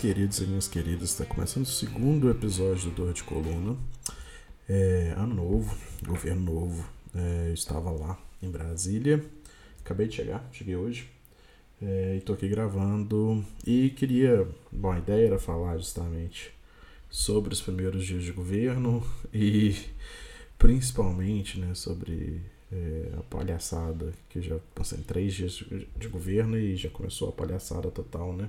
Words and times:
Queridos 0.00 0.38
e 0.38 0.46
minhas 0.46 0.68
queridas, 0.68 1.10
está 1.10 1.24
começando 1.24 1.64
o 1.64 1.68
segundo 1.68 2.30
episódio 2.30 2.88
do 2.90 2.94
Dor 2.94 3.12
de 3.12 3.24
Coluna. 3.24 3.76
É, 4.68 5.12
ano 5.16 5.34
novo, 5.34 5.76
governo 6.06 6.40
novo. 6.40 6.88
É, 7.12 7.48
eu 7.48 7.54
estava 7.54 7.90
lá 7.90 8.16
em 8.40 8.48
Brasília, 8.48 9.24
acabei 9.80 10.06
de 10.06 10.14
chegar, 10.14 10.48
cheguei 10.52 10.76
hoje. 10.76 11.10
É, 11.82 12.14
e 12.16 12.20
tô 12.20 12.32
aqui 12.32 12.48
gravando 12.48 13.44
e 13.66 13.90
queria. 13.90 14.46
Bom, 14.70 14.92
a 14.92 14.98
ideia 14.98 15.26
era 15.26 15.38
falar 15.38 15.76
justamente 15.78 16.52
sobre 17.10 17.52
os 17.52 17.60
primeiros 17.60 18.06
dias 18.06 18.22
de 18.22 18.30
governo 18.30 19.04
e 19.34 19.74
principalmente 20.56 21.58
né, 21.58 21.74
sobre 21.74 22.40
é, 22.70 23.14
a 23.18 23.22
palhaçada, 23.22 24.12
que 24.28 24.40
já 24.40 24.58
passei 24.74 24.98
três 24.98 25.34
dias 25.34 25.64
de, 25.96 26.08
governo 26.08 26.56
e 26.56 26.76
já 26.76 26.90
começou 26.90 27.30
a 27.30 27.32
palhaçada 27.32 27.90
total, 27.90 28.32
né? 28.32 28.48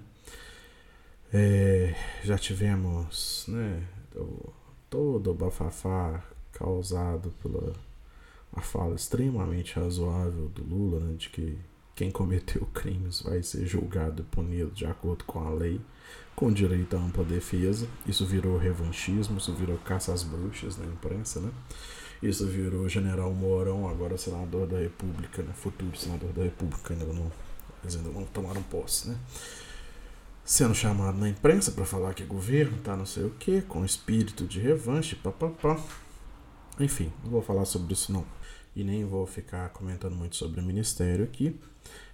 É, 1.32 1.94
já 2.24 2.38
tivemos 2.38 3.46
né, 3.48 3.84
o, 4.16 4.52
todo 4.90 5.32
o 5.32 5.34
bafafá 5.34 6.24
causado 6.52 7.32
pela 7.42 7.74
a 8.52 8.62
fala 8.62 8.96
extremamente 8.96 9.76
razoável 9.76 10.50
do 10.50 10.64
Lula, 10.64 11.00
né, 11.00 11.16
de 11.16 11.30
que 11.30 11.58
quem 11.96 12.10
cometeu 12.10 12.66
crimes 12.73 13.22
vai 13.22 13.44
ser 13.44 13.66
julgado 13.66 14.22
e 14.22 14.26
punido 14.26 14.72
de 14.72 14.86
acordo 14.86 15.23
com 15.26 15.45
a 15.45 15.52
lei, 15.52 15.80
com 16.36 16.52
direito 16.52 16.95
à 16.95 17.00
ampla 17.00 17.23
defesa. 17.23 17.88
Isso 18.08 18.25
virou 18.25 18.58
revanchismo, 18.58 19.38
isso 19.38 19.53
virou 19.53 19.78
caça 19.80 20.14
às 20.14 20.23
bruxas 20.23 20.78
na 20.78 20.86
imprensa, 20.86 21.40
né? 21.40 21.52
Isso 22.23 22.46
virou 22.48 22.90
general 22.90 23.31
Mourão, 23.34 23.88
agora 23.88 24.18
senador 24.18 24.68
da 24.68 24.78
República, 24.78 25.42
né? 25.42 25.53
Futuro 25.53 25.96
senador 25.98 26.31
da 26.34 26.44
República, 26.44 26.94
ainda 26.94 27.06
não, 27.06 27.31
ainda 27.84 28.09
não 28.09 28.25
tomaram 28.25 28.64
posse, 28.64 29.09
né? 29.09 29.18
Sendo 30.50 30.73
chamado 30.73 31.16
na 31.16 31.30
imprensa 31.30 31.72
para 31.72 31.86
falar 31.86 32.16
que 32.16 32.23
o 32.23 32.25
governo 32.25 32.75
tá 32.80 32.97
não 32.97 33.05
sei 33.05 33.23
o 33.23 33.30
que, 33.30 33.61
com 33.61 33.86
espírito 33.86 34.47
de 34.47 34.59
revanche, 34.59 35.16
papapá. 35.16 35.80
Enfim, 36.80 37.14
não 37.23 37.30
vou 37.30 37.44
falar 37.44 37.66
sobre 37.66 37.94
isso 37.94 38.11
não. 38.11 38.25
E 38.75 38.83
nem 38.83 39.06
vou 39.06 39.28
ficar 39.28 39.69
comentando 39.69 40.16
muito 40.16 40.36
sobre 40.36 40.59
o 40.59 40.64
ministério 40.64 41.23
aqui. 41.23 41.56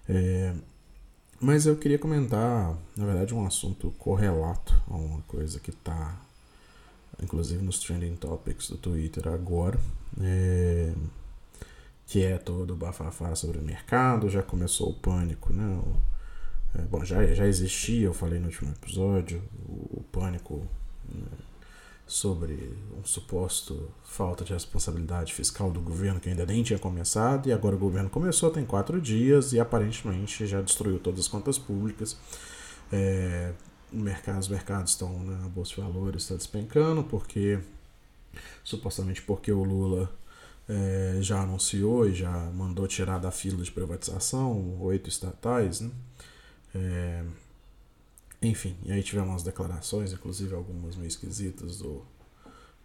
É, 0.09 0.53
mas 1.39 1.65
eu 1.65 1.77
queria 1.77 1.97
comentar, 1.97 2.77
na 2.97 3.05
verdade, 3.05 3.33
um 3.33 3.47
assunto 3.47 3.91
correlato 3.91 4.75
a 4.89 4.97
uma 4.97 5.21
coisa 5.21 5.57
que 5.57 5.69
está, 5.69 6.19
inclusive, 7.23 7.63
nos 7.63 7.79
trending 7.79 8.17
topics 8.17 8.69
do 8.69 8.75
Twitter 8.75 9.29
agora, 9.29 9.79
é, 10.19 10.93
que 12.05 12.21
é 12.21 12.37
todo 12.37 12.73
o 12.73 12.75
bafafá 12.75 13.33
sobre 13.33 13.59
o 13.59 13.63
mercado. 13.63 14.29
Já 14.29 14.43
começou 14.43 14.89
o 14.89 14.93
pânico, 14.93 15.53
né? 15.53 15.81
É, 16.77 16.81
bom, 16.83 17.03
já, 17.03 17.25
já 17.33 17.45
existia, 17.47 18.05
eu 18.05 18.13
falei 18.13 18.39
no 18.39 18.47
último 18.47 18.71
episódio, 18.71 19.41
o, 19.67 19.99
o 19.99 20.03
pânico. 20.11 20.67
Né? 21.07 21.25
sobre 22.07 22.77
um 22.97 23.03
suposto 23.03 23.89
falta 24.03 24.43
de 24.45 24.53
responsabilidade 24.53 25.33
fiscal 25.33 25.71
do 25.71 25.81
governo 25.81 26.19
que 26.19 26.29
ainda 26.29 26.45
nem 26.45 26.61
tinha 26.61 26.77
começado 26.77 27.47
e 27.49 27.53
agora 27.53 27.75
o 27.75 27.79
governo 27.79 28.09
começou 28.09 28.51
tem 28.51 28.63
quatro 28.63 29.01
dias 29.01 29.53
e 29.53 29.59
aparentemente 29.59 30.45
já 30.45 30.61
destruiu 30.61 30.99
todas 30.99 31.21
as 31.21 31.27
contas 31.27 31.57
públicas 31.57 32.15
é, 32.91 33.53
mercado, 33.91 34.39
os 34.39 34.47
mercados 34.47 34.91
estão 34.91 35.17
na 35.23 35.37
né, 35.37 35.49
bolsa 35.49 35.75
de 35.75 35.81
valores 35.81 36.23
está 36.23 36.35
despencando 36.35 37.03
porque 37.03 37.59
supostamente 38.63 39.23
porque 39.23 39.51
o 39.51 39.63
Lula 39.63 40.11
é, 40.69 41.17
já 41.21 41.41
anunciou 41.41 42.07
e 42.07 42.13
já 42.13 42.31
mandou 42.51 42.87
tirar 42.87 43.17
da 43.17 43.31
fila 43.31 43.63
de 43.63 43.71
privatização 43.71 44.79
oito 44.81 45.09
estatais 45.09 45.81
né? 45.81 45.89
É, 46.75 47.23
enfim, 48.41 48.75
e 48.83 48.91
aí 48.91 49.01
tivemos 49.01 49.29
umas 49.29 49.43
declarações, 49.43 50.11
inclusive 50.11 50.53
algumas 50.53 50.97
meio 50.97 51.07
esquisitas 51.07 51.77
do, 51.77 52.05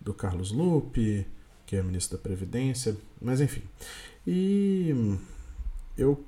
do 0.01 0.15
Carlos 0.15 0.53
Lupe, 0.53 1.27
que 1.67 1.75
é 1.75 1.83
ministro 1.83 2.17
da 2.17 2.23
Previdência, 2.23 2.97
mas 3.21 3.41
enfim. 3.41 3.63
E 4.25 5.19
eu, 5.99 6.25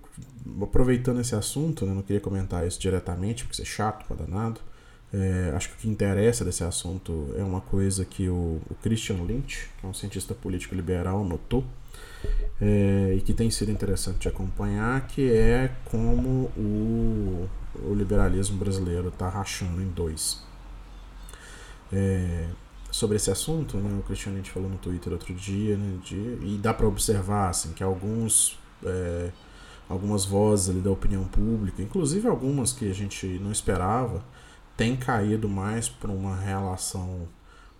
aproveitando 0.61 1.21
esse 1.21 1.37
assunto, 1.37 1.87
né, 1.87 1.95
não 1.95 2.03
queria 2.03 2.21
comentar 2.21 2.67
isso 2.67 2.81
diretamente, 2.81 3.45
porque 3.45 3.55
isso 3.55 3.63
é 3.63 3.65
chato 3.65 4.07
para 4.07 4.25
danado. 4.25 4.61
É, 5.13 5.53
acho 5.55 5.69
que 5.69 5.75
o 5.75 5.79
que 5.79 5.89
interessa 5.89 6.45
desse 6.45 6.65
assunto 6.65 7.35
é 7.37 7.45
uma 7.45 7.61
coisa 7.61 8.05
que 8.05 8.29
o, 8.29 8.61
o 8.71 8.75
Christian 8.83 9.17
Lynch, 9.17 9.69
que 9.79 9.87
é 9.87 9.89
um 9.89 9.93
cientista 9.93 10.35
político 10.35 10.75
liberal, 10.75 11.23
notou, 11.23 11.65
é, 12.61 13.15
e 13.17 13.21
que 13.21 13.35
tem 13.35 13.51
sido 13.51 13.71
interessante 13.71 14.21
de 14.21 14.29
acompanhar, 14.29 15.07
que 15.09 15.31
é 15.31 15.71
como 15.85 16.51
o, 16.57 17.49
o 17.85 17.95
liberalismo 17.95 18.57
brasileiro 18.57 19.09
está 19.09 19.29
rachando 19.29 19.83
em 19.83 19.89
dois. 19.89 20.43
É, 21.93 22.47
sobre 22.91 23.17
esse 23.17 23.31
assunto, 23.31 23.77
né, 23.77 23.99
o 23.99 24.03
Cristiano 24.03 24.37
a 24.37 24.41
gente 24.41 24.51
falou 24.51 24.69
no 24.69 24.79
Twitter 24.79 25.13
outro 25.13 25.35
dia, 25.35 25.77
né, 25.77 25.99
de, 26.03 26.17
e 26.17 26.59
dá 26.63 26.73
para 26.73 26.87
observar 26.87 27.51
assim, 27.51 27.73
que 27.73 27.83
alguns 27.83 28.59
é, 28.85 29.31
algumas 29.89 30.25
vozes 30.25 30.71
ali 30.71 30.81
da 30.81 30.91
opinião 30.91 31.25
pública, 31.25 31.83
inclusive 31.83 32.27
algumas 32.29 32.73
que 32.73 32.91
a 32.91 32.95
gente 32.95 33.27
não 33.39 33.53
esperava, 33.53 34.25
têm 34.83 34.97
caído 34.97 35.49
mais 35.49 35.89
para 35.89 36.11
uma 36.11 36.35
relação 36.35 37.09
um 37.09 37.29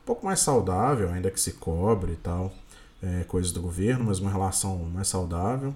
pouco 0.07 0.25
mais 0.25 0.39
saudável, 0.39 1.11
ainda 1.11 1.33
que 1.33 1.41
se 1.41 1.55
cobre 1.55 2.13
e 2.13 2.17
tal, 2.17 2.55
é, 3.03 3.25
coisas 3.25 3.51
do 3.51 3.61
governo, 3.61 4.05
mas 4.05 4.21
uma 4.21 4.31
relação 4.31 4.79
mais 4.85 5.09
saudável. 5.09 5.75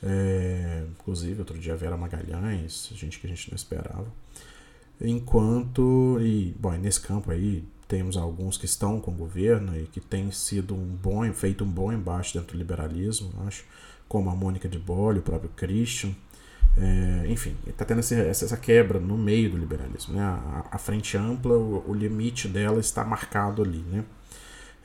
É, 0.00 0.84
inclusive, 0.92 1.40
outro 1.40 1.58
dia 1.58 1.74
Vera 1.74 1.96
Magalhães, 1.96 2.90
gente 2.94 3.18
que 3.18 3.26
a 3.26 3.30
gente 3.30 3.50
não 3.50 3.56
esperava. 3.56 4.06
Enquanto, 5.00 6.18
e 6.20 6.54
bom, 6.56 6.70
nesse 6.72 7.00
campo 7.00 7.32
aí 7.32 7.64
temos 7.88 8.16
alguns 8.16 8.56
que 8.56 8.66
estão 8.66 9.00
com 9.00 9.10
o 9.10 9.14
governo 9.14 9.76
e 9.76 9.86
que 9.86 10.00
têm 10.00 10.30
sido 10.30 10.76
um 10.76 10.84
bom, 10.84 11.32
feito 11.32 11.64
um 11.64 11.68
bom 11.68 11.92
embate 11.92 12.34
dentro 12.34 12.56
do 12.56 12.58
liberalismo, 12.58 13.32
acho, 13.48 13.64
como 14.08 14.30
a 14.30 14.36
Mônica 14.36 14.68
de 14.68 14.78
Bolle, 14.78 15.18
o 15.18 15.22
próprio 15.22 15.50
Christian. 15.56 16.14
É, 16.76 17.26
enfim, 17.28 17.56
está 17.66 17.84
tendo 17.84 18.00
essa, 18.00 18.56
quebra 18.56 19.00
no 19.00 19.16
meio 19.16 19.50
do 19.50 19.56
liberalismo. 19.56 20.14
Né? 20.14 20.22
A, 20.22 20.64
a 20.72 20.78
frente 20.78 21.16
ampla, 21.16 21.54
o, 21.54 21.90
o 21.90 21.94
limite 21.94 22.46
dela 22.46 22.78
está 22.78 23.04
marcado 23.04 23.62
ali. 23.62 23.84
Né? 23.90 24.04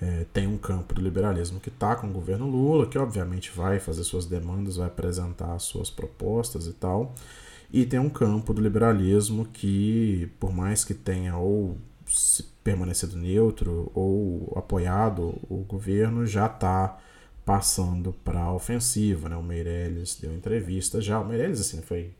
é, 0.04 0.26
tem 0.34 0.48
um 0.48 0.58
campo 0.58 0.94
do 0.94 1.02
liberalismo 1.02 1.60
que 1.60 1.70
está 1.70 1.96
com 1.96 2.08
o 2.08 2.12
governo 2.12 2.46
Lula, 2.50 2.86
que 2.86 2.98
obviamente 2.98 3.52
vai 3.56 3.80
fazer 3.80 4.04
suas 4.04 4.26
demandas, 4.26 4.76
vai 4.76 4.88
apresentar 4.88 5.58
suas 5.60 5.90
propostas 5.90 6.68
e 6.68 6.74
tal. 6.74 7.16
E 7.72 7.86
tem 7.86 8.00
um 8.00 8.10
campo 8.10 8.54
do 8.54 8.62
liberalismo 8.62 9.46
que, 9.46 10.30
por 10.40 10.54
mais 10.54 10.84
que 10.84 10.94
tenha 10.94 11.38
ou 11.38 11.78
permanecido 12.64 13.18
neutro 13.18 13.92
ou 13.96 14.54
apoiado 14.56 15.40
o 15.50 15.64
governo, 15.68 16.26
já 16.26 16.48
está 16.48 17.00
passando 17.46 18.14
para 18.24 18.42
a 18.42 18.54
ofensiva. 18.54 19.30
Né? 19.30 19.36
O 19.36 19.44
Meirelles 19.44 20.16
deu 20.16 20.34
entrevista 20.34 21.02
já. 21.02 21.20
O 21.20 21.26
Meirelles 21.26 21.60
assim, 21.60 21.82
foi 21.82 22.12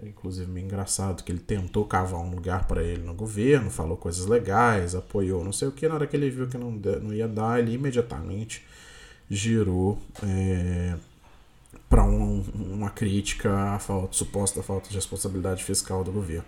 é, 0.00 0.08
inclusive 0.08 0.50
meio 0.50 0.64
engraçado 0.64 1.22
que 1.22 1.32
ele 1.32 1.40
tentou 1.40 1.84
cavar 1.84 2.20
um 2.20 2.30
lugar 2.30 2.66
para 2.66 2.82
ele 2.82 3.02
no 3.02 3.14
governo, 3.14 3.70
falou 3.70 3.96
coisas 3.96 4.26
legais, 4.26 4.94
apoiou 4.94 5.44
não 5.44 5.52
sei 5.52 5.68
o 5.68 5.72
que. 5.72 5.88
Na 5.88 5.94
hora 5.94 6.06
que 6.06 6.16
ele 6.16 6.30
viu 6.30 6.48
que 6.48 6.56
não, 6.56 6.70
não 6.70 7.12
ia 7.12 7.28
dar, 7.28 7.58
ele 7.58 7.72
imediatamente 7.74 8.64
girou 9.28 9.98
é, 10.22 10.94
para 11.88 12.04
um, 12.04 12.42
uma 12.54 12.90
crítica 12.90 13.74
à 13.74 13.78
falta, 13.78 14.12
suposta 14.12 14.62
falta 14.62 14.88
de 14.88 14.94
responsabilidade 14.94 15.64
fiscal 15.64 16.04
do 16.04 16.12
governo. 16.12 16.44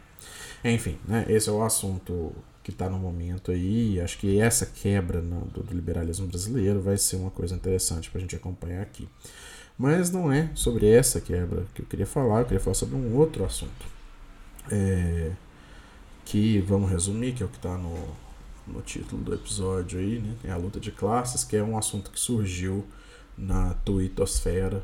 Enfim, 0.64 0.98
né, 1.06 1.26
esse 1.28 1.48
é 1.48 1.52
o 1.52 1.62
assunto 1.62 2.32
que 2.62 2.70
está 2.70 2.88
no 2.88 2.98
momento 2.98 3.52
aí. 3.52 4.00
Acho 4.00 4.18
que 4.18 4.40
essa 4.40 4.64
quebra 4.64 5.20
no, 5.20 5.42
do, 5.46 5.62
do 5.62 5.74
liberalismo 5.74 6.26
brasileiro 6.26 6.80
vai 6.80 6.96
ser 6.96 7.16
uma 7.16 7.30
coisa 7.30 7.54
interessante 7.54 8.10
para 8.10 8.18
a 8.18 8.22
gente 8.22 8.34
acompanhar 8.34 8.82
aqui. 8.82 9.06
Mas 9.76 10.10
não 10.10 10.32
é 10.32 10.50
sobre 10.54 10.88
essa 10.88 11.20
quebra 11.20 11.66
que 11.74 11.82
eu 11.82 11.86
queria 11.86 12.06
falar, 12.06 12.40
eu 12.40 12.44
queria 12.44 12.60
falar 12.60 12.74
sobre 12.74 12.96
um 12.96 13.14
outro 13.16 13.44
assunto. 13.44 13.94
É, 14.70 15.32
que 16.24 16.60
vamos 16.60 16.90
resumir, 16.90 17.34
que 17.34 17.42
é 17.42 17.46
o 17.46 17.48
que 17.48 17.56
está 17.56 17.76
no, 17.76 18.08
no 18.66 18.80
título 18.80 19.22
do 19.22 19.34
episódio 19.34 19.98
aí, 19.98 20.18
né? 20.18 20.34
É 20.44 20.50
a 20.50 20.56
luta 20.56 20.80
de 20.80 20.90
classes, 20.90 21.44
que 21.44 21.56
é 21.56 21.62
um 21.62 21.76
assunto 21.76 22.10
que 22.10 22.18
surgiu 22.18 22.84
na 23.36 23.74
twittosfera 23.84 24.82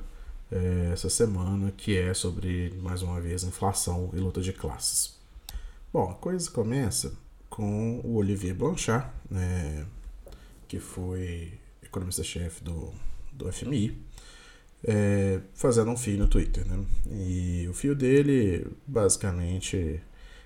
é, 0.51 0.91
essa 0.93 1.09
semana, 1.09 1.73
que 1.75 1.97
é 1.97 2.13
sobre, 2.13 2.75
mais 2.83 3.01
uma 3.01 3.21
vez, 3.21 3.45
inflação 3.45 4.11
e 4.13 4.19
luta 4.19 4.43
de 4.43 4.53
classes. 4.53 5.20
Bom, 5.93 6.09
a 6.09 6.15
coisa 6.15 6.49
começa 6.49 7.13
com 7.49 7.99
o 8.05 8.15
Olivier 8.15 8.55
Blanchard, 8.55 9.09
né, 9.29 9.85
que 10.69 10.79
foi 10.79 11.53
economista-chefe 11.83 12.63
do, 12.63 12.95
do 13.33 13.53
FMI, 13.53 14.01
é, 14.85 15.41
fazendo 15.53 15.91
um 15.91 15.97
fio 15.97 16.17
no 16.17 16.29
Twitter. 16.29 16.65
Né? 16.65 16.87
E 17.11 17.67
o 17.69 17.75
fio 17.75 17.97
dele, 17.97 18.69
basicamente, 18.87 20.01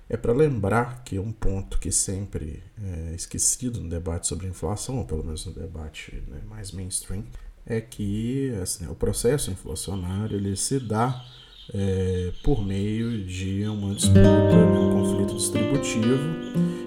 é 0.09 0.17
para 0.17 0.33
lembrar 0.33 1.03
que 1.03 1.19
um 1.19 1.31
ponto 1.31 1.77
que 1.77 1.91
sempre 1.91 2.63
é 2.83 3.13
esquecido 3.13 3.79
no 3.79 3.87
debate 3.87 4.25
sobre 4.25 4.47
inflação, 4.47 4.97
ou 4.97 5.05
pelo 5.05 5.23
menos 5.23 5.45
no 5.45 5.53
debate 5.53 6.23
né, 6.27 6.41
mais 6.49 6.71
mainstream, 6.71 7.23
é 7.67 7.79
que 7.79 8.51
assim, 8.63 8.87
o 8.87 8.95
processo 8.95 9.51
inflacionário 9.51 10.37
ele 10.37 10.55
se 10.55 10.79
dá 10.79 11.23
é, 11.73 12.31
por 12.43 12.65
meio 12.65 13.25
de 13.25 13.65
uma 13.67 13.93
disputa, 13.93 14.21
né, 14.21 14.79
um 14.79 15.01
conflito 15.01 15.35
distributivo, 15.35 16.19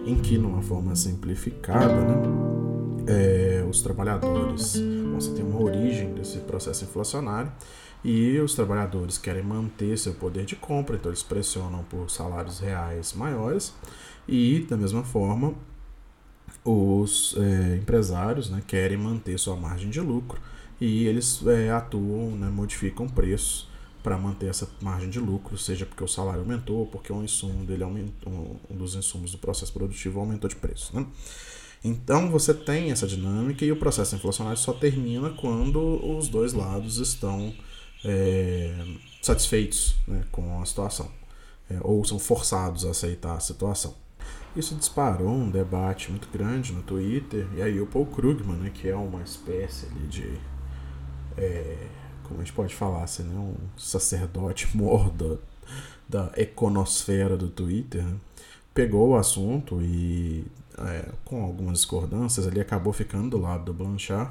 em 0.07 0.17
que, 0.17 0.39
numa 0.39 0.63
forma 0.63 0.95
simplificada, 0.95 1.95
né, 1.95 2.23
é, 3.07 3.65
os 3.69 3.81
trabalhadores 3.81 4.81
você 5.15 5.33
tem 5.33 5.45
uma 5.45 5.61
origem 5.61 6.13
desse 6.15 6.39
processo 6.39 6.85
inflacionário 6.85 7.51
e 8.05 8.39
os 8.39 8.55
trabalhadores 8.55 9.19
querem 9.19 9.43
manter 9.43 9.99
seu 9.99 10.15
poder 10.15 10.45
de 10.45 10.55
compra, 10.55 10.97
então 10.97 11.11
eles 11.11 11.23
pressionam 11.23 11.83
por 11.85 12.09
salários 12.11 12.61
reais 12.61 13.13
maiores 13.15 13.75
e, 14.29 14.67
da 14.69 14.77
mesma 14.77 15.03
forma, 15.03 15.55
os 16.65 17.37
é, 17.37 17.77
empresários 17.77 18.49
né, 18.51 18.63
querem 18.67 18.97
manter 18.97 19.39
sua 19.39 19.57
margem 19.57 19.91
de 19.91 20.01
lucro 20.01 20.41
e 20.81 21.07
eles 21.07 21.45
é, 21.47 21.71
atuam, 21.71 22.31
né, 22.33 22.49
modificam 22.49 23.09
preços 23.09 23.69
para 24.03 24.17
manter 24.17 24.49
essa 24.49 24.69
margem 24.81 25.11
de 25.11 25.19
lucro, 25.19 25.59
seja 25.59 25.85
porque 25.85 26.03
o 26.03 26.09
salário 26.09 26.41
aumentou, 26.41 26.87
porque 26.87 27.13
um 27.13 27.23
insumo 27.23 27.65
dele 27.65 27.83
aumentou, 27.83 28.57
um 28.71 28.77
dos 28.77 28.95
insumos 28.95 29.33
do 29.33 29.39
processo 29.39 29.73
produtivo 29.73 30.21
aumentou 30.21 30.49
de 30.49 30.57
preço. 30.57 30.95
Né? 30.95 31.07
Então 31.85 32.31
você 32.31 32.55
tem 32.55 32.91
essa 32.91 33.07
dinâmica 33.07 33.65
e 33.65 33.73
o 33.73 33.77
processo 33.77 34.15
inflacionário 34.15 34.59
só 34.59 34.73
termina 34.73 35.31
quando 35.31 35.81
os 36.17 36.29
dois 36.29 36.53
lados 36.53 36.99
estão 36.99 37.53
é, 38.05 38.75
satisfeitos 39.23 39.97
né, 40.07 40.25
com 40.31 40.61
a 40.61 40.67
situação 40.67 41.11
é, 41.71 41.79
ou 41.83 42.05
são 42.05 42.19
forçados 42.19 42.85
a 42.85 42.91
aceitar 42.91 43.37
a 43.37 43.41
situação. 43.41 43.95
Isso 44.57 44.75
disparou 44.75 45.31
um 45.31 45.51
debate 45.51 46.11
muito 46.11 46.29
grande 46.31 46.73
no 46.73 46.83
Twitter 46.83 47.47
e 47.57 47.63
aí 47.63 47.81
o 47.81 47.87
Paul 47.87 48.07
Krugman, 48.07 48.57
né, 48.57 48.71
que 48.71 48.89
é 48.89 48.97
uma 48.97 49.23
espécie 49.23 49.87
de 50.09 50.39
é, 51.37 51.77
como 52.29 52.41
a 52.41 52.45
gente 52.45 52.55
pode 52.55 52.75
falar 52.75 53.05
assim, 53.05 53.23
né, 53.23 53.35
um 53.39 53.55
sacerdote 53.77 54.69
mor 54.77 55.11
da, 56.09 56.31
econosfera 56.37 57.37
do 57.37 57.49
Twitter, 57.49 58.05
né, 58.05 58.17
pegou 58.75 59.11
o 59.11 59.17
assunto 59.17 59.81
e 59.83 60.45
é, 60.79 61.09
com 61.25 61.43
algumas 61.43 61.79
discordâncias 61.79 62.47
ele 62.47 62.61
acabou 62.61 62.93
ficando 62.93 63.31
do 63.31 63.39
lado 63.39 63.65
do 63.65 63.75
Blanchard 63.75 64.31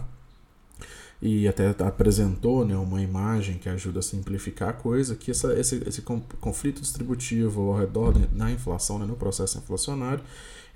e 1.22 1.48
até 1.48 1.70
apresentou 1.84 2.64
né, 2.64 2.76
uma 2.78 3.02
imagem 3.02 3.58
que 3.58 3.68
ajuda 3.68 4.00
a 4.00 4.04
simplificar 4.04 4.70
a 4.70 4.74
coisa, 4.74 5.16
que 5.16 5.32
essa, 5.32 5.54
esse, 5.60 5.84
esse 5.88 6.02
conflito 6.02 6.80
distributivo 6.80 7.72
ao 7.72 7.78
redor 7.78 8.14
da 8.14 8.52
inflação, 8.52 9.00
né, 9.00 9.06
no 9.06 9.16
processo 9.16 9.58
inflacionário, 9.58 10.24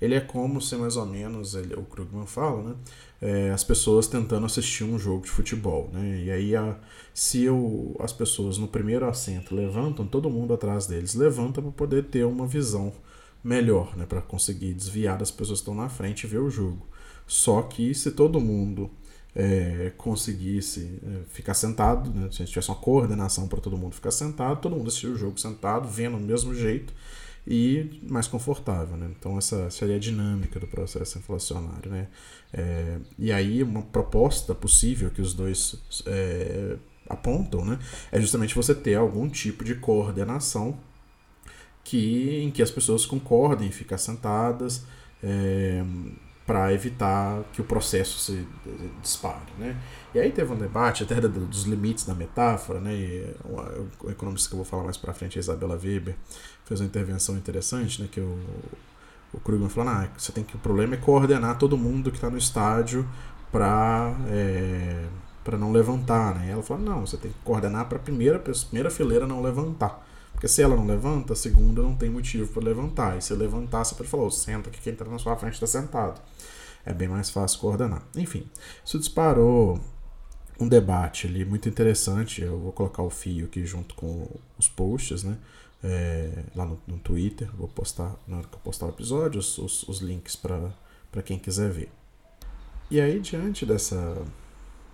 ele 0.00 0.16
é 0.16 0.20
como 0.20 0.60
se 0.60 0.74
mais 0.76 0.96
ou 0.96 1.06
menos, 1.06 1.54
ele, 1.54 1.74
o 1.74 1.82
Krugman 1.82 2.26
fala, 2.26 2.70
né, 2.70 2.74
é, 3.22 3.50
as 3.50 3.62
pessoas 3.62 4.08
tentando 4.08 4.44
assistir 4.44 4.82
um 4.82 4.98
jogo 4.98 5.22
de 5.22 5.30
futebol. 5.30 5.88
Né, 5.92 6.24
e 6.24 6.30
aí, 6.30 6.56
a, 6.56 6.76
se 7.14 7.48
o, 7.48 7.94
as 8.00 8.12
pessoas 8.12 8.58
no 8.58 8.66
primeiro 8.66 9.08
assento 9.08 9.54
levantam, 9.54 10.04
todo 10.04 10.28
mundo 10.28 10.52
atrás 10.52 10.88
deles 10.88 11.14
levanta 11.14 11.62
para 11.62 11.70
poder 11.70 12.04
ter 12.06 12.24
uma 12.24 12.48
visão 12.48 12.92
melhor, 13.42 13.96
né, 13.96 14.04
para 14.06 14.20
conseguir 14.20 14.74
desviar 14.74 15.16
das 15.16 15.30
pessoas 15.30 15.60
que 15.60 15.62
estão 15.62 15.74
na 15.74 15.88
frente 15.88 16.24
e 16.24 16.26
ver 16.26 16.38
o 16.38 16.50
jogo. 16.50 16.84
Só 17.24 17.62
que 17.62 17.94
se 17.94 18.10
todo 18.10 18.40
mundo 18.40 18.90
é, 19.34 19.92
conseguisse 19.96 21.00
é, 21.04 21.24
ficar 21.28 21.54
sentado, 21.54 22.10
né? 22.10 22.28
se 22.30 22.42
a 22.42 22.44
gente 22.44 22.48
tivesse 22.48 22.68
uma 22.68 22.76
coordenação 22.76 23.46
para 23.46 23.60
todo 23.60 23.76
mundo 23.76 23.94
ficar 23.94 24.10
sentado, 24.10 24.60
todo 24.60 24.76
mundo 24.76 24.88
assistir 24.88 25.06
o 25.06 25.16
jogo 25.16 25.38
sentado, 25.38 25.88
vendo 25.88 26.18
do 26.18 26.24
mesmo 26.24 26.54
jeito 26.54 26.92
e 27.46 28.00
mais 28.08 28.26
confortável. 28.26 28.96
Né? 28.96 29.10
Então, 29.18 29.36
essa 29.36 29.68
seria 29.70 29.96
a 29.96 29.98
dinâmica 29.98 30.60
do 30.60 30.66
processo 30.66 31.18
inflacionário. 31.18 31.90
Né? 31.90 32.08
É, 32.52 32.98
e 33.18 33.32
aí, 33.32 33.62
uma 33.62 33.82
proposta 33.82 34.54
possível 34.54 35.10
que 35.10 35.20
os 35.20 35.34
dois 35.34 35.76
é, 36.06 36.76
apontam 37.08 37.64
né? 37.64 37.78
é 38.10 38.20
justamente 38.20 38.54
você 38.54 38.74
ter 38.74 38.94
algum 38.94 39.28
tipo 39.28 39.64
de 39.64 39.74
coordenação 39.74 40.78
que, 41.84 42.42
em 42.42 42.50
que 42.50 42.62
as 42.62 42.70
pessoas 42.70 43.04
concordem 43.04 43.68
em 43.68 43.72
ficar 43.72 43.98
sentadas. 43.98 44.84
É, 45.22 45.84
para 46.46 46.72
evitar 46.72 47.42
que 47.52 47.60
o 47.60 47.64
processo 47.64 48.18
se 48.18 48.46
dispare. 49.00 49.52
Né? 49.58 49.76
E 50.14 50.18
aí 50.18 50.30
teve 50.32 50.52
um 50.52 50.56
debate 50.56 51.04
até 51.04 51.20
dos 51.20 51.64
limites 51.64 52.04
da 52.04 52.14
metáfora, 52.14 52.80
né? 52.80 52.92
E 52.94 53.34
o 54.00 54.10
economista 54.10 54.48
que 54.48 54.54
eu 54.54 54.58
vou 54.58 54.66
falar 54.66 54.84
mais 54.84 54.96
para 54.96 55.14
frente, 55.14 55.38
a 55.38 55.40
Isabela 55.40 55.78
Weber, 55.82 56.16
fez 56.64 56.80
uma 56.80 56.86
intervenção 56.86 57.36
interessante, 57.36 58.02
né? 58.02 58.08
Que 58.10 58.20
o, 58.20 58.38
o 59.32 59.40
Krugman 59.40 59.68
falou, 59.68 59.92
ah, 59.92 60.08
você 60.16 60.32
tem 60.32 60.44
que 60.44 60.56
o 60.56 60.58
problema 60.58 60.94
é 60.94 60.98
coordenar 60.98 61.58
todo 61.58 61.78
mundo 61.78 62.10
que 62.10 62.16
está 62.16 62.28
no 62.28 62.36
estádio 62.36 63.08
para 63.50 64.14
é, 64.28 65.06
para 65.44 65.58
não 65.58 65.72
levantar, 65.72 66.34
né? 66.34 66.48
E 66.48 66.50
ela 66.50 66.62
falou, 66.62 66.82
não, 66.82 67.06
você 67.06 67.16
tem 67.16 67.30
que 67.30 67.38
coordenar 67.44 67.86
para 67.86 67.98
a 67.98 68.00
primeira, 68.00 68.38
primeira 68.38 68.90
fileira 68.90 69.26
não 69.26 69.42
levantar. 69.42 70.04
Porque 70.32 70.48
se 70.48 70.62
ela 70.62 70.74
não 70.74 70.86
levanta, 70.86 71.34
a 71.34 71.36
segunda 71.36 71.82
não 71.82 71.94
tem 71.94 72.10
motivo 72.10 72.52
para 72.52 72.64
levantar. 72.64 73.16
E 73.16 73.22
se 73.22 73.32
levantar, 73.34 73.84
você 73.84 73.94
pode 73.94 74.08
falar, 74.08 74.24
oh, 74.24 74.30
senta 74.30 74.70
que 74.70 74.80
quem 74.80 74.92
está 74.92 75.04
na 75.04 75.18
sua 75.18 75.36
frente 75.36 75.54
está 75.54 75.66
sentado. 75.66 76.20
É 76.84 76.92
bem 76.92 77.08
mais 77.08 77.30
fácil 77.30 77.60
coordenar. 77.60 78.02
Enfim, 78.16 78.48
isso 78.84 78.98
disparou 78.98 79.80
um 80.58 80.68
debate 80.68 81.26
ali 81.26 81.44
muito 81.44 81.68
interessante. 81.68 82.42
Eu 82.42 82.58
vou 82.58 82.72
colocar 82.72 83.02
o 83.02 83.10
fio 83.10 83.46
aqui 83.46 83.64
junto 83.64 83.94
com 83.94 84.28
os 84.58 84.68
posts, 84.68 85.22
né? 85.22 85.38
É, 85.84 86.44
lá 86.54 86.64
no, 86.64 86.80
no, 86.86 86.98
Twitter. 86.98 87.48
Vou 87.56 87.68
postar, 87.68 88.14
na 88.26 88.38
hora 88.38 88.46
que 88.46 88.54
eu 88.54 88.60
postar 88.60 88.86
o 88.86 88.90
episódio, 88.90 89.38
os, 89.38 89.58
os, 89.58 89.88
os 89.88 90.00
links 90.00 90.36
para 90.36 91.22
quem 91.24 91.38
quiser 91.38 91.70
ver. 91.70 91.90
E 92.90 93.00
aí, 93.00 93.20
diante 93.20 93.64
dessa, 93.64 93.96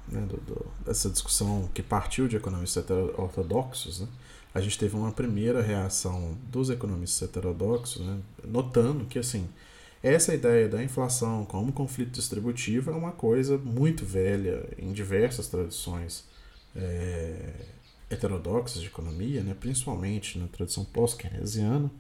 né, 0.07 0.21
do, 0.23 0.37
do, 0.39 0.67
dessa 0.85 1.11
discussão 1.11 1.69
que 1.75 1.83
partiu 1.83 2.29
de 2.29 2.37
economistas 2.37 2.85
ortodoxos, 3.17 4.01
né? 4.01 4.09
A 4.55 4.61
gente 4.61 4.79
teve 4.79 4.97
uma 4.97 5.13
primeira 5.13 5.63
reação 5.63 6.37
dos 6.51 6.71
economistas 6.71 7.29
heterodoxos, 7.29 8.05
né, 8.05 8.19
notando 8.45 9.05
que 9.05 9.19
assim 9.19 9.49
essa 10.03 10.33
ideia 10.33 10.69
da 10.69 10.83
inflação 10.83 11.45
como 11.45 11.73
conflito 11.73 12.13
distributivo 12.13 12.91
é 12.91 12.95
uma 12.95 13.13
coisa 13.13 13.59
muito 13.59 14.05
velha 14.05 14.69
em 14.79 14.93
diversas 14.93 15.49
tradições 15.49 16.25
é, 16.77 17.53
heterodoxas 18.09 18.81
de 18.81 18.87
economia, 18.87 19.43
né, 19.43 19.57
principalmente 19.59 20.39
na 20.39 20.47
tradição 20.47 20.85
pós-keynesiana, 20.85 21.91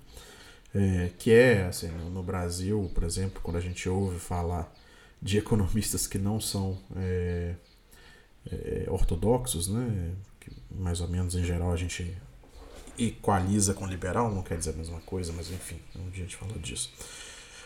é, 0.75 1.11
que 1.19 1.33
é 1.33 1.64
assim 1.64 1.88
no 1.88 2.23
Brasil, 2.23 2.90
por 2.95 3.02
exemplo, 3.02 3.40
quando 3.43 3.57
a 3.57 3.61
gente 3.61 3.88
ouve 3.88 4.19
falar 4.19 4.73
de 5.21 5.38
economistas 5.38 6.07
que 6.07 6.19
não 6.19 6.40
são 6.40 6.78
é, 6.95 7.55
ortodoxos, 8.88 9.67
né, 9.67 10.12
que 10.38 10.52
mais 10.71 11.00
ou 11.00 11.09
menos 11.09 11.35
em 11.35 11.45
geral 11.45 11.73
a 11.73 11.76
gente 11.76 12.17
equaliza 12.99 13.75
com 13.75 13.87
liberal, 13.87 14.33
não 14.33 14.43
quer 14.43 14.59
dizer 14.59 14.71
a 14.71 14.76
mesma 14.76 15.00
coisa, 15.00 15.33
mas 15.37 15.50
enfim, 15.50 15.78
um 15.97 16.11
dia 16.11 16.25
a 16.25 16.26
gente 16.26 16.37
fala 16.37 16.59
disso. 16.59 16.93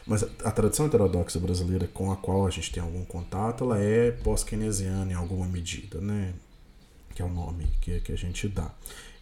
Mas 0.07 0.25
a 0.45 0.51
tradição 0.51 0.87
heterodoxa 0.87 1.39
brasileira 1.39 1.87
com 1.87 2.11
a 2.11 2.17
qual 2.17 2.47
a 2.47 2.51
gente 2.51 2.73
tem 2.73 2.83
algum 2.83 3.05
contato, 3.05 3.65
ela 3.65 3.79
é 3.79 4.11
pós-keynesiana 4.11 5.13
em 5.13 5.15
alguma 5.15 5.47
medida, 5.47 6.01
né? 6.01 6.35
Que 7.15 7.23
é 7.23 7.25
o 7.25 7.29
nome 7.29 7.69
que, 7.81 8.01
que 8.01 8.13
a 8.13 8.17
gente 8.17 8.49
dá. 8.49 8.71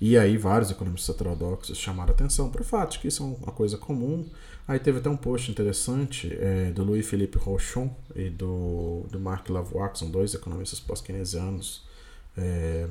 E 0.01 0.17
aí 0.17 0.39
vários 0.39 0.71
economistas 0.71 1.15
heterodoxos 1.15 1.77
chamaram 1.77 2.13
atenção 2.13 2.49
para 2.49 2.63
o 2.63 2.65
fato 2.65 2.93
de 2.93 3.01
que 3.01 3.09
isso 3.09 3.23
é 3.23 3.27
uma 3.27 3.53
coisa 3.53 3.77
comum. 3.77 4.27
Aí 4.67 4.79
teve 4.79 4.99
até 4.99 5.11
um 5.11 5.17
post 5.17 5.51
interessante 5.51 6.33
é, 6.41 6.71
do 6.71 6.85
Louis 6.85 7.07
Philippe 7.07 7.37
Rochon 7.37 7.95
e 8.15 8.31
do, 8.31 9.05
do 9.11 9.21
Marc 9.21 9.51
Lavoie, 9.51 9.91
que 9.91 9.99
são 9.99 10.11
dois 10.11 10.33
economistas 10.33 10.81
pós-keynesianos 10.81 11.85
é, 12.39 12.89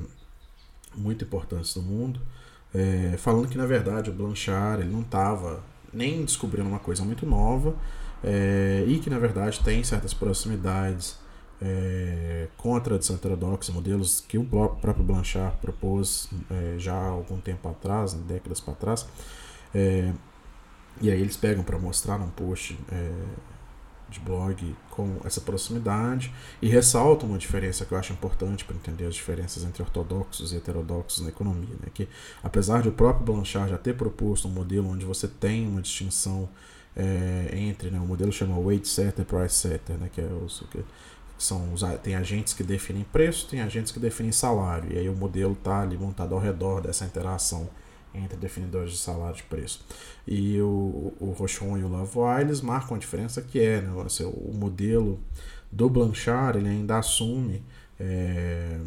muito 0.94 1.24
importantes 1.24 1.74
no 1.74 1.82
mundo, 1.82 2.20
é, 2.74 3.16
falando 3.18 3.48
que 3.48 3.58
na 3.58 3.66
verdade 3.66 4.10
o 4.10 4.12
Blanchard 4.12 4.82
ele 4.82 4.92
não 4.92 5.00
estava 5.00 5.62
nem 5.92 6.24
descobrindo 6.24 6.68
uma 6.68 6.78
coisa 6.78 7.04
muito 7.04 7.26
nova 7.26 7.74
é, 8.22 8.84
e 8.86 8.98
que 8.98 9.10
na 9.10 9.18
verdade 9.18 9.60
tem 9.60 9.82
certas 9.82 10.14
proximidades 10.14 11.18
é, 11.60 12.48
com 12.56 12.74
a 12.74 12.80
tradição 12.80 13.16
heterodoxa, 13.16 13.72
modelos 13.72 14.20
que 14.26 14.38
o 14.38 14.44
próprio 14.44 15.04
Blanchard 15.04 15.56
propôs 15.60 16.28
é, 16.50 16.78
já 16.78 16.94
há 16.94 17.08
algum 17.08 17.38
tempo 17.38 17.68
atrás, 17.68 18.14
né, 18.14 18.22
décadas 18.26 18.60
para 18.60 18.74
trás. 18.74 19.06
É, 19.74 20.12
e 21.00 21.10
aí 21.10 21.20
eles 21.20 21.36
pegam 21.36 21.62
para 21.62 21.78
mostrar 21.78 22.18
num 22.18 22.30
post 22.30 22.78
é, 22.90 23.12
de 24.10 24.20
blog 24.20 24.76
com 24.90 25.16
essa 25.24 25.40
proximidade 25.40 26.32
e 26.60 26.68
ressalta 26.68 27.24
uma 27.24 27.38
diferença 27.38 27.84
que 27.84 27.92
eu 27.92 27.98
acho 27.98 28.12
importante 28.12 28.64
para 28.64 28.76
entender 28.76 29.06
as 29.06 29.14
diferenças 29.14 29.64
entre 29.64 29.82
ortodoxos 29.82 30.52
e 30.52 30.56
heterodoxos 30.56 31.22
na 31.22 31.28
economia, 31.28 31.74
né? 31.80 31.88
que 31.94 32.08
apesar 32.42 32.82
de 32.82 32.88
o 32.88 32.92
próprio 32.92 33.24
Blanchard 33.24 33.70
já 33.70 33.78
ter 33.78 33.94
proposto 33.94 34.48
um 34.48 34.50
modelo 34.50 34.88
onde 34.88 35.04
você 35.04 35.28
tem 35.28 35.66
uma 35.66 35.80
distinção 35.80 36.48
é, 36.96 37.50
entre, 37.52 37.90
né, 37.90 37.98
o 38.00 38.06
modelo 38.06 38.32
chama 38.32 38.58
weight 38.58 38.88
setter, 38.88 39.24
price 39.24 39.54
setter, 39.54 39.96
né, 39.96 40.10
que 40.12 40.20
é 40.20 40.24
os 40.24 40.64
que 40.70 40.82
são 41.38 41.72
os, 41.72 41.82
tem 42.02 42.14
agentes 42.14 42.52
que 42.52 42.62
definem 42.62 43.04
preço, 43.04 43.46
tem 43.48 43.60
agentes 43.60 43.92
que 43.92 44.00
definem 44.00 44.32
salário, 44.32 44.92
e 44.92 44.98
aí 44.98 45.08
o 45.08 45.14
modelo 45.14 45.52
está 45.52 45.82
ali 45.82 45.96
montado 45.96 46.34
ao 46.34 46.40
redor 46.40 46.82
dessa 46.82 47.04
interação 47.04 47.68
entre 48.14 48.36
definidores 48.36 48.92
de 48.92 48.98
salário 48.98 49.38
e 49.38 49.42
preço. 49.42 49.84
E 50.26 50.60
o, 50.60 51.12
o 51.20 51.34
Rochon 51.36 51.78
e 51.78 51.84
o 51.84 51.88
Lavoie, 51.88 52.42
eles 52.42 52.60
marcam 52.60 52.96
a 52.96 52.98
diferença 52.98 53.40
que 53.42 53.60
é, 53.60 53.80
né, 53.80 54.02
assim, 54.04 54.24
o 54.24 54.52
modelo 54.52 55.18
do 55.70 55.88
Blanchard, 55.88 56.58
ele 56.58 56.68
ainda 56.68 56.98
assume 56.98 57.62
é, 57.98 58.78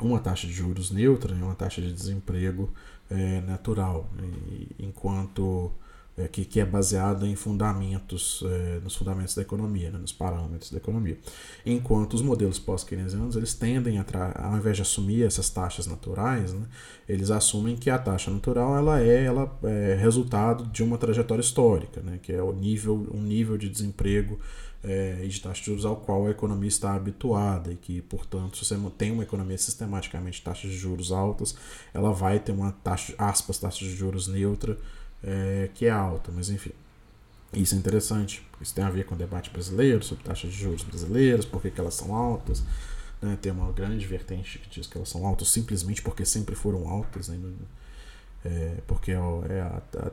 uma 0.00 0.18
taxa 0.18 0.46
de 0.46 0.52
juros 0.52 0.90
neutra 0.90 1.34
e 1.34 1.42
uma 1.42 1.54
taxa 1.54 1.80
de 1.82 1.92
desemprego 1.92 2.70
é, 3.10 3.40
natural, 3.42 4.08
e, 4.50 4.68
enquanto 4.78 5.70
é, 6.18 6.28
que, 6.28 6.44
que 6.44 6.60
é 6.60 6.64
baseada 6.64 7.26
em 7.26 7.36
fundamentos, 7.36 8.42
é, 8.44 8.80
nos 8.80 8.96
fundamentos 8.96 9.34
da 9.34 9.42
economia, 9.42 9.90
né, 9.90 9.98
nos 9.98 10.12
parâmetros 10.12 10.70
da 10.70 10.78
economia. 10.78 11.18
Enquanto 11.64 12.14
os 12.14 12.22
modelos 12.22 12.58
pós-keynesianos, 12.58 13.36
eles 13.36 13.54
tendem 13.54 13.98
a, 13.98 14.04
ao 14.34 14.56
invés 14.56 14.76
de 14.76 14.82
assumir 14.82 15.22
essas 15.22 15.48
taxas 15.48 15.86
naturais, 15.86 16.52
né, 16.52 16.66
eles 17.08 17.30
assumem 17.30 17.76
que 17.76 17.88
a 17.88 17.98
taxa 17.98 18.30
natural 18.30 18.76
ela 18.76 19.00
é, 19.00 19.24
ela 19.24 19.56
é 19.62 19.94
resultado 19.94 20.66
de 20.66 20.82
uma 20.82 20.98
trajetória 20.98 21.40
histórica, 21.40 22.00
né, 22.00 22.18
que 22.22 22.32
é 22.32 22.42
o 22.42 22.52
nível, 22.52 23.06
um 23.12 23.22
nível 23.22 23.56
de 23.56 23.68
desemprego 23.68 24.38
é, 24.82 25.20
e 25.22 25.28
de 25.28 25.40
taxa 25.40 25.60
de 25.60 25.66
juros 25.66 25.84
ao 25.84 25.96
qual 25.96 26.26
a 26.26 26.30
economia 26.30 26.68
está 26.68 26.94
habituada 26.94 27.72
e 27.72 27.76
que, 27.76 28.00
portanto, 28.02 28.56
se 28.56 28.64
você 28.64 28.76
tem 28.96 29.10
uma 29.10 29.22
economia 29.22 29.58
sistematicamente 29.58 30.38
de 30.38 30.44
taxas 30.44 30.70
de 30.70 30.76
juros 30.76 31.12
altas, 31.12 31.56
ela 31.92 32.12
vai 32.12 32.38
ter 32.38 32.52
uma 32.52 32.72
taxa, 32.72 33.14
aspas, 33.18 33.58
taxa 33.58 33.84
de 33.84 33.94
juros 33.94 34.28
neutra 34.28 34.78
é, 35.22 35.70
que 35.74 35.86
é 35.86 35.90
alta, 35.90 36.30
mas 36.34 36.50
enfim. 36.50 36.72
Isso 37.52 37.74
é 37.74 37.78
interessante, 37.78 38.46
isso 38.60 38.74
tem 38.74 38.84
a 38.84 38.90
ver 38.90 39.04
com 39.06 39.14
o 39.14 39.18
debate 39.18 39.50
brasileiro 39.50 40.04
sobre 40.04 40.24
taxas 40.24 40.52
de 40.52 40.58
juros 40.58 40.82
brasileiras, 40.82 41.46
por 41.46 41.62
que, 41.62 41.72
elas 41.78 41.94
são 41.94 42.14
altas. 42.14 42.62
Né? 43.22 43.38
Tem 43.40 43.50
uma 43.50 43.72
grande 43.72 44.06
vertente 44.06 44.58
que 44.58 44.68
diz 44.68 44.86
que 44.86 44.96
elas 44.98 45.08
são 45.08 45.26
altas 45.26 45.48
simplesmente 45.48 46.02
porque 46.02 46.24
sempre 46.24 46.54
foram 46.54 46.88
altas, 46.88 47.28
né? 47.28 47.38
é, 48.44 48.76
porque 48.86 49.12
é 49.12 49.16
a, 49.16 49.82
a 49.96 50.10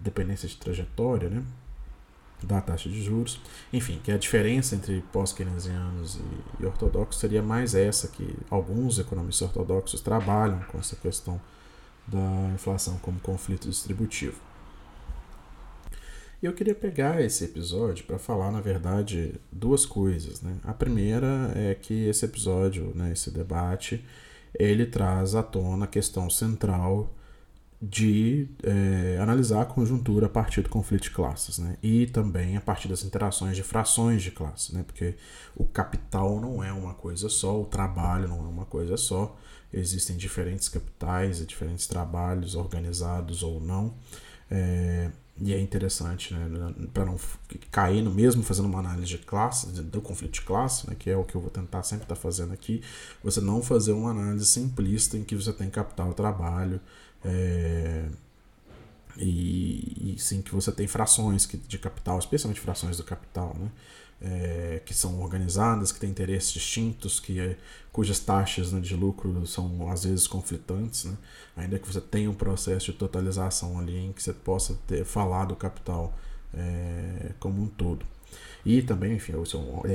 dependência 0.00 0.48
de 0.48 0.56
trajetória, 0.56 1.28
né? 1.28 1.44
da 2.42 2.60
taxa 2.60 2.88
de 2.88 3.02
juros. 3.02 3.40
Enfim, 3.72 4.00
que 4.02 4.12
a 4.12 4.18
diferença 4.18 4.74
entre 4.74 5.02
pós-keynesianos 5.12 6.16
e, 6.16 6.62
e 6.62 6.66
ortodoxos 6.66 7.20
seria 7.20 7.42
mais 7.42 7.74
essa, 7.74 8.08
que 8.08 8.34
alguns 8.48 8.98
economistas 8.98 9.48
ortodoxos 9.48 10.00
trabalham 10.00 10.60
com 10.68 10.78
essa 10.78 10.96
questão 10.96 11.40
da 12.06 12.50
inflação 12.54 12.96
como 12.98 13.20
conflito 13.20 13.68
distributivo. 13.68 14.47
E 16.40 16.46
eu 16.46 16.52
queria 16.52 16.74
pegar 16.74 17.20
esse 17.20 17.44
episódio 17.44 18.04
para 18.04 18.18
falar, 18.18 18.52
na 18.52 18.60
verdade, 18.60 19.34
duas 19.50 19.84
coisas. 19.84 20.40
Né? 20.40 20.56
A 20.62 20.72
primeira 20.72 21.52
é 21.56 21.74
que 21.74 22.06
esse 22.06 22.24
episódio, 22.24 22.92
né, 22.94 23.12
esse 23.12 23.30
debate, 23.30 24.04
ele 24.54 24.86
traz 24.86 25.34
à 25.34 25.42
tona 25.42 25.84
a 25.84 25.88
questão 25.88 26.30
central 26.30 27.12
de 27.80 28.48
é, 28.62 29.18
analisar 29.20 29.62
a 29.62 29.64
conjuntura 29.64 30.26
a 30.26 30.28
partir 30.28 30.62
do 30.62 30.68
conflito 30.68 31.04
de 31.04 31.10
classes, 31.10 31.58
né? 31.58 31.76
E 31.80 32.06
também 32.06 32.56
a 32.56 32.60
partir 32.60 32.88
das 32.88 33.04
interações 33.04 33.54
de 33.54 33.62
frações 33.62 34.20
de 34.20 34.32
classe, 34.32 34.74
né? 34.74 34.82
Porque 34.84 35.14
o 35.54 35.64
capital 35.64 36.40
não 36.40 36.62
é 36.62 36.72
uma 36.72 36.94
coisa 36.94 37.28
só, 37.28 37.60
o 37.60 37.64
trabalho 37.64 38.26
não 38.26 38.38
é 38.38 38.48
uma 38.48 38.64
coisa 38.64 38.96
só. 38.96 39.36
Existem 39.72 40.16
diferentes 40.16 40.68
capitais 40.68 41.40
e 41.40 41.46
diferentes 41.46 41.86
trabalhos 41.86 42.56
organizados 42.56 43.44
ou 43.44 43.60
não. 43.60 43.94
É, 44.50 45.10
e 45.40 45.54
é 45.54 45.60
interessante, 45.60 46.34
né, 46.34 46.74
para 46.92 47.04
não 47.04 47.16
cair 47.70 48.02
no 48.02 48.10
mesmo 48.10 48.42
fazendo 48.42 48.66
uma 48.66 48.80
análise 48.80 49.06
de 49.06 49.18
classe, 49.18 49.68
do 49.68 50.00
conflito 50.00 50.32
de 50.32 50.42
classe, 50.42 50.88
né, 50.88 50.96
que 50.98 51.08
é 51.08 51.16
o 51.16 51.24
que 51.24 51.34
eu 51.34 51.40
vou 51.40 51.50
tentar 51.50 51.82
sempre 51.82 52.04
estar 52.04 52.16
tá 52.16 52.20
fazendo 52.20 52.52
aqui, 52.52 52.82
você 53.22 53.40
não 53.40 53.62
fazer 53.62 53.92
uma 53.92 54.10
análise 54.10 54.46
simplista 54.46 55.16
em 55.16 55.22
que 55.22 55.36
você 55.36 55.52
tem 55.52 55.70
capital 55.70 56.12
trabalho, 56.12 56.80
é, 57.24 58.06
e, 59.16 60.14
e, 60.14 60.18
sim 60.18 60.40
que 60.42 60.54
você 60.54 60.70
tem 60.70 60.86
frações 60.86 61.48
de 61.66 61.78
capital, 61.78 62.18
especialmente 62.18 62.60
frações 62.60 62.96
do 62.96 63.04
capital, 63.04 63.54
né? 63.58 63.70
É, 64.20 64.82
que 64.84 64.92
são 64.92 65.20
organizadas, 65.22 65.92
que 65.92 66.00
têm 66.00 66.10
interesses 66.10 66.52
distintos, 66.52 67.20
que 67.20 67.38
é, 67.38 67.56
cujas 67.92 68.18
taxas 68.18 68.72
né, 68.72 68.80
de 68.80 68.96
lucro 68.96 69.46
são 69.46 69.88
às 69.90 70.04
vezes 70.04 70.26
conflitantes, 70.26 71.04
né? 71.04 71.16
ainda 71.56 71.78
que 71.78 71.86
você 71.86 72.00
tenha 72.00 72.28
um 72.28 72.34
processo 72.34 72.86
de 72.86 72.98
totalização 72.98 73.78
ali 73.78 73.96
em 73.96 74.12
que 74.12 74.20
você 74.20 74.32
possa 74.32 74.76
ter 74.88 75.04
falar 75.04 75.44
do 75.44 75.54
capital 75.54 76.12
é, 76.52 77.30
como 77.38 77.62
um 77.62 77.68
todo. 77.68 78.04
E 78.64 78.82
também, 78.82 79.14
enfim, 79.14 79.34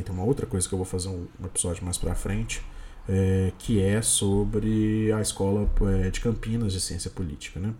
tem 0.05 0.15
uma 0.15 0.23
outra 0.23 0.45
coisa 0.45 0.67
que 0.67 0.73
eu 0.73 0.77
vou 0.77 0.85
fazer 0.85 1.09
um 1.09 1.27
episódio 1.43 1.83
mais 1.83 1.97
para 1.97 2.15
frente, 2.15 2.61
é, 3.07 3.51
que 3.59 3.81
é 3.81 4.01
sobre 4.01 5.11
a 5.11 5.21
escola 5.21 5.69
é, 6.03 6.09
de 6.09 6.21
Campinas 6.21 6.73
de 6.73 6.79
Ciência 6.79 7.11
Política, 7.11 7.59
né? 7.59 7.73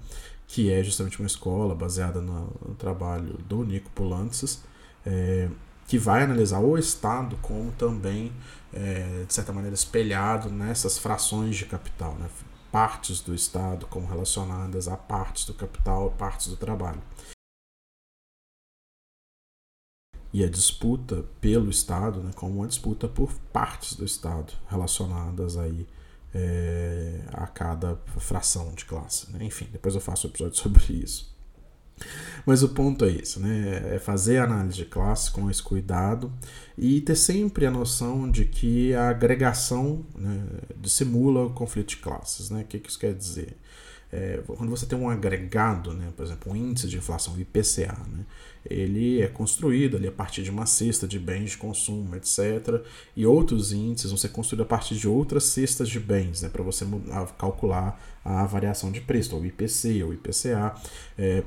que 0.48 0.72
é 0.72 0.84
justamente 0.84 1.20
uma 1.20 1.28
escola 1.28 1.74
baseada 1.74 2.22
no, 2.22 2.54
no 2.68 2.76
trabalho 2.76 3.40
do 3.48 3.64
Nico 3.64 3.90
Polantzas, 3.92 4.62
é, 5.06 5.50
que 5.94 6.00
vai 6.00 6.24
analisar 6.24 6.58
o 6.58 6.76
Estado 6.76 7.38
como 7.40 7.72
também, 7.74 8.34
é, 8.74 9.26
de 9.28 9.32
certa 9.32 9.54
maneira, 9.54 9.76
espelhado 9.76 10.50
nessas 10.50 10.98
frações 10.98 11.56
de 11.56 11.68
capital, 11.68 12.16
né? 12.16 12.28
partes 12.72 13.22
do 13.22 13.36
Estado 13.36 13.86
como 13.86 14.08
relacionadas 14.08 14.88
a 14.88 14.98
partes 14.98 15.46
do 15.46 15.54
capital, 15.54 16.10
partes 16.18 16.48
do 16.48 16.58
trabalho. 16.58 17.00
e 20.34 20.44
a 20.44 20.50
disputa 20.50 21.24
pelo 21.40 21.70
Estado 21.70 22.24
né, 22.24 22.32
como 22.34 22.56
uma 22.56 22.68
disputa 22.68 23.08
por 23.08 23.32
partes 23.54 23.94
do 23.94 24.04
Estado 24.04 24.52
relacionadas 24.68 25.58
aí 25.58 25.88
é, 26.34 27.24
a 27.32 27.46
cada 27.46 27.98
fração 28.18 28.74
de 28.74 28.84
classe. 28.86 29.32
Né? 29.32 29.46
Enfim, 29.46 29.70
depois 29.72 29.94
eu 29.94 30.02
faço 30.02 30.26
um 30.26 30.32
episódio 30.32 30.58
sobre 30.58 30.92
isso. 30.92 31.32
Mas 32.46 32.62
o 32.62 32.70
ponto 32.70 33.06
é 33.06 33.10
isso, 33.10 33.40
né? 33.40 33.96
É 33.96 34.00
fazer 34.00 34.38
a 34.38 34.44
análise 34.44 34.78
de 34.78 34.86
classe 34.86 35.32
com 35.32 35.50
esse 35.50 35.64
cuidado 35.64 36.32
e 36.78 37.00
ter 37.02 37.16
sempre 37.16 37.66
a 37.66 37.72
noção 37.72 38.30
de 38.30 38.46
que 38.46 38.94
a 38.94 39.10
agregação 39.10 40.06
né, 40.16 40.44
dissimula 40.76 41.46
o 41.46 41.50
conflito 41.52 41.90
de 41.90 41.98
classes. 41.98 42.50
Né? 42.50 42.62
O 42.62 42.66
que 42.66 42.82
isso 42.86 43.00
quer 43.00 43.14
dizer? 43.14 43.56
É, 44.12 44.44
quando 44.46 44.70
você 44.70 44.86
tem 44.86 44.98
um 44.98 45.10
agregado, 45.10 45.92
né, 45.92 46.14
por 46.16 46.24
exemplo, 46.24 46.52
um 46.52 46.56
índice 46.56 46.88
de 46.88 46.98
inflação, 46.98 47.34
o 47.34 47.40
IPCA, 47.40 47.98
né, 48.12 48.24
ele 48.70 49.20
é 49.20 49.28
construído 49.28 49.98
ali 49.98 50.08
a 50.08 50.12
partir 50.12 50.44
de 50.44 50.52
uma 50.52 50.68
cesta 50.68 51.08
de 51.08 51.18
bens 51.18 51.52
de 51.52 51.58
consumo, 51.58 52.16
etc. 52.16 52.84
E 53.16 53.26
outros 53.26 53.74
índices 53.74 54.12
vão 54.12 54.18
ser 54.18 54.30
construídos 54.30 54.68
a 54.68 54.70
partir 54.70 54.96
de 54.96 55.08
outras 55.08 55.46
cestas 55.46 55.90
de 55.90 56.00
bens, 56.00 56.44
né, 56.44 56.50
para 56.50 56.62
você 56.62 56.86
calcular 57.40 58.00
a 58.24 58.46
variação 58.46 58.92
de 58.92 59.02
preço, 59.02 59.36
o 59.36 59.44
IPC, 59.44 60.04
ou 60.04 60.14
IPCA. 60.14 60.76
É, 61.18 61.44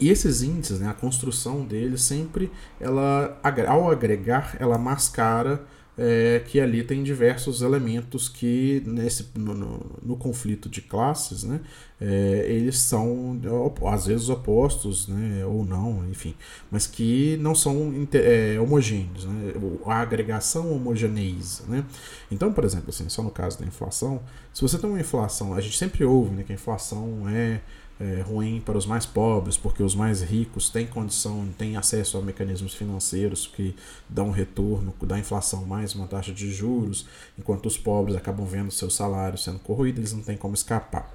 e 0.00 0.10
esses 0.10 0.42
índices, 0.42 0.80
né, 0.80 0.88
a 0.88 0.94
construção 0.94 1.64
deles 1.64 2.02
sempre, 2.02 2.50
ela, 2.80 3.40
ao 3.68 3.90
agregar, 3.90 4.56
ela 4.58 4.78
mascara 4.78 5.64
é, 5.98 6.42
que 6.46 6.60
ali 6.60 6.82
tem 6.82 7.02
diversos 7.02 7.62
elementos 7.62 8.28
que 8.28 8.82
nesse 8.84 9.30
no, 9.34 9.54
no, 9.54 9.86
no 10.02 10.16
conflito 10.16 10.68
de 10.68 10.82
classes, 10.82 11.42
né, 11.42 11.60
é, 11.98 12.44
eles 12.48 12.78
são 12.78 13.40
às 13.86 14.06
vezes 14.06 14.28
opostos, 14.28 15.08
né, 15.08 15.44
ou 15.46 15.64
não, 15.64 16.06
enfim, 16.10 16.34
mas 16.70 16.86
que 16.86 17.38
não 17.38 17.54
são 17.54 18.06
é, 18.12 18.60
homogêneos, 18.60 19.24
né, 19.24 19.54
a 19.86 20.00
agregação 20.00 20.70
homogeneiza, 20.70 21.64
né. 21.66 21.84
Então, 22.30 22.52
por 22.52 22.64
exemplo, 22.64 22.90
assim, 22.90 23.08
só 23.08 23.22
no 23.22 23.30
caso 23.30 23.58
da 23.58 23.64
inflação, 23.64 24.20
se 24.52 24.60
você 24.60 24.78
tem 24.78 24.90
uma 24.90 25.00
inflação, 25.00 25.54
a 25.54 25.60
gente 25.62 25.78
sempre 25.78 26.04
ouve, 26.04 26.34
né, 26.34 26.42
que 26.42 26.52
a 26.52 26.54
inflação 26.54 27.26
é 27.28 27.62
é, 27.98 28.20
ruim 28.20 28.60
para 28.64 28.76
os 28.76 28.86
mais 28.86 29.06
pobres, 29.06 29.56
porque 29.56 29.82
os 29.82 29.94
mais 29.94 30.22
ricos 30.22 30.68
têm 30.68 30.86
condição, 30.86 31.48
têm 31.56 31.76
acesso 31.76 32.18
a 32.18 32.22
mecanismos 32.22 32.74
financeiros 32.74 33.46
que 33.46 33.74
dão 34.08 34.30
retorno 34.30 34.94
da 35.02 35.18
inflação 35.18 35.64
mais 35.64 35.94
uma 35.94 36.06
taxa 36.06 36.32
de 36.32 36.52
juros, 36.52 37.06
enquanto 37.38 37.66
os 37.66 37.78
pobres 37.78 38.16
acabam 38.16 38.46
vendo 38.46 38.70
seus 38.70 38.94
salários 38.94 39.44
sendo 39.44 39.58
corroídos, 39.58 39.98
eles 39.98 40.12
não 40.12 40.22
têm 40.22 40.36
como 40.36 40.54
escapar. 40.54 41.10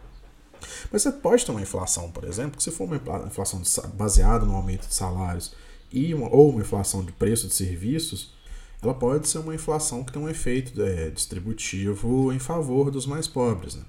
Mas 0.91 1.03
você 1.03 1.11
pode 1.11 1.45
ter 1.45 1.51
uma 1.51 1.61
inflação, 1.61 2.11
por 2.11 2.23
exemplo, 2.23 2.57
que 2.57 2.63
se 2.63 2.71
for 2.71 2.85
uma 2.85 2.99
inflação 3.27 3.61
baseada 3.93 4.45
no 4.45 4.55
aumento 4.55 4.87
de 4.87 4.93
salários 4.93 5.53
e 5.91 6.13
uma, 6.13 6.29
ou 6.29 6.49
uma 6.49 6.61
inflação 6.61 7.03
de 7.03 7.11
preço 7.11 7.47
de 7.47 7.53
serviços, 7.53 8.33
ela 8.81 8.93
pode 8.93 9.27
ser 9.27 9.39
uma 9.39 9.53
inflação 9.53 10.03
que 10.03 10.11
tem 10.11 10.21
um 10.21 10.29
efeito 10.29 10.81
é, 10.81 11.09
distributivo 11.09 12.33
em 12.33 12.39
favor 12.39 12.89
dos 12.89 13.05
mais 13.05 13.27
pobres. 13.27 13.75
Né? 13.75 13.83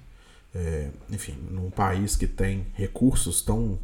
É, 0.55 0.89
enfim, 1.09 1.35
num 1.49 1.69
país 1.69 2.15
que 2.15 2.27
tem 2.27 2.67
recursos 2.73 3.41
tão 3.41 3.79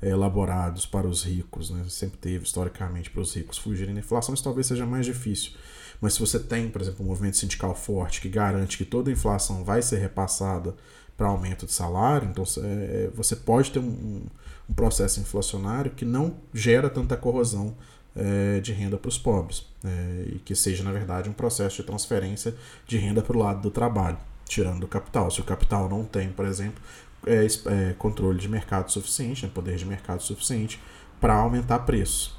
é, 0.00 0.08
elaborados 0.08 0.86
para 0.86 1.06
os 1.06 1.24
ricos, 1.24 1.70
né? 1.70 1.84
sempre 1.88 2.18
teve 2.18 2.44
historicamente 2.44 3.10
para 3.10 3.20
os 3.20 3.34
ricos 3.34 3.58
fugirem 3.58 3.94
da 3.94 4.00
inflação, 4.00 4.34
isso 4.34 4.44
talvez 4.44 4.66
seja 4.66 4.86
mais 4.86 5.04
difícil. 5.04 5.52
Mas 6.00 6.14
se 6.14 6.20
você 6.20 6.38
tem, 6.38 6.68
por 6.68 6.80
exemplo, 6.80 7.04
um 7.04 7.08
movimento 7.08 7.36
sindical 7.36 7.74
forte 7.74 8.20
que 8.20 8.28
garante 8.28 8.76
que 8.76 8.84
toda 8.84 9.10
a 9.10 9.12
inflação 9.12 9.64
vai 9.64 9.80
ser 9.82 9.98
repassada 9.98 10.74
para 11.16 11.28
aumento 11.28 11.66
de 11.66 11.72
salário, 11.72 12.28
então 12.28 12.44
é, 12.62 13.10
você 13.14 13.36
pode 13.36 13.70
ter 13.70 13.78
um, 13.78 14.22
um, 14.68 14.74
processo 14.74 15.20
inflacionário 15.20 15.92
que 15.92 16.04
não 16.04 16.36
gera 16.52 16.90
tanta 16.90 17.16
corrosão 17.16 17.76
é, 18.16 18.60
de 18.60 18.72
renda 18.72 18.96
para 18.96 19.08
os 19.08 19.18
pobres, 19.18 19.66
é, 19.84 20.24
e 20.34 20.38
que 20.40 20.56
seja, 20.56 20.82
na 20.82 20.90
verdade, 20.90 21.28
um 21.28 21.32
processo 21.32 21.76
de 21.76 21.84
transferência 21.84 22.54
de 22.86 22.98
renda 22.98 23.22
para 23.22 23.36
o 23.36 23.40
lado 23.40 23.60
do 23.62 23.70
trabalho 23.70 24.18
tirando 24.54 24.80
do 24.80 24.88
capital. 24.88 25.30
Se 25.30 25.40
o 25.40 25.44
capital 25.44 25.88
não 25.88 26.04
tem, 26.04 26.30
por 26.30 26.44
exemplo, 26.44 26.80
é, 27.26 27.46
é, 27.46 27.92
controle 27.94 28.38
de 28.38 28.48
mercado 28.48 28.90
suficiente, 28.90 29.44
né, 29.44 29.50
poder 29.52 29.76
de 29.76 29.84
mercado 29.84 30.22
suficiente 30.22 30.80
para 31.20 31.34
aumentar 31.34 31.80
preço. 31.80 32.38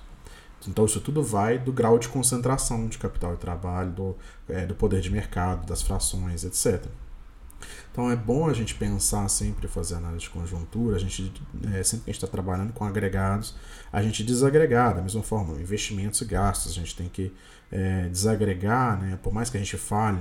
Então 0.68 0.86
isso 0.86 1.00
tudo 1.00 1.22
vai 1.22 1.60
do 1.60 1.72
grau 1.72 2.00
de 2.00 2.08
concentração 2.08 2.88
de 2.88 2.98
capital 2.98 3.34
e 3.34 3.38
trabalho, 3.38 3.92
do, 3.92 4.16
é, 4.50 4.66
do 4.66 4.74
poder 4.74 5.02
de 5.02 5.12
mercado, 5.12 5.66
das 5.68 5.82
frações, 5.82 6.44
etc. 6.44 6.86
Então 7.92 8.12
é 8.12 8.16
bom 8.16 8.50
a 8.50 8.54
gente 8.54 8.76
pensar 8.76 9.28
sempre 9.30 9.68
fazer 9.68 9.96
análise 9.96 10.22
de 10.22 10.30
conjuntura, 10.30 10.96
a 10.98 11.00
gente 11.00 11.32
é, 11.74 11.84
sempre 11.84 12.06
que 12.06 12.10
a 12.10 12.14
gente 12.14 12.24
está 12.24 12.28
trabalhando 12.28 12.74
com 12.74 12.84
agregados, 12.84 13.56
a 13.92 14.02
gente 14.02 14.24
desagregar 14.24 14.96
da 14.96 15.02
mesma 15.02 15.24
forma, 15.24 15.60
investimentos 15.62 16.20
e 16.22 16.26
gastos, 16.26 16.72
a 16.72 16.76
gente 16.76 16.96
tem 16.96 17.08
que 17.08 17.32
é, 17.72 18.08
desagregar, 18.10 19.00
né, 19.00 19.18
por 19.22 19.34
mais 19.34 19.50
que 19.50 19.58
a 19.58 19.60
gente 19.60 19.78
fale 19.78 20.20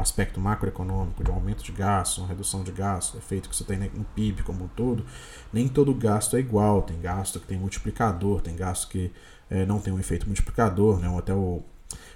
aspecto 0.00 0.40
macroeconômico 0.40 1.24
de 1.24 1.30
um 1.30 1.34
aumento 1.34 1.62
de 1.62 1.72
gastos, 1.72 2.18
uma 2.18 2.28
redução 2.28 2.62
de 2.62 2.72
gastos, 2.72 3.18
efeito 3.18 3.48
que 3.48 3.56
você 3.56 3.64
tem 3.64 3.78
no 3.78 4.04
PIB 4.04 4.42
como 4.42 4.64
um 4.64 4.68
todo, 4.68 5.04
nem 5.52 5.68
todo 5.68 5.92
gasto 5.94 6.36
é 6.36 6.40
igual, 6.40 6.82
tem 6.82 7.00
gasto 7.00 7.40
que 7.40 7.46
tem 7.46 7.58
multiplicador, 7.58 8.40
tem 8.40 8.54
gasto 8.54 8.88
que 8.88 9.12
é, 9.50 9.64
não 9.66 9.80
tem 9.80 9.92
um 9.92 9.98
efeito 9.98 10.26
multiplicador, 10.26 10.98
né, 10.98 11.08
até 11.18 11.34
o, 11.34 11.62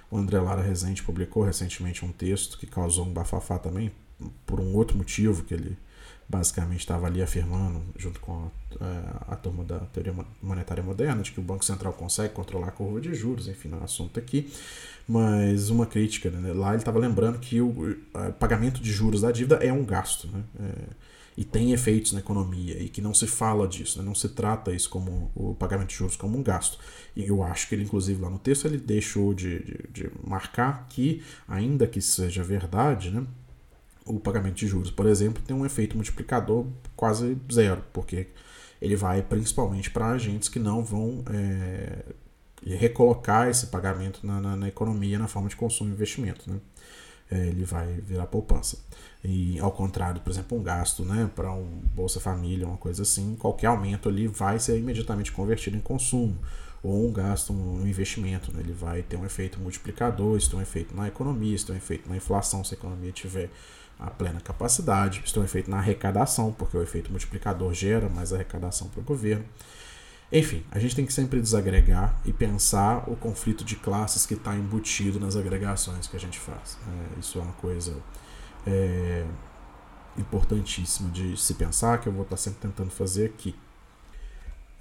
o 0.09 0.17
André 0.17 0.39
Lara 0.39 0.61
Rezende 0.61 1.03
publicou 1.03 1.43
recentemente 1.43 2.05
um 2.05 2.11
texto 2.11 2.57
que 2.57 2.67
causou 2.67 3.05
um 3.05 3.13
bafafá 3.13 3.57
também, 3.57 3.91
por 4.45 4.59
um 4.59 4.75
outro 4.75 4.97
motivo 4.97 5.43
que 5.43 5.53
ele 5.53 5.77
basicamente 6.27 6.79
estava 6.79 7.07
ali 7.07 7.21
afirmando, 7.21 7.81
junto 7.97 8.19
com 8.19 8.49
a, 8.79 8.85
a, 8.85 9.33
a, 9.33 9.35
turma 9.35 9.63
da 9.63 9.79
teoria 9.79 10.13
monetária 10.41 10.83
moderna, 10.83 11.21
de 11.21 11.31
que 11.31 11.39
o 11.39 11.43
Banco 11.43 11.63
Central 11.63 11.93
consegue 11.93 12.33
controlar 12.33 12.67
a 12.67 12.71
curva 12.71 12.99
de 12.99 13.13
juros, 13.13 13.47
enfim, 13.47 13.69
não 13.69 13.79
é 13.79 13.83
assunto 13.83 14.19
aqui, 14.19 14.51
mas 15.07 15.69
uma 15.69 15.85
crítica, 15.85 16.29
né? 16.29 16.53
lá 16.53 16.69
ele 16.69 16.77
estava 16.77 16.99
lembrando 16.99 17.39
que 17.39 17.61
o, 17.61 17.97
o 18.13 18.33
pagamento 18.39 18.81
de 18.81 18.91
juros 18.91 19.21
da 19.21 19.31
dívida 19.31 19.55
é 19.57 19.71
um 19.71 19.83
gasto, 19.83 20.27
né? 20.27 20.43
É, 20.59 21.13
e 21.35 21.43
tem 21.43 21.71
efeitos 21.71 22.13
na 22.13 22.19
economia 22.19 22.77
e 22.79 22.87
que 22.87 23.01
não 23.01 23.13
se 23.13 23.25
fala 23.25 23.67
disso, 23.67 23.97
né? 23.97 24.05
não 24.05 24.13
se 24.13 24.29
trata 24.29 24.71
isso 24.71 24.89
como 24.89 25.31
o 25.35 25.55
pagamento 25.55 25.89
de 25.89 25.95
juros 25.95 26.15
como 26.15 26.37
um 26.37 26.43
gasto. 26.43 26.77
E 27.15 27.25
eu 27.25 27.41
acho 27.41 27.67
que 27.67 27.75
ele, 27.75 27.83
inclusive, 27.83 28.21
lá 28.21 28.29
no 28.29 28.37
texto, 28.37 28.65
ele 28.65 28.77
deixou 28.77 29.33
de, 29.33 29.59
de, 29.63 29.87
de 29.91 30.11
marcar 30.23 30.85
que, 30.89 31.23
ainda 31.47 31.87
que 31.87 32.01
seja 32.01 32.43
verdade, 32.43 33.09
né? 33.09 33.25
O 34.05 34.19
pagamento 34.19 34.55
de 34.55 34.67
juros, 34.67 34.91
por 34.91 35.05
exemplo, 35.05 35.41
tem 35.43 35.55
um 35.55 35.65
efeito 35.65 35.95
multiplicador 35.95 36.65
quase 36.95 37.37
zero, 37.51 37.83
porque 37.93 38.27
ele 38.81 38.95
vai 38.95 39.21
principalmente 39.21 39.89
para 39.89 40.07
agentes 40.09 40.49
que 40.49 40.59
não 40.59 40.83
vão 40.83 41.23
é, 41.31 42.03
recolocar 42.65 43.47
esse 43.47 43.67
pagamento 43.67 44.25
na, 44.25 44.41
na, 44.41 44.55
na, 44.55 44.67
economia 44.67 45.17
na 45.17 45.27
forma 45.27 45.47
de 45.47 45.55
consumo 45.55 45.89
e 45.89 45.93
investimento. 45.93 46.49
Né? 46.49 46.59
É, 47.31 47.47
ele 47.47 47.63
vai 47.63 47.87
virar 48.01 48.27
poupança. 48.27 48.77
E 49.23 49.57
ao 49.59 49.71
contrário, 49.71 50.19
por 50.19 50.29
exemplo, 50.29 50.57
um 50.57 50.61
gasto 50.61 51.05
né, 51.05 51.29
para 51.33 51.51
um 51.53 51.65
Bolsa 51.95 52.19
Família, 52.19 52.67
uma 52.67 52.77
coisa 52.77 53.03
assim, 53.03 53.35
qualquer 53.37 53.67
aumento 53.67 54.09
ali 54.09 54.27
vai 54.27 54.59
ser 54.59 54.77
imediatamente 54.77 55.31
convertido 55.31 55.77
em 55.77 55.81
consumo. 55.81 56.37
Ou 56.83 57.07
um 57.07 57.13
gasto, 57.13 57.53
um 57.53 57.87
investimento, 57.87 58.51
né? 58.53 58.59
ele 58.59 58.73
vai 58.73 59.01
ter 59.01 59.15
um 59.15 59.25
efeito 59.25 59.57
multiplicador, 59.57 60.37
isso 60.37 60.49
tem 60.49 60.59
um 60.59 60.61
efeito 60.61 60.93
na 60.93 61.07
economia, 61.07 61.55
isso 61.55 61.67
tem 61.67 61.75
um 61.75 61.77
efeito 61.77 62.09
na 62.09 62.17
inflação, 62.17 62.61
se 62.61 62.75
a 62.75 62.77
economia 62.77 63.13
tiver 63.13 63.49
a 63.99 64.09
plena 64.09 64.39
capacidade. 64.41 65.21
Isso 65.23 65.33
tem 65.33 65.41
um 65.41 65.45
efeito 65.45 65.69
na 65.69 65.77
arrecadação, 65.77 66.51
porque 66.51 66.75
o 66.77 66.81
efeito 66.81 67.09
multiplicador 67.09 67.73
gera 67.73 68.09
mais 68.09 68.33
arrecadação 68.33 68.87
para 68.89 69.01
o 69.01 69.03
governo. 69.03 69.45
Enfim, 70.31 70.63
a 70.71 70.79
gente 70.79 70.95
tem 70.95 71.05
que 71.05 71.13
sempre 71.13 71.39
desagregar 71.39 72.19
e 72.25 72.33
pensar 72.33 73.07
o 73.07 73.15
conflito 73.15 73.63
de 73.63 73.75
classes 73.75 74.25
que 74.25 74.33
está 74.33 74.55
embutido 74.55 75.19
nas 75.19 75.35
agregações 75.35 76.07
que 76.07 76.17
a 76.17 76.19
gente 76.19 76.39
faz. 76.39 76.77
É, 76.87 77.19
isso 77.19 77.37
é 77.37 77.41
uma 77.43 77.53
coisa 77.53 77.95
é, 78.65 79.25
importantíssima 80.17 81.11
de 81.11 81.37
se 81.37 81.53
pensar, 81.53 81.99
que 81.99 82.07
eu 82.07 82.13
vou 82.13 82.23
estar 82.23 82.35
tá 82.35 82.41
sempre 82.41 82.61
tentando 82.61 82.89
fazer 82.89 83.27
aqui. 83.27 83.55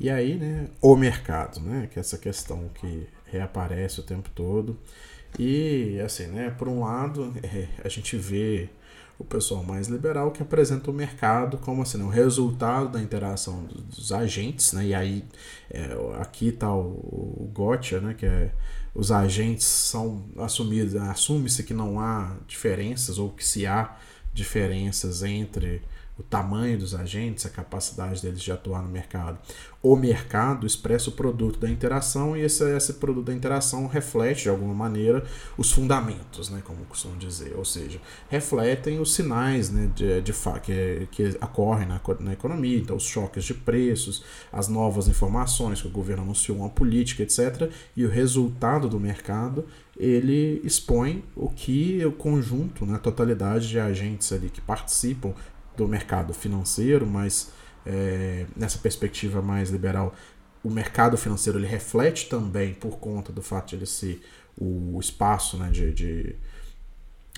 E 0.01 0.09
aí, 0.09 0.37
né, 0.37 0.68
o 0.81 0.96
mercado, 0.96 1.61
né, 1.61 1.87
que 1.92 1.98
é 1.98 2.01
essa 2.01 2.16
questão 2.16 2.70
que 2.75 3.07
reaparece 3.27 4.01
o 4.01 4.03
tempo 4.03 4.31
todo. 4.35 4.79
E, 5.38 6.01
assim, 6.05 6.27
né, 6.27 6.51
por 6.51 6.66
um 6.66 6.81
lado, 6.81 7.33
é, 7.42 7.68
a 7.85 7.88
gente 7.88 8.16
vê 8.16 8.70
o 9.23 9.25
pessoal 9.25 9.63
mais 9.63 9.87
liberal 9.87 10.33
que 10.33 10.43
apresenta 10.43 10.91
o 10.91 10.95
mercado 10.95 11.57
como 11.59 11.81
assim, 11.83 11.97
né, 11.97 12.05
o 12.05 12.09
resultado 12.09 12.91
da 12.91 13.01
interação 13.01 13.65
dos 13.95 14.13
agentes, 14.13 14.73
né? 14.73 14.87
E 14.87 14.95
aí 14.95 15.25
é, 15.71 15.97
aqui 16.21 16.49
está 16.49 16.75
o, 16.75 16.81
o 16.81 17.51
gotcha, 17.55 18.01
né? 18.01 18.15
Que 18.15 18.27
é 18.27 18.53
os 18.95 19.11
agentes 19.11 19.65
são 19.65 20.23
assumidos, 20.37 20.97
assume-se 20.97 21.63
que 21.63 21.73
não 21.73 21.99
há 21.99 22.37
diferenças 22.47 23.19
ou 23.19 23.31
que 23.31 23.45
se 23.45 23.67
há 23.67 23.97
diferenças 24.35 25.23
entre 25.23 25.81
o 26.18 26.22
tamanho 26.22 26.79
dos 26.79 26.94
agentes, 26.94 27.46
a 27.46 27.48
capacidade 27.48 28.20
deles 28.20 28.42
de 28.42 28.53
atuar 28.53 28.83
no 28.83 28.88
mercado. 28.88 29.38
O 29.83 29.96
mercado 29.96 30.66
expressa 30.66 31.09
o 31.09 31.12
produto 31.12 31.59
da 31.59 31.68
interação 31.68 32.37
e 32.37 32.42
esse, 32.42 32.64
esse 32.77 32.94
produto 32.94 33.27
da 33.27 33.35
interação 33.35 33.87
reflete, 33.87 34.42
de 34.42 34.48
alguma 34.48 34.75
maneira, 34.75 35.25
os 35.57 35.72
fundamentos, 35.72 36.51
né, 36.51 36.62
como 36.64 36.85
costumam 36.85 37.18
dizer, 37.18 37.55
ou 37.57 37.64
seja, 37.64 37.98
refletem 38.29 39.01
os 39.01 39.14
sinais 39.14 39.70
né, 39.70 39.90
de, 39.94 40.20
de 40.20 40.33
que, 40.62 41.09
que 41.11 41.29
ocorrem 41.42 41.88
na, 41.88 42.01
na 42.20 42.33
economia, 42.33 42.79
então 42.79 42.94
os 42.94 43.05
choques 43.05 43.44
de 43.44 43.55
preços, 43.55 44.22
as 44.53 44.68
novas 44.68 45.09
informações 45.09 45.81
que 45.81 45.88
o 45.88 45.90
governo 45.90 46.22
anunciou, 46.22 46.59
uma 46.59 46.68
política, 46.68 47.22
etc., 47.22 47.70
e 47.96 48.05
o 48.05 48.11
resultado 48.11 48.88
do 48.88 49.01
mercado 49.01 49.64
ele 49.96 50.61
expõe 50.64 51.25
o 51.35 51.48
que 51.48 52.05
o 52.05 52.12
conjunto, 52.12 52.87
né, 52.87 52.96
a 52.96 52.98
totalidade 52.98 53.68
de 53.68 53.79
agentes 53.79 54.33
ali 54.33 54.48
que 54.48 54.61
participam 54.61 55.35
do 55.83 55.88
mercado 55.88 56.33
financeiro, 56.33 57.07
mas 57.07 57.51
é, 57.85 58.47
nessa 58.57 58.79
perspectiva 58.79 59.42
mais 59.42 59.71
liberal, 59.71 60.14
o 60.62 60.71
mercado 60.71 61.16
financeiro 61.16 61.59
ele 61.59 61.66
reflete 61.66 62.29
também 62.29 62.73
por 62.75 62.99
conta 62.99 63.33
do 63.33 63.42
fato 63.42 63.71
de 63.71 63.77
ele 63.77 63.87
ser 63.87 64.23
o 64.57 64.99
espaço 65.01 65.57
né, 65.57 65.71
de, 65.71 65.92
de 65.92 66.37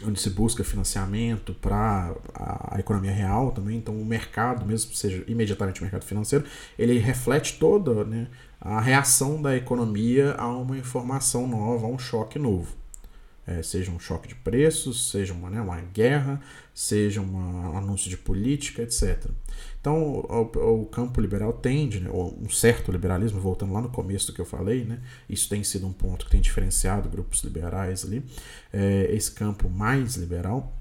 onde 0.04 0.20
se 0.20 0.28
busca 0.28 0.62
financiamento 0.62 1.54
para 1.54 2.14
a, 2.34 2.78
economia 2.78 3.12
real 3.12 3.52
também. 3.52 3.78
Então, 3.78 3.98
o 3.98 4.04
mercado, 4.04 4.66
mesmo 4.66 4.90
que 4.90 4.98
seja 4.98 5.24
imediatamente 5.26 5.80
o 5.80 5.84
mercado 5.84 6.04
financeiro, 6.04 6.44
ele 6.78 6.98
reflete 6.98 7.58
toda 7.58 8.04
né, 8.04 8.26
a 8.60 8.80
reação 8.80 9.40
da 9.40 9.56
economia 9.56 10.34
a 10.36 10.48
uma 10.48 10.76
informação 10.76 11.46
nova, 11.46 11.86
a 11.86 11.88
um 11.88 11.98
choque 11.98 12.38
novo 12.38 12.83
é, 13.46 13.62
seja 13.62 13.90
um 13.90 13.98
choque 13.98 14.28
de 14.28 14.34
preços, 14.34 15.10
seja 15.10 15.32
uma, 15.32 15.50
né, 15.50 15.60
uma 15.60 15.80
guerra, 15.80 16.40
seja 16.72 17.20
um 17.20 17.76
anúncio 17.76 18.08
de 18.08 18.16
política, 18.16 18.82
etc. 18.82 19.26
Então, 19.80 20.02
o, 20.02 20.82
o 20.82 20.86
campo 20.86 21.20
liberal 21.20 21.52
tende, 21.52 22.00
né, 22.00 22.08
ou 22.10 22.38
um 22.40 22.48
certo 22.48 22.90
liberalismo, 22.90 23.40
voltando 23.40 23.72
lá 23.72 23.82
no 23.82 23.90
começo 23.90 24.28
do 24.28 24.32
que 24.32 24.40
eu 24.40 24.46
falei, 24.46 24.84
né, 24.84 25.00
isso 25.28 25.48
tem 25.48 25.62
sido 25.62 25.86
um 25.86 25.92
ponto 25.92 26.24
que 26.24 26.30
tem 26.30 26.40
diferenciado 26.40 27.08
grupos 27.08 27.42
liberais 27.44 28.04
ali, 28.04 28.24
é, 28.72 29.08
esse 29.10 29.32
campo 29.32 29.68
mais 29.68 30.16
liberal, 30.16 30.72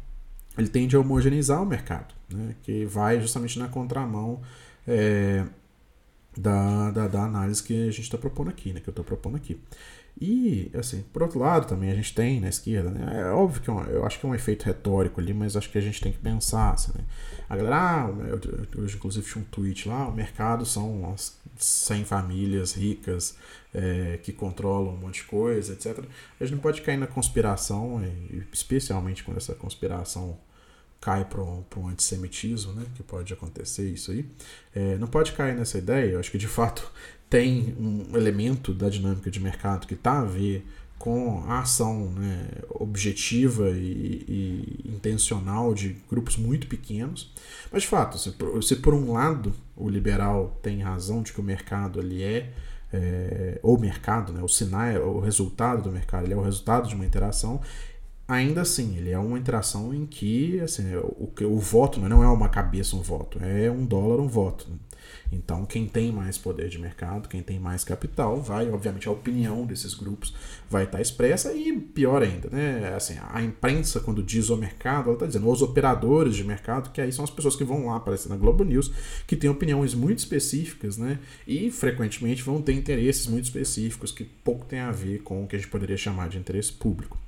ele 0.57 0.69
tende 0.69 0.95
a 0.95 0.99
homogeneizar 0.99 1.61
o 1.61 1.65
mercado, 1.65 2.13
né, 2.29 2.55
que 2.63 2.85
vai 2.85 3.19
justamente 3.19 3.59
na 3.59 3.67
contramão 3.67 4.41
é, 4.87 5.45
da, 6.37 6.91
da, 6.91 7.07
da, 7.07 7.23
análise 7.23 7.61
que 7.61 7.87
a 7.87 7.91
gente 7.91 8.03
está 8.03 8.17
propondo 8.17 8.49
aqui, 8.49 8.71
né, 8.71 8.79
que 8.79 8.87
eu 8.87 8.91
estou 8.91 9.03
propondo 9.03 9.35
aqui. 9.35 9.59
E, 10.19 10.71
assim, 10.75 11.03
por 11.11 11.23
outro 11.23 11.39
lado, 11.39 11.67
também 11.67 11.91
a 11.91 11.95
gente 11.95 12.13
tem 12.13 12.39
na 12.39 12.47
esquerda, 12.47 12.89
né? 12.89 13.21
É 13.21 13.31
óbvio 13.31 13.61
que 13.61 13.69
é 13.69 13.73
um, 13.73 13.81
eu 13.85 14.05
acho 14.05 14.19
que 14.19 14.25
é 14.25 14.29
um 14.29 14.35
efeito 14.35 14.63
retórico 14.63 15.19
ali, 15.19 15.33
mas 15.33 15.57
acho 15.57 15.69
que 15.69 15.77
a 15.77 15.81
gente 15.81 15.99
tem 15.99 16.11
que 16.11 16.19
pensar, 16.19 16.71
assim, 16.71 16.91
né? 16.95 17.03
A 17.49 17.57
galera, 17.57 17.75
ah, 17.75 18.09
eu, 18.27 18.83
hoje 18.83 18.95
inclusive 18.95 19.25
tinha 19.25 19.41
um 19.41 19.45
tweet 19.45 19.87
lá, 19.87 20.07
o 20.07 20.13
mercado 20.13 20.65
são 20.65 21.11
as 21.11 21.37
100 21.57 22.05
famílias 22.05 22.73
ricas 22.73 23.35
é, 23.73 24.19
que 24.21 24.31
controlam 24.31 24.93
um 24.93 24.97
monte 24.97 25.21
de 25.21 25.23
coisa, 25.23 25.73
etc. 25.73 26.05
A 26.39 26.43
gente 26.45 26.55
não 26.55 26.61
pode 26.61 26.81
cair 26.81 26.97
na 26.97 27.07
conspiração, 27.07 28.01
especialmente 28.51 29.23
quando 29.23 29.37
essa 29.37 29.55
conspiração 29.55 30.37
cai 31.01 31.25
para 31.25 31.41
um, 31.41 31.65
um 31.75 31.87
antissemitismo, 31.87 32.71
né? 32.73 32.85
Que 32.95 33.03
pode 33.03 33.33
acontecer 33.33 33.89
isso 33.89 34.11
aí. 34.11 34.25
É, 34.73 34.95
não 34.97 35.07
pode 35.07 35.33
cair 35.33 35.55
nessa 35.55 35.77
ideia, 35.77 36.11
eu 36.11 36.19
acho 36.19 36.31
que 36.31 36.37
de 36.37 36.47
fato 36.47 36.89
tem 37.33 37.75
um 37.79 38.15
elemento 38.15 38.71
da 38.75 38.87
dinâmica 38.87 39.31
de 39.31 39.39
mercado 39.39 39.87
que 39.87 39.95
está 39.95 40.19
a 40.19 40.23
ver 40.23 40.63
com 40.99 41.43
a 41.47 41.61
ação 41.61 42.11
né, 42.11 42.47
objetiva 42.69 43.71
e, 43.71 44.23
e, 44.85 44.91
intencional 44.93 45.73
de 45.73 45.97
grupos 46.07 46.37
muito 46.37 46.67
pequenos. 46.67 47.33
Mas, 47.71 47.81
de 47.81 47.87
fato, 47.87 48.19
se 48.19 48.33
por, 48.33 48.63
se 48.63 48.75
por 48.75 48.93
um 48.93 49.13
lado 49.13 49.51
o 49.75 49.89
liberal 49.89 50.59
tem 50.61 50.83
razão 50.83 51.23
de 51.23 51.33
que 51.33 51.41
o 51.41 51.43
mercado 51.43 51.99
ele 51.99 52.21
é, 52.21 52.51
é 52.93 53.59
o 53.63 53.79
mercado, 53.79 54.31
né, 54.31 54.43
o 54.43 54.47
sinal, 54.47 55.01
o 55.01 55.19
resultado 55.19 55.81
do 55.81 55.91
mercado, 55.91 56.25
ele 56.25 56.35
é 56.35 56.37
o 56.37 56.43
resultado 56.43 56.87
de 56.87 56.93
uma 56.93 57.03
interação, 57.03 57.61
ainda 58.27 58.61
assim, 58.61 58.95
ele 58.95 59.09
é 59.09 59.17
uma 59.17 59.39
interação 59.39 59.91
em 59.91 60.05
que 60.05 60.59
assim, 60.59 60.83
o, 60.97 61.33
o 61.45 61.59
voto 61.59 61.99
não 61.99 62.21
é 62.21 62.27
uma 62.27 62.47
cabeça 62.47 62.95
um 62.95 63.01
voto, 63.01 63.39
é 63.41 63.71
um 63.71 63.83
dólar 63.83 64.19
um 64.21 64.27
voto. 64.27 64.67
Então, 65.31 65.65
quem 65.65 65.87
tem 65.87 66.11
mais 66.11 66.37
poder 66.37 66.69
de 66.69 66.79
mercado, 66.79 67.27
quem 67.27 67.41
tem 67.41 67.59
mais 67.59 67.83
capital, 67.83 68.41
vai, 68.41 68.69
obviamente, 68.69 69.07
a 69.07 69.11
opinião 69.11 69.65
desses 69.65 69.93
grupos 69.93 70.33
vai 70.69 70.83
estar 70.83 71.01
expressa 71.01 71.53
e 71.53 71.73
pior 71.79 72.21
ainda, 72.21 72.49
né? 72.51 72.93
Assim, 72.95 73.15
a 73.29 73.41
imprensa, 73.41 73.99
quando 73.99 74.23
diz 74.23 74.49
o 74.49 74.57
mercado, 74.57 75.05
ela 75.05 75.13
está 75.13 75.25
dizendo 75.25 75.49
os 75.49 75.61
operadores 75.61 76.35
de 76.35 76.43
mercado, 76.43 76.91
que 76.91 77.01
aí 77.01 77.11
são 77.11 77.23
as 77.23 77.31
pessoas 77.31 77.55
que 77.55 77.63
vão 77.63 77.87
lá 77.87 77.97
aparecer 77.97 78.29
na 78.29 78.35
Globo 78.35 78.63
News, 78.63 78.91
que 79.27 79.35
têm 79.35 79.49
opiniões 79.49 79.93
muito 79.93 80.19
específicas, 80.19 80.97
né? 80.97 81.19
E 81.47 81.71
frequentemente 81.71 82.43
vão 82.43 82.61
ter 82.61 82.73
interesses 82.73 83.27
muito 83.27 83.45
específicos 83.45 84.11
que 84.11 84.23
pouco 84.23 84.65
tem 84.65 84.79
a 84.79 84.91
ver 84.91 85.19
com 85.23 85.43
o 85.43 85.47
que 85.47 85.55
a 85.55 85.59
gente 85.59 85.69
poderia 85.69 85.97
chamar 85.97 86.29
de 86.29 86.37
interesse 86.37 86.73
público. 86.73 87.22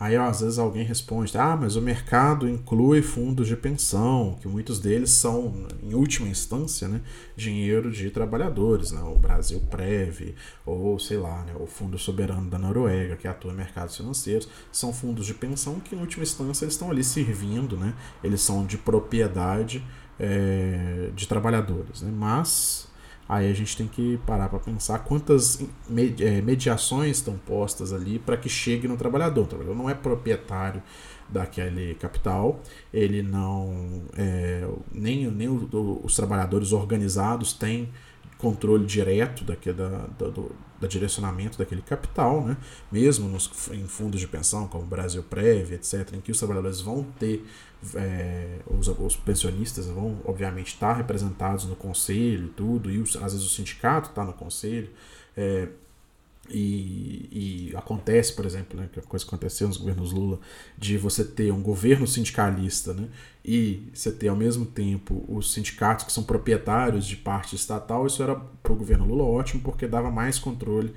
Aí 0.00 0.16
ó, 0.16 0.26
às 0.26 0.40
vezes 0.40 0.58
alguém 0.58 0.84
responde: 0.84 1.36
ah, 1.36 1.56
mas 1.56 1.74
o 1.74 1.82
mercado 1.82 2.48
inclui 2.48 3.02
fundos 3.02 3.48
de 3.48 3.56
pensão, 3.56 4.36
que 4.40 4.46
muitos 4.46 4.78
deles 4.78 5.10
são, 5.10 5.66
em 5.82 5.92
última 5.92 6.28
instância, 6.28 6.86
né, 6.86 7.00
dinheiro 7.36 7.90
de 7.90 8.08
trabalhadores, 8.10 8.92
né, 8.92 9.00
o 9.00 9.18
Brasil 9.18 9.60
Prev, 9.68 10.34
ou 10.64 10.98
sei 11.00 11.16
lá, 11.16 11.42
né, 11.44 11.52
o 11.58 11.66
Fundo 11.66 11.98
Soberano 11.98 12.48
da 12.48 12.58
Noruega, 12.58 13.16
que 13.16 13.26
atua 13.26 13.52
em 13.52 13.56
mercados 13.56 13.96
financeiros, 13.96 14.48
são 14.70 14.92
fundos 14.92 15.26
de 15.26 15.34
pensão 15.34 15.80
que, 15.80 15.96
em 15.96 15.98
última 15.98 16.22
instância, 16.22 16.64
eles 16.64 16.74
estão 16.74 16.90
ali 16.90 17.02
servindo, 17.02 17.76
né, 17.76 17.92
eles 18.22 18.40
são 18.40 18.64
de 18.64 18.78
propriedade 18.78 19.84
é, 20.18 21.10
de 21.14 21.26
trabalhadores. 21.26 22.02
Né, 22.02 22.12
mas 22.14 22.87
Aí 23.28 23.50
a 23.50 23.54
gente 23.54 23.76
tem 23.76 23.86
que 23.86 24.18
parar 24.26 24.48
para 24.48 24.58
pensar 24.58 25.00
quantas 25.00 25.60
eh, 25.60 26.40
mediações 26.40 27.18
estão 27.18 27.36
postas 27.36 27.92
ali 27.92 28.18
para 28.18 28.38
que 28.38 28.48
chegue 28.48 28.88
no 28.88 28.96
trabalhador. 28.96 29.42
O 29.42 29.46
trabalhador 29.46 29.76
não 29.76 29.90
é 29.90 29.94
proprietário 29.94 30.82
daquele 31.28 31.94
capital, 31.96 32.62
ele 32.92 33.22
não. 33.22 34.02
É, 34.16 34.66
nem 34.90 35.30
nem 35.30 35.48
os 35.48 36.16
trabalhadores 36.16 36.72
organizados 36.72 37.52
têm 37.52 37.90
controle 38.38 38.86
direto 38.86 39.44
daquele, 39.44 39.76
da, 39.76 39.88
da, 39.88 40.28
do, 40.28 40.52
da 40.80 40.86
direcionamento 40.86 41.58
daquele 41.58 41.82
capital, 41.82 42.44
né? 42.44 42.56
mesmo 42.90 43.28
nos, 43.28 43.50
em 43.72 43.86
fundos 43.86 44.20
de 44.20 44.28
pensão, 44.28 44.68
como 44.68 44.86
Brasil 44.86 45.22
Prev, 45.24 45.72
etc., 45.72 46.14
em 46.14 46.20
que 46.20 46.30
os 46.30 46.38
trabalhadores 46.38 46.80
vão 46.80 47.02
ter, 47.18 47.44
é, 47.94 48.58
os, 48.66 48.88
os, 48.88 49.16
pensionistas 49.16 49.86
vão, 49.86 50.20
obviamente, 50.24 50.74
estar 50.74 50.94
representados 50.94 51.64
no 51.64 51.76
conselho 51.76 52.46
e 52.46 52.50
tudo, 52.50 52.90
e 52.90 52.98
os, 52.98 53.16
às 53.16 53.32
vezes 53.32 53.46
o 53.46 53.50
sindicato 53.50 54.10
está 54.10 54.24
no 54.24 54.32
conselho. 54.32 54.90
É, 55.36 55.68
e, 56.50 57.68
e, 57.70 57.76
acontece, 57.76 58.32
por 58.32 58.46
exemplo, 58.46 58.78
né, 58.80 58.88
que 58.90 58.98
a 58.98 59.02
coisa 59.02 59.24
aconteceu 59.24 59.68
nos 59.68 59.76
governos 59.76 60.12
Lula, 60.12 60.40
de 60.78 60.96
você 60.96 61.22
ter 61.22 61.52
um 61.52 61.62
governo 61.62 62.06
sindicalista 62.06 62.94
né, 62.94 63.08
e 63.44 63.90
você 63.92 64.10
ter 64.10 64.28
ao 64.28 64.36
mesmo 64.36 64.64
tempo 64.64 65.24
os 65.28 65.52
sindicatos 65.52 66.06
que 66.06 66.12
são 66.12 66.22
proprietários 66.22 67.06
de 67.06 67.16
parte 67.16 67.54
estatal, 67.54 68.06
isso 68.06 68.22
era 68.22 68.34
para 68.34 68.72
o 68.72 68.76
governo 68.76 69.04
Lula 69.04 69.24
ótimo, 69.24 69.62
porque 69.62 69.86
dava 69.86 70.10
mais 70.10 70.38
controle 70.38 70.94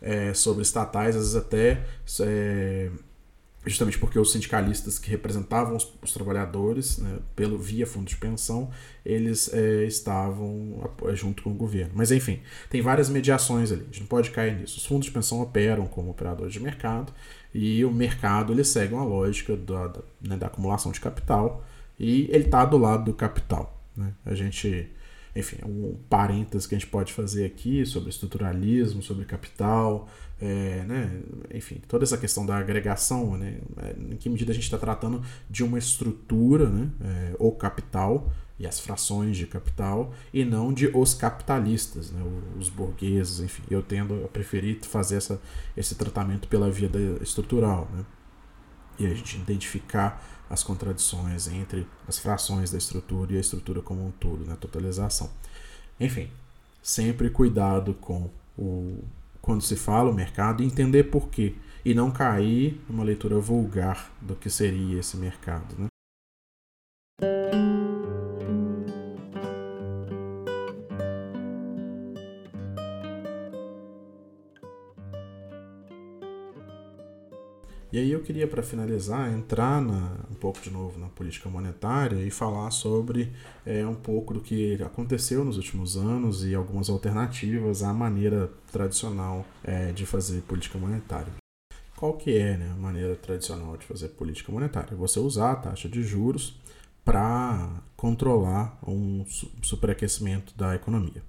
é, 0.00 0.32
sobre 0.32 0.62
estatais, 0.62 1.14
às 1.14 1.22
vezes 1.22 1.36
até 1.36 1.84
é, 2.20 2.90
justamente 3.66 3.98
porque 3.98 4.18
os 4.18 4.32
sindicalistas 4.32 4.98
que 4.98 5.10
representavam 5.10 5.76
os, 5.76 5.92
os 6.02 6.12
trabalhadores 6.12 6.98
né, 6.98 7.18
pelo 7.34 7.58
via 7.58 7.86
fundo 7.86 8.06
de 8.06 8.16
pensão 8.16 8.70
eles 9.04 9.52
é, 9.52 9.84
estavam 9.84 10.90
junto 11.14 11.42
com 11.42 11.50
o 11.50 11.54
governo 11.54 11.92
mas 11.94 12.10
enfim 12.10 12.40
tem 12.70 12.80
várias 12.80 13.08
mediações 13.08 13.72
ali 13.72 13.82
a 13.82 13.84
gente 13.86 14.00
não 14.00 14.06
pode 14.06 14.30
cair 14.30 14.56
nisso 14.56 14.78
os 14.78 14.86
fundos 14.86 15.06
de 15.06 15.12
pensão 15.12 15.40
operam 15.40 15.86
como 15.86 16.10
operadores 16.10 16.52
de 16.52 16.60
mercado 16.60 17.12
e 17.52 17.84
o 17.84 17.90
mercado 17.90 18.52
ele 18.52 18.64
segue 18.64 18.94
uma 18.94 19.04
lógica 19.04 19.56
da, 19.56 19.88
da, 19.88 20.00
né, 20.20 20.36
da 20.36 20.46
acumulação 20.46 20.92
de 20.92 21.00
capital 21.00 21.64
e 21.98 22.28
ele 22.30 22.44
está 22.44 22.64
do 22.64 22.78
lado 22.78 23.04
do 23.04 23.14
capital 23.14 23.82
né? 23.96 24.12
a 24.24 24.34
gente 24.34 24.90
enfim, 25.36 25.58
um 25.64 25.94
parênteses 26.08 26.66
que 26.66 26.74
a 26.74 26.78
gente 26.78 26.90
pode 26.90 27.12
fazer 27.12 27.44
aqui 27.44 27.84
sobre 27.84 28.08
estruturalismo, 28.08 29.02
sobre 29.02 29.24
capital, 29.26 30.08
é, 30.40 30.82
né, 30.84 31.20
enfim, 31.52 31.80
toda 31.86 32.04
essa 32.04 32.16
questão 32.16 32.44
da 32.44 32.56
agregação, 32.56 33.36
né, 33.36 33.58
é, 33.76 33.94
em 34.12 34.16
que 34.16 34.28
medida 34.28 34.50
a 34.52 34.54
gente 34.54 34.64
está 34.64 34.78
tratando 34.78 35.22
de 35.48 35.62
uma 35.62 35.78
estrutura, 35.78 36.68
né, 36.68 36.90
é, 37.00 37.36
ou 37.38 37.52
capital, 37.52 38.32
e 38.58 38.66
as 38.66 38.80
frações 38.80 39.36
de 39.36 39.46
capital, 39.46 40.14
e 40.32 40.42
não 40.42 40.72
de 40.72 40.88
os 40.88 41.12
capitalistas, 41.12 42.10
né, 42.10 42.22
os 42.58 42.70
burgueses, 42.70 43.40
enfim. 43.40 43.62
Eu 43.70 43.82
tendo 43.82 44.24
a 44.24 44.28
preferir 44.28 44.78
fazer 44.82 45.16
essa, 45.16 45.38
esse 45.76 45.94
tratamento 45.94 46.48
pela 46.48 46.70
via 46.70 46.90
estrutural, 47.20 47.88
né, 47.92 48.04
e 48.98 49.06
a 49.06 49.14
gente 49.14 49.36
identificar 49.36 50.35
as 50.48 50.62
contradições 50.62 51.48
entre 51.48 51.86
as 52.06 52.18
frações 52.18 52.70
da 52.70 52.78
estrutura 52.78 53.32
e 53.32 53.36
a 53.36 53.40
estrutura 53.40 53.82
como 53.82 54.06
um 54.06 54.10
todo, 54.10 54.44
na 54.44 54.52
né, 54.52 54.58
totalização. 54.60 55.30
Enfim, 55.98 56.30
sempre 56.82 57.30
cuidado 57.30 57.94
com 57.94 58.30
o 58.56 59.02
quando 59.40 59.62
se 59.62 59.76
fala 59.76 60.10
o 60.10 60.14
mercado 60.14 60.60
e 60.60 60.66
entender 60.66 61.04
por 61.04 61.28
quê 61.28 61.54
e 61.84 61.94
não 61.94 62.10
cair 62.10 62.80
numa 62.88 63.04
leitura 63.04 63.38
vulgar 63.38 64.10
do 64.20 64.34
que 64.34 64.50
seria 64.50 64.98
esse 64.98 65.16
mercado, 65.16 65.76
né? 65.78 65.86
E 77.92 77.98
aí 77.98 78.10
eu 78.10 78.20
queria, 78.20 78.48
para 78.48 78.62
finalizar, 78.62 79.32
entrar 79.32 79.80
na, 79.80 80.16
um 80.30 80.34
pouco 80.34 80.60
de 80.60 80.70
novo 80.70 80.98
na 80.98 81.06
política 81.06 81.48
monetária 81.48 82.16
e 82.16 82.30
falar 82.30 82.70
sobre 82.72 83.32
é, 83.64 83.86
um 83.86 83.94
pouco 83.94 84.34
do 84.34 84.40
que 84.40 84.74
aconteceu 84.82 85.44
nos 85.44 85.56
últimos 85.56 85.96
anos 85.96 86.44
e 86.44 86.54
algumas 86.54 86.90
alternativas 86.90 87.82
à 87.84 87.92
maneira 87.92 88.50
tradicional 88.72 89.46
é, 89.62 89.92
de 89.92 90.04
fazer 90.04 90.42
política 90.42 90.78
monetária. 90.78 91.32
Qual 91.96 92.14
que 92.14 92.36
é 92.36 92.56
né, 92.56 92.70
a 92.72 92.76
maneira 92.76 93.14
tradicional 93.14 93.76
de 93.76 93.86
fazer 93.86 94.08
política 94.08 94.50
monetária? 94.50 94.96
Você 94.96 95.20
usar 95.20 95.52
a 95.52 95.56
taxa 95.56 95.88
de 95.88 96.02
juros 96.02 96.60
para 97.04 97.70
controlar 97.96 98.78
um 98.86 99.24
superaquecimento 99.62 100.52
da 100.58 100.74
economia. 100.74 101.22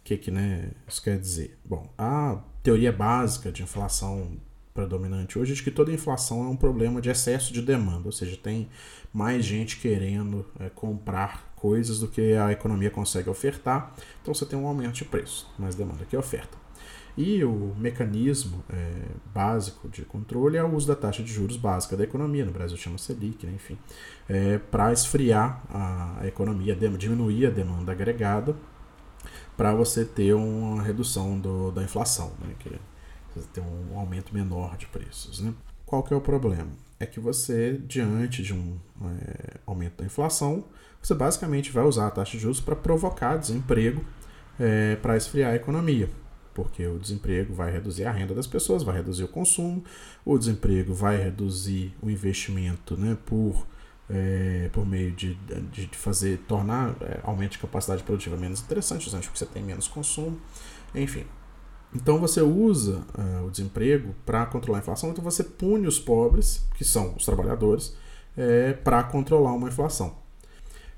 O 0.00 0.04
que, 0.04 0.16
que 0.16 0.30
né, 0.30 0.70
isso 0.88 1.02
quer 1.02 1.20
dizer? 1.20 1.58
Bom, 1.62 1.92
a 1.98 2.42
teoria 2.62 2.90
básica 2.90 3.52
de 3.52 3.62
inflação 3.62 4.38
predominante 4.74 5.38
hoje 5.38 5.54
de 5.54 5.62
que 5.62 5.70
toda 5.70 5.92
inflação 5.92 6.44
é 6.44 6.48
um 6.48 6.56
problema 6.56 7.00
de 7.00 7.10
excesso 7.10 7.52
de 7.52 7.62
demanda, 7.62 8.06
ou 8.06 8.12
seja, 8.12 8.36
tem 8.36 8.68
mais 9.12 9.44
gente 9.44 9.78
querendo 9.78 10.46
é, 10.58 10.68
comprar 10.68 11.52
coisas 11.56 11.98
do 11.98 12.08
que 12.08 12.34
a 12.34 12.52
economia 12.52 12.90
consegue 12.90 13.28
ofertar, 13.28 13.94
então 14.22 14.32
você 14.32 14.46
tem 14.46 14.58
um 14.58 14.66
aumento 14.66 14.94
de 14.94 15.04
preço, 15.04 15.52
mais 15.58 15.74
demanda 15.74 16.04
que 16.04 16.16
oferta. 16.16 16.56
E 17.18 17.42
o 17.42 17.74
mecanismo 17.76 18.64
é, 18.70 18.92
básico 19.34 19.88
de 19.88 20.04
controle 20.04 20.56
é 20.56 20.62
o 20.62 20.72
uso 20.72 20.86
da 20.86 20.94
taxa 20.94 21.20
de 21.20 21.32
juros 21.32 21.56
básica 21.56 21.96
da 21.96 22.04
economia, 22.04 22.44
no 22.44 22.52
Brasil 22.52 22.76
chama 22.76 22.96
Selic, 22.96 23.44
né, 23.44 23.54
enfim, 23.56 23.76
é, 24.28 24.58
para 24.58 24.92
esfriar 24.92 25.60
a, 25.68 26.24
economia, 26.28 26.76
diminuir 26.76 27.46
a 27.46 27.50
demanda 27.50 27.90
agregada, 27.90 28.54
para 29.56 29.74
você 29.74 30.04
ter 30.04 30.32
uma 30.32 30.80
redução 30.80 31.40
do, 31.40 31.72
da 31.72 31.82
inflação, 31.82 32.32
né, 32.40 32.54
que 32.56 32.70
ter 33.46 33.60
um 33.60 33.98
aumento 33.98 34.34
menor 34.34 34.76
de 34.76 34.86
preços. 34.86 35.40
Né? 35.40 35.54
Qual 35.84 36.02
que 36.02 36.12
é 36.12 36.16
o 36.16 36.20
problema? 36.20 36.70
É 37.00 37.06
que 37.06 37.20
você, 37.20 37.80
diante 37.86 38.42
de 38.42 38.52
um 38.52 38.78
é, 39.02 39.58
aumento 39.66 39.98
da 39.98 40.04
inflação, 40.04 40.64
você 41.00 41.14
basicamente 41.14 41.70
vai 41.70 41.84
usar 41.84 42.08
a 42.08 42.10
taxa 42.10 42.32
de 42.32 42.38
juros 42.38 42.60
para 42.60 42.74
provocar 42.74 43.36
desemprego 43.36 44.04
é, 44.58 44.96
para 44.96 45.16
esfriar 45.16 45.52
a 45.52 45.56
economia. 45.56 46.10
Porque 46.52 46.84
o 46.86 46.98
desemprego 46.98 47.54
vai 47.54 47.70
reduzir 47.70 48.04
a 48.04 48.10
renda 48.10 48.34
das 48.34 48.46
pessoas, 48.46 48.82
vai 48.82 48.96
reduzir 48.96 49.22
o 49.22 49.28
consumo, 49.28 49.84
o 50.24 50.36
desemprego 50.36 50.92
vai 50.92 51.16
reduzir 51.16 51.94
o 52.02 52.10
investimento 52.10 52.96
né, 52.96 53.16
por, 53.24 53.64
é, 54.10 54.68
por 54.72 54.84
meio 54.84 55.12
de, 55.12 55.34
de 55.70 55.88
fazer, 55.92 56.38
tornar 56.48 56.96
é, 57.00 57.20
aumento 57.22 57.52
de 57.52 57.58
capacidade 57.58 58.02
produtiva 58.02 58.36
menos 58.36 58.60
interessante, 58.60 59.04
justamente 59.04 59.28
porque 59.28 59.38
você 59.38 59.46
tem 59.46 59.62
menos 59.62 59.86
consumo. 59.86 60.40
Enfim, 60.92 61.24
então 61.94 62.18
você 62.18 62.40
usa 62.42 63.04
uh, 63.18 63.46
o 63.46 63.50
desemprego 63.50 64.14
para 64.26 64.44
controlar 64.46 64.78
a 64.78 64.80
inflação, 64.80 65.10
então 65.10 65.24
você 65.24 65.42
pune 65.42 65.86
os 65.86 65.98
pobres, 65.98 66.66
que 66.74 66.84
são 66.84 67.14
os 67.14 67.24
trabalhadores, 67.24 67.96
é, 68.36 68.72
para 68.72 69.02
controlar 69.02 69.52
uma 69.52 69.68
inflação. 69.68 70.16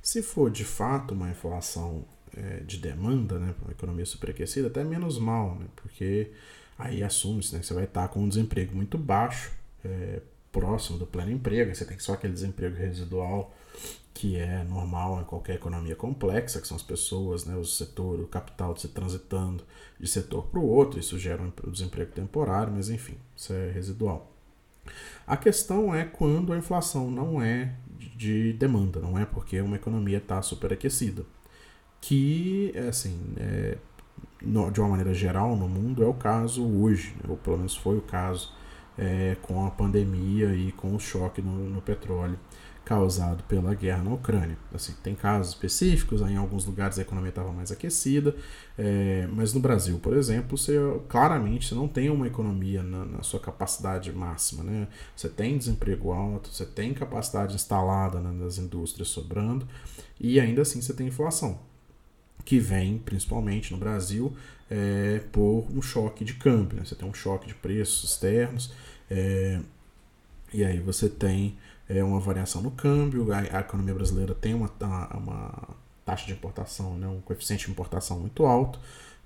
Se 0.02 0.22
for 0.22 0.50
de 0.50 0.64
fato 0.64 1.14
uma 1.14 1.30
inflação 1.30 2.04
é, 2.36 2.60
de 2.60 2.78
demanda, 2.78 3.38
né, 3.38 3.54
uma 3.62 3.70
economia 3.70 4.04
superaquecida, 4.04 4.68
até 4.68 4.82
menos 4.84 5.18
mal, 5.18 5.54
né, 5.56 5.66
porque 5.76 6.32
aí 6.78 7.02
assume-se 7.02 7.54
né, 7.54 7.60
que 7.60 7.66
você 7.66 7.74
vai 7.74 7.84
estar 7.84 8.08
com 8.08 8.20
um 8.20 8.28
desemprego 8.28 8.74
muito 8.74 8.98
baixo, 8.98 9.52
é, 9.84 10.20
próximo 10.50 10.98
do 10.98 11.06
pleno 11.06 11.30
emprego, 11.30 11.74
você 11.74 11.84
tem 11.84 11.98
só 11.98 12.14
aquele 12.14 12.32
desemprego 12.32 12.76
residual 12.76 13.54
que 14.12 14.36
é 14.36 14.64
normal 14.64 15.20
em 15.20 15.24
qualquer 15.24 15.54
economia 15.54 15.94
complexa, 15.94 16.60
que 16.60 16.68
são 16.68 16.76
as 16.76 16.82
pessoas, 16.82 17.44
né, 17.44 17.56
o 17.56 17.64
setor, 17.64 18.20
o 18.20 18.26
capital 18.26 18.76
se 18.76 18.88
transitando 18.88 19.64
de 19.98 20.08
setor 20.08 20.46
para 20.46 20.60
o 20.60 20.66
outro, 20.66 20.98
isso 20.98 21.18
gera 21.18 21.42
um 21.42 21.70
desemprego 21.70 22.12
temporário, 22.12 22.72
mas 22.72 22.90
enfim, 22.90 23.16
isso 23.36 23.52
é 23.52 23.70
residual. 23.70 24.30
A 25.26 25.36
questão 25.36 25.94
é 25.94 26.04
quando 26.04 26.52
a 26.52 26.58
inflação 26.58 27.10
não 27.10 27.40
é 27.40 27.74
de 28.16 28.52
demanda, 28.54 29.00
não 29.00 29.18
é 29.18 29.24
porque 29.24 29.60
uma 29.60 29.76
economia 29.76 30.18
está 30.18 30.42
superaquecida, 30.42 31.24
que, 32.00 32.72
assim, 32.88 33.34
é, 33.36 33.78
de 34.42 34.80
uma 34.80 34.88
maneira 34.88 35.14
geral 35.14 35.54
no 35.54 35.68
mundo 35.68 36.02
é 36.02 36.06
o 36.06 36.14
caso 36.14 36.66
hoje, 36.66 37.14
né, 37.16 37.24
ou 37.28 37.36
pelo 37.36 37.58
menos 37.58 37.76
foi 37.76 37.96
o 37.98 38.02
caso 38.02 38.52
é, 38.98 39.36
com 39.42 39.64
a 39.64 39.70
pandemia 39.70 40.54
e 40.54 40.72
com 40.72 40.94
o 40.94 41.00
choque 41.00 41.40
no, 41.40 41.70
no 41.70 41.80
petróleo 41.80 42.38
causado 42.84 43.42
pela 43.44 43.74
guerra 43.74 44.02
na 44.02 44.12
Ucrânia. 44.12 44.56
Assim, 44.74 44.94
tem 45.02 45.14
casos 45.14 45.54
específicos, 45.54 46.20
em 46.22 46.36
alguns 46.36 46.64
lugares 46.64 46.98
a 46.98 47.02
economia 47.02 47.28
estava 47.28 47.52
mais 47.52 47.70
aquecida, 47.70 48.34
é, 48.76 49.28
mas 49.32 49.52
no 49.52 49.60
Brasil, 49.60 49.98
por 49.98 50.16
exemplo, 50.16 50.56
você 50.56 50.76
claramente 51.08 51.68
você 51.68 51.74
não 51.74 51.86
tem 51.86 52.10
uma 52.10 52.26
economia 52.26 52.82
na, 52.82 53.04
na, 53.04 53.22
sua 53.22 53.38
capacidade 53.38 54.12
máxima. 54.12 54.64
Né? 54.64 54.88
Você 55.14 55.28
tem 55.28 55.56
desemprego 55.56 56.10
alto, 56.10 56.48
você 56.48 56.64
tem 56.64 56.92
capacidade 56.92 57.54
instalada 57.54 58.18
né, 58.18 58.32
nas 58.32 58.58
indústrias 58.58 59.08
sobrando, 59.08 59.68
e 60.18 60.40
ainda 60.40 60.62
assim 60.62 60.80
você 60.80 60.92
tem 60.92 61.06
inflação, 61.06 61.60
que 62.44 62.58
vem 62.58 62.98
principalmente 62.98 63.72
no 63.72 63.78
Brasil 63.78 64.34
é, 64.68 65.20
por 65.30 65.66
um 65.70 65.82
choque 65.82 66.24
de 66.24 66.34
câmbio. 66.34 66.78
Né? 66.78 66.84
Você 66.84 66.94
tem 66.94 67.08
um 67.08 67.14
choque 67.14 67.46
de 67.46 67.54
preços 67.54 68.10
externos, 68.10 68.72
é, 69.10 69.60
e 70.52 70.64
aí 70.64 70.80
você 70.80 71.08
tem 71.08 71.56
é, 71.90 72.04
uma 72.04 72.20
variação 72.20 72.62
no 72.62 72.70
câmbio, 72.70 73.32
a, 73.32 73.38
a 73.38 73.60
economia 73.60 73.92
brasileira 73.92 74.32
tem 74.32 74.54
uma, 74.54 74.70
uma 75.12 75.68
taxa 76.04 76.24
de 76.24 76.32
importação, 76.32 76.96
né, 76.96 77.08
um 77.08 77.20
coeficiente 77.20 77.66
de 77.66 77.72
importação 77.72 78.20
muito 78.20 78.46
alto. 78.46 78.78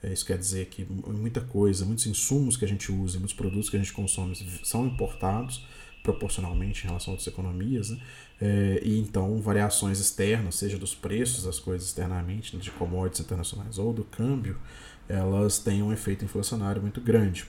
É, 0.02 0.12
isso 0.12 0.24
quer 0.24 0.38
dizer 0.38 0.66
que 0.66 0.84
muita 0.84 1.42
coisa, 1.42 1.84
muitos 1.84 2.06
insumos 2.06 2.56
que 2.56 2.64
a 2.64 2.68
gente 2.68 2.90
usa, 2.90 3.18
muitos 3.18 3.34
produtos 3.34 3.68
que 3.68 3.76
a 3.76 3.78
gente 3.78 3.92
consome 3.92 4.34
são 4.62 4.86
importados 4.86 5.66
proporcionalmente 6.02 6.84
em 6.84 6.88
relação 6.88 7.12
a 7.12 7.14
outras 7.14 7.26
economias, 7.26 7.90
né? 7.90 8.00
é, 8.40 8.80
e 8.82 8.98
então 8.98 9.40
variações 9.40 9.98
externas, 9.98 10.56
seja 10.56 10.78
dos 10.78 10.94
preços 10.94 11.44
das 11.44 11.58
coisas 11.58 11.88
externamente, 11.88 12.54
né, 12.54 12.62
de 12.62 12.70
commodities 12.70 13.20
internacionais 13.20 13.78
ou 13.78 13.92
do 13.92 14.04
câmbio, 14.04 14.58
elas 15.08 15.58
têm 15.58 15.82
um 15.82 15.92
efeito 15.92 16.24
inflacionário 16.24 16.80
muito 16.80 17.00
grande. 17.00 17.46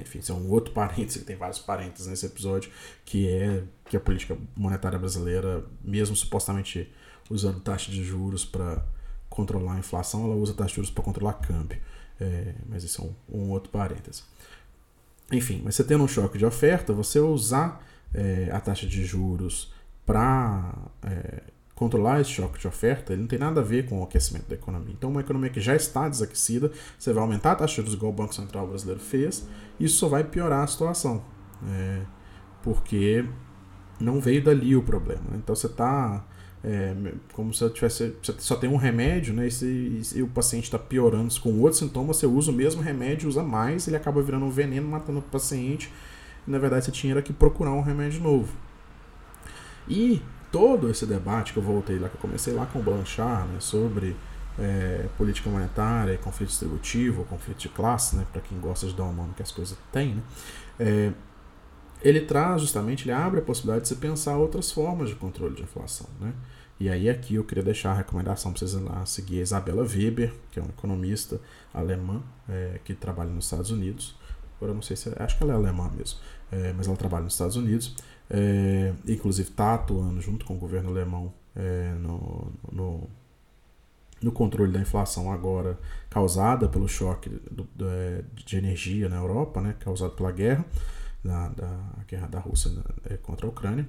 Enfim, 0.00 0.18
isso 0.18 0.32
é 0.32 0.34
um 0.34 0.50
outro 0.50 0.72
parênteses, 0.74 1.22
tem 1.24 1.36
vários 1.36 1.58
parênteses 1.58 2.06
nesse 2.06 2.26
episódio, 2.26 2.70
que 3.04 3.28
é 3.28 3.62
que 3.88 3.96
a 3.96 4.00
política 4.00 4.36
monetária 4.56 4.98
brasileira, 4.98 5.64
mesmo 5.82 6.16
supostamente 6.16 6.90
usando 7.30 7.60
taxa 7.60 7.90
de 7.90 8.02
juros 8.02 8.44
para 8.44 8.84
controlar 9.28 9.74
a 9.74 9.78
inflação, 9.78 10.24
ela 10.24 10.34
usa 10.34 10.54
taxa 10.54 10.70
de 10.70 10.76
juros 10.76 10.90
para 10.90 11.02
controlar 11.02 11.34
câmbio. 11.34 11.78
É, 12.20 12.54
mas 12.68 12.84
isso 12.84 13.02
é 13.02 13.04
um, 13.04 13.40
um, 13.40 13.50
outro 13.50 13.70
parêntese. 13.70 14.22
Enfim, 15.32 15.62
mas 15.64 15.74
você 15.74 15.82
tendo 15.82 16.04
um 16.04 16.08
choque 16.08 16.38
de 16.38 16.46
oferta, 16.46 16.92
você 16.92 17.18
usar 17.18 17.84
é, 18.12 18.48
a 18.52 18.60
taxa 18.60 18.86
de 18.86 19.04
juros 19.04 19.72
para 20.06 20.72
é, 21.02 21.42
controlar 21.74 22.20
esse 22.20 22.30
choque 22.30 22.58
de 22.58 22.68
oferta, 22.68 23.12
ele 23.12 23.22
não 23.22 23.28
tem 23.28 23.38
nada 23.38 23.60
a 23.60 23.64
ver 23.64 23.88
com 23.88 24.00
o 24.00 24.04
aquecimento 24.04 24.48
da 24.48 24.54
economia. 24.54 24.94
Então, 24.96 25.10
uma 25.10 25.20
economia 25.20 25.50
que 25.50 25.60
já 25.60 25.74
está 25.74 26.08
desaquecida, 26.08 26.70
você 26.98 27.12
vai 27.12 27.22
aumentar 27.22 27.52
a 27.52 27.56
taxa 27.56 27.72
de 27.72 27.76
juros 27.76 27.94
igual 27.94 28.12
o 28.12 28.14
Banco 28.14 28.34
Central 28.34 28.68
brasileiro 28.68 29.00
fez, 29.00 29.46
isso 29.78 29.96
só 29.98 30.08
vai 30.08 30.22
piorar 30.22 30.62
a 30.62 30.66
situação. 30.66 31.24
É, 31.68 32.02
porque 32.62 33.24
não 34.00 34.20
veio 34.20 34.42
dali 34.42 34.76
o 34.76 34.82
problema. 34.82 35.22
Né? 35.30 35.38
Então, 35.42 35.54
você 35.54 35.66
está... 35.66 36.24
É, 36.66 36.94
como 37.34 37.52
se 37.52 37.68
tivesse 37.70 38.16
você 38.22 38.34
só 38.38 38.56
tem 38.56 38.70
um 38.70 38.76
remédio, 38.76 39.34
né? 39.34 39.48
E, 39.48 39.50
se, 39.50 40.12
e 40.14 40.22
o 40.22 40.26
paciente 40.28 40.64
está 40.64 40.78
piorando 40.78 41.38
com 41.38 41.60
outro 41.60 41.78
sintoma, 41.78 42.14
você 42.14 42.26
usa 42.26 42.50
o 42.50 42.54
mesmo 42.54 42.80
remédio, 42.80 43.28
usa 43.28 43.42
mais, 43.42 43.86
ele 43.86 43.98
acaba 43.98 44.22
virando 44.22 44.46
um 44.46 44.50
veneno, 44.50 44.88
matando 44.88 45.18
o 45.18 45.22
paciente. 45.22 45.92
E, 46.48 46.50
na 46.50 46.58
verdade, 46.58 46.86
você 46.86 46.90
tinha 46.90 47.20
que 47.20 47.34
procurar 47.34 47.72
um 47.72 47.82
remédio 47.82 48.22
novo. 48.22 48.56
E 49.86 50.22
todo 50.54 50.88
esse 50.88 51.04
debate 51.04 51.52
que 51.52 51.58
eu 51.58 51.62
voltei 51.64 51.98
lá, 51.98 52.08
que 52.08 52.14
eu 52.14 52.20
comecei 52.20 52.54
lá 52.54 52.64
com 52.64 52.78
o 52.78 52.82
Blanchard, 52.82 53.48
né, 53.48 53.58
sobre 53.58 54.14
é, 54.56 55.08
política 55.18 55.50
monetária, 55.50 56.16
conflito 56.16 56.50
distributivo, 56.50 57.24
conflito 57.24 57.58
de 57.58 57.68
classe, 57.68 58.14
né, 58.14 58.24
para 58.32 58.40
quem 58.40 58.60
gosta 58.60 58.86
de 58.86 58.94
dar 58.94 59.02
o 59.02 59.12
nome 59.12 59.34
que 59.34 59.42
as 59.42 59.50
coisas 59.50 59.76
têm, 59.90 60.14
né, 60.14 60.22
é, 60.78 61.12
ele 62.00 62.20
traz 62.20 62.60
justamente, 62.60 63.02
ele 63.02 63.10
abre 63.10 63.40
a 63.40 63.42
possibilidade 63.42 63.82
de 63.82 63.88
você 63.88 63.96
pensar 63.96 64.36
outras 64.36 64.70
formas 64.70 65.08
de 65.08 65.16
controle 65.16 65.56
de 65.56 65.62
inflação. 65.62 66.06
Né? 66.20 66.32
E 66.78 66.88
aí 66.88 67.08
aqui 67.08 67.34
eu 67.34 67.42
queria 67.42 67.64
deixar 67.64 67.90
a 67.90 67.94
recomendação 67.94 68.52
para 68.52 68.60
vocês 68.60 68.74
lá 68.74 69.04
seguir 69.06 69.40
a 69.40 69.42
Isabela 69.42 69.82
Weber, 69.82 70.32
que 70.52 70.60
é 70.60 70.62
uma 70.62 70.70
economista 70.70 71.40
alemã 71.72 72.22
é, 72.48 72.78
que 72.84 72.94
trabalha 72.94 73.30
nos 73.30 73.46
Estados 73.46 73.72
Unidos. 73.72 74.14
Agora 74.56 74.70
eu 74.70 74.74
não 74.74 74.82
sei 74.82 74.96
se 74.96 75.10
acho 75.16 75.36
que 75.36 75.42
ela 75.42 75.54
é 75.54 75.56
alemã 75.56 75.90
mesmo, 75.96 76.20
é, 76.52 76.72
mas 76.74 76.86
ela 76.86 76.96
trabalha 76.96 77.24
nos 77.24 77.32
Estados 77.32 77.56
Unidos 77.56 77.96
é, 78.36 78.92
inclusive 79.06 79.48
está 79.48 79.74
atuando 79.74 80.20
junto 80.20 80.44
com 80.44 80.54
o 80.54 80.58
governo 80.58 80.90
alemão 80.90 81.32
é, 81.54 81.94
no, 82.00 82.52
no, 82.72 83.08
no, 84.20 84.32
controle 84.32 84.72
da 84.72 84.80
inflação 84.80 85.30
agora 85.30 85.78
causada 86.10 86.68
pelo 86.68 86.88
choque 86.88 87.28
do, 87.28 87.62
do, 87.76 87.88
é, 87.88 88.24
de 88.34 88.56
energia 88.56 89.08
na 89.08 89.16
Europa, 89.16 89.60
né, 89.60 89.76
causado 89.78 90.16
pela 90.16 90.32
guerra, 90.32 90.64
da, 91.22 91.48
guerra 92.08 92.26
da 92.26 92.40
Rússia 92.40 92.72
é, 93.08 93.16
contra 93.16 93.46
a 93.46 93.50
Ucrânia. 93.50 93.88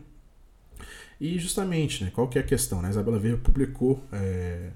E 1.19 1.39
justamente, 1.39 2.03
né, 2.03 2.11
qual 2.13 2.27
que 2.27 2.37
é 2.37 2.41
a 2.41 2.45
questão? 2.45 2.83
Né? 2.83 2.89
A 2.89 2.91
Isabela 2.91 3.17
Weber 3.17 3.39
publicou 3.39 3.99
é, 4.11 4.69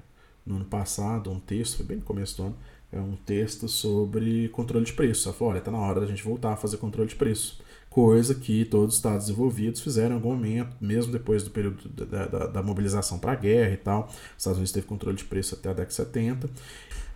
no 0.47 0.55
ano 0.55 0.65
passado 0.65 1.29
um 1.29 1.39
texto, 1.39 1.77
foi 1.77 1.86
bem 1.86 1.97
no 1.97 2.03
começo 2.03 2.38
do 2.38 2.43
ano, 2.47 2.58
é 2.91 2.99
um 2.99 3.15
texto 3.15 3.67
sobre 3.67 4.49
controle 4.49 4.84
de 4.84 4.93
preço. 4.93 5.27
Ela 5.27 5.38
falou, 5.38 5.51
olha, 5.51 5.60
está 5.60 5.69
na 5.69 5.77
hora 5.77 5.99
da 5.99 6.08
gente 6.08 6.23
voltar 6.23 6.53
a 6.53 6.55
fazer 6.55 6.77
controle 6.77 7.08
de 7.08 7.15
preço 7.15 7.62
coisa 7.89 8.36
que 8.36 8.65
todos 8.65 8.89
os 8.89 8.95
estados 8.95 9.25
desenvolvidos 9.25 9.82
fizeram 9.82 10.12
em 10.12 10.13
algum 10.15 10.30
momento, 10.30 10.75
mesmo 10.80 11.12
depois 11.12 11.43
do 11.43 11.49
período 11.49 11.89
da, 11.89 12.25
da, 12.28 12.47
da 12.47 12.63
mobilização 12.63 13.17
para 13.17 13.32
a 13.32 13.36
guerra 13.36 13.71
e 13.71 13.78
tal. 13.78 14.08
Os 14.08 14.38
Estados 14.38 14.58
Unidos 14.58 14.71
teve 14.71 14.86
controle 14.86 15.17
de 15.17 15.25
preço 15.25 15.56
até 15.56 15.69
a 15.69 15.73
década 15.73 15.89
de 15.89 15.95
70. 15.95 16.49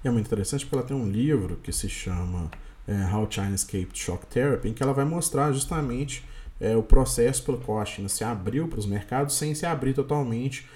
E 0.04 0.08
é 0.08 0.12
muito 0.12 0.26
interessante 0.26 0.66
porque 0.66 0.76
ela 0.76 0.86
tem 0.86 0.98
um 0.98 1.10
livro 1.10 1.58
que 1.62 1.72
se 1.72 1.88
chama 1.88 2.50
é, 2.88 3.16
How 3.16 3.28
China 3.30 3.54
Escaped 3.54 3.98
Shock 3.98 4.26
Therapy, 4.28 4.70
em 4.70 4.74
que 4.74 4.82
ela 4.82 4.94
vai 4.94 5.06
mostrar 5.06 5.52
justamente 5.52 6.26
é, 6.60 6.76
o 6.76 6.84
processo 6.84 7.44
pelo 7.44 7.60
qual 7.60 7.80
a 7.80 7.86
China 7.86 8.10
se 8.10 8.24
abriu 8.24 8.68
para 8.68 8.80
os 8.80 8.86
mercados 8.86 9.36
sem 9.36 9.54
se 9.54 9.66
abrir 9.66 9.94
totalmente 9.94 10.68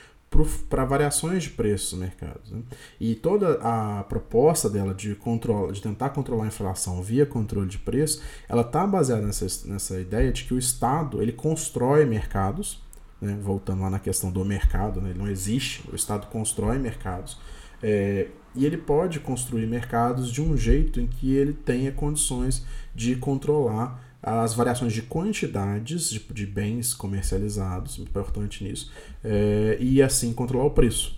para 0.70 0.86
variações 0.86 1.44
de 1.44 1.50
preços 1.52 1.94
no 1.94 2.00
mercado. 2.00 2.42
Né? 2.52 2.62
E 3.00 3.16
toda 3.16 3.60
a 3.62 4.04
proposta 4.04 4.70
dela 4.70 4.94
de, 4.94 5.16
control, 5.16 5.72
de 5.72 5.82
tentar 5.82 6.10
controlar 6.10 6.44
a 6.44 6.48
inflação 6.48 7.02
via 7.02 7.26
controle 7.26 7.68
de 7.68 7.78
preço, 7.78 8.22
ela 8.48 8.62
está 8.62 8.86
baseada 8.86 9.26
nessa, 9.26 9.46
nessa 9.68 10.00
ideia 10.00 10.32
de 10.32 10.44
que 10.44 10.54
o 10.54 10.60
Estado 10.60 11.22
ele 11.22 11.32
constrói 11.32 12.06
mercados, 12.06 12.82
né? 13.22 13.38
voltando 13.42 13.82
lá 13.82 13.90
na 13.90 14.00
questão 14.00 14.32
do 14.32 14.44
mercado, 14.44 15.02
né? 15.02 15.12
ele 15.12 15.20
não 15.20 15.28
existe, 15.28 15.84
o 15.92 15.96
Estado 15.96 16.28
constrói 16.28 16.78
mercados, 16.78 17.40
é, 17.82 18.28
e 18.54 18.66
ele 18.66 18.78
pode 18.78 19.20
construir 19.20 19.68
mercados 19.68 20.32
de 20.32 20.42
um 20.42 20.58
jeito 20.58 21.00
em 21.00 21.08
que 21.08 21.34
ele 21.36 21.54
tenha 21.54 21.92
condições 21.92 22.66
de 22.94 23.16
controlar 23.16 24.04
as 24.22 24.54
variações 24.54 24.94
de 24.94 25.02
quantidades 25.02 26.10
de, 26.10 26.20
de 26.20 26.46
bens 26.46 26.94
comercializados, 26.94 28.00
importante 28.00 28.64
nisso, 28.64 28.92
é, 29.24 29.78
e 29.80 30.02
assim 30.02 30.34
controlar 30.34 30.66
o 30.66 30.72
preço. 30.72 31.16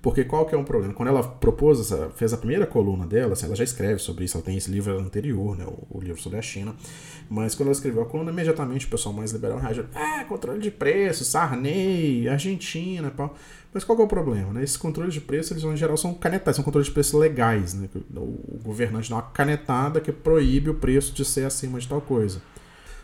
Porque 0.00 0.24
qual 0.24 0.46
que 0.46 0.54
é 0.54 0.58
um 0.58 0.64
problema? 0.64 0.94
Quando 0.94 1.08
ela 1.08 1.22
propôs, 1.22 1.80
essa, 1.80 2.08
fez 2.10 2.32
a 2.32 2.36
primeira 2.36 2.66
coluna 2.66 3.04
dela, 3.04 3.32
assim, 3.32 3.46
ela 3.46 3.56
já 3.56 3.64
escreve 3.64 3.98
sobre 3.98 4.24
isso, 4.24 4.36
ela 4.36 4.44
tem 4.44 4.56
esse 4.56 4.70
livro 4.70 4.96
anterior, 4.96 5.56
né, 5.56 5.64
o, 5.66 5.98
o, 5.98 6.00
livro 6.00 6.20
sobre 6.20 6.38
a 6.38 6.42
China, 6.42 6.74
mas 7.28 7.54
quando 7.56 7.68
ela 7.68 7.72
escreveu 7.72 8.02
a 8.02 8.06
coluna, 8.06 8.30
imediatamente 8.30 8.86
o 8.86 8.88
pessoal 8.88 9.12
mais 9.12 9.32
liberal 9.32 9.58
reagiu, 9.58 9.86
ah, 9.94 10.24
controle 10.28 10.60
de 10.60 10.70
preço, 10.70 11.24
Sarney, 11.24 12.28
Argentina, 12.28 13.10
pau. 13.10 13.34
Mas 13.74 13.84
qual 13.84 13.98
é 13.98 14.02
o 14.02 14.08
problema? 14.08 14.52
Né? 14.52 14.62
Esses 14.62 14.76
controles 14.76 15.12
de 15.12 15.20
preço, 15.20 15.52
eles 15.52 15.62
em 15.62 15.76
geral 15.76 15.96
são 15.96 16.14
canetados, 16.14 16.56
são 16.56 16.64
controles 16.64 16.86
de 16.86 16.94
preço 16.94 17.18
legais. 17.18 17.74
Né? 17.74 17.88
O 18.16 18.58
governante 18.64 19.10
dá 19.10 19.16
uma 19.16 19.22
canetada 19.22 20.00
que 20.00 20.10
proíbe 20.10 20.70
o 20.70 20.74
preço 20.74 21.12
de 21.12 21.24
ser 21.24 21.44
acima 21.44 21.78
de 21.78 21.86
tal 21.86 22.00
coisa. 22.00 22.40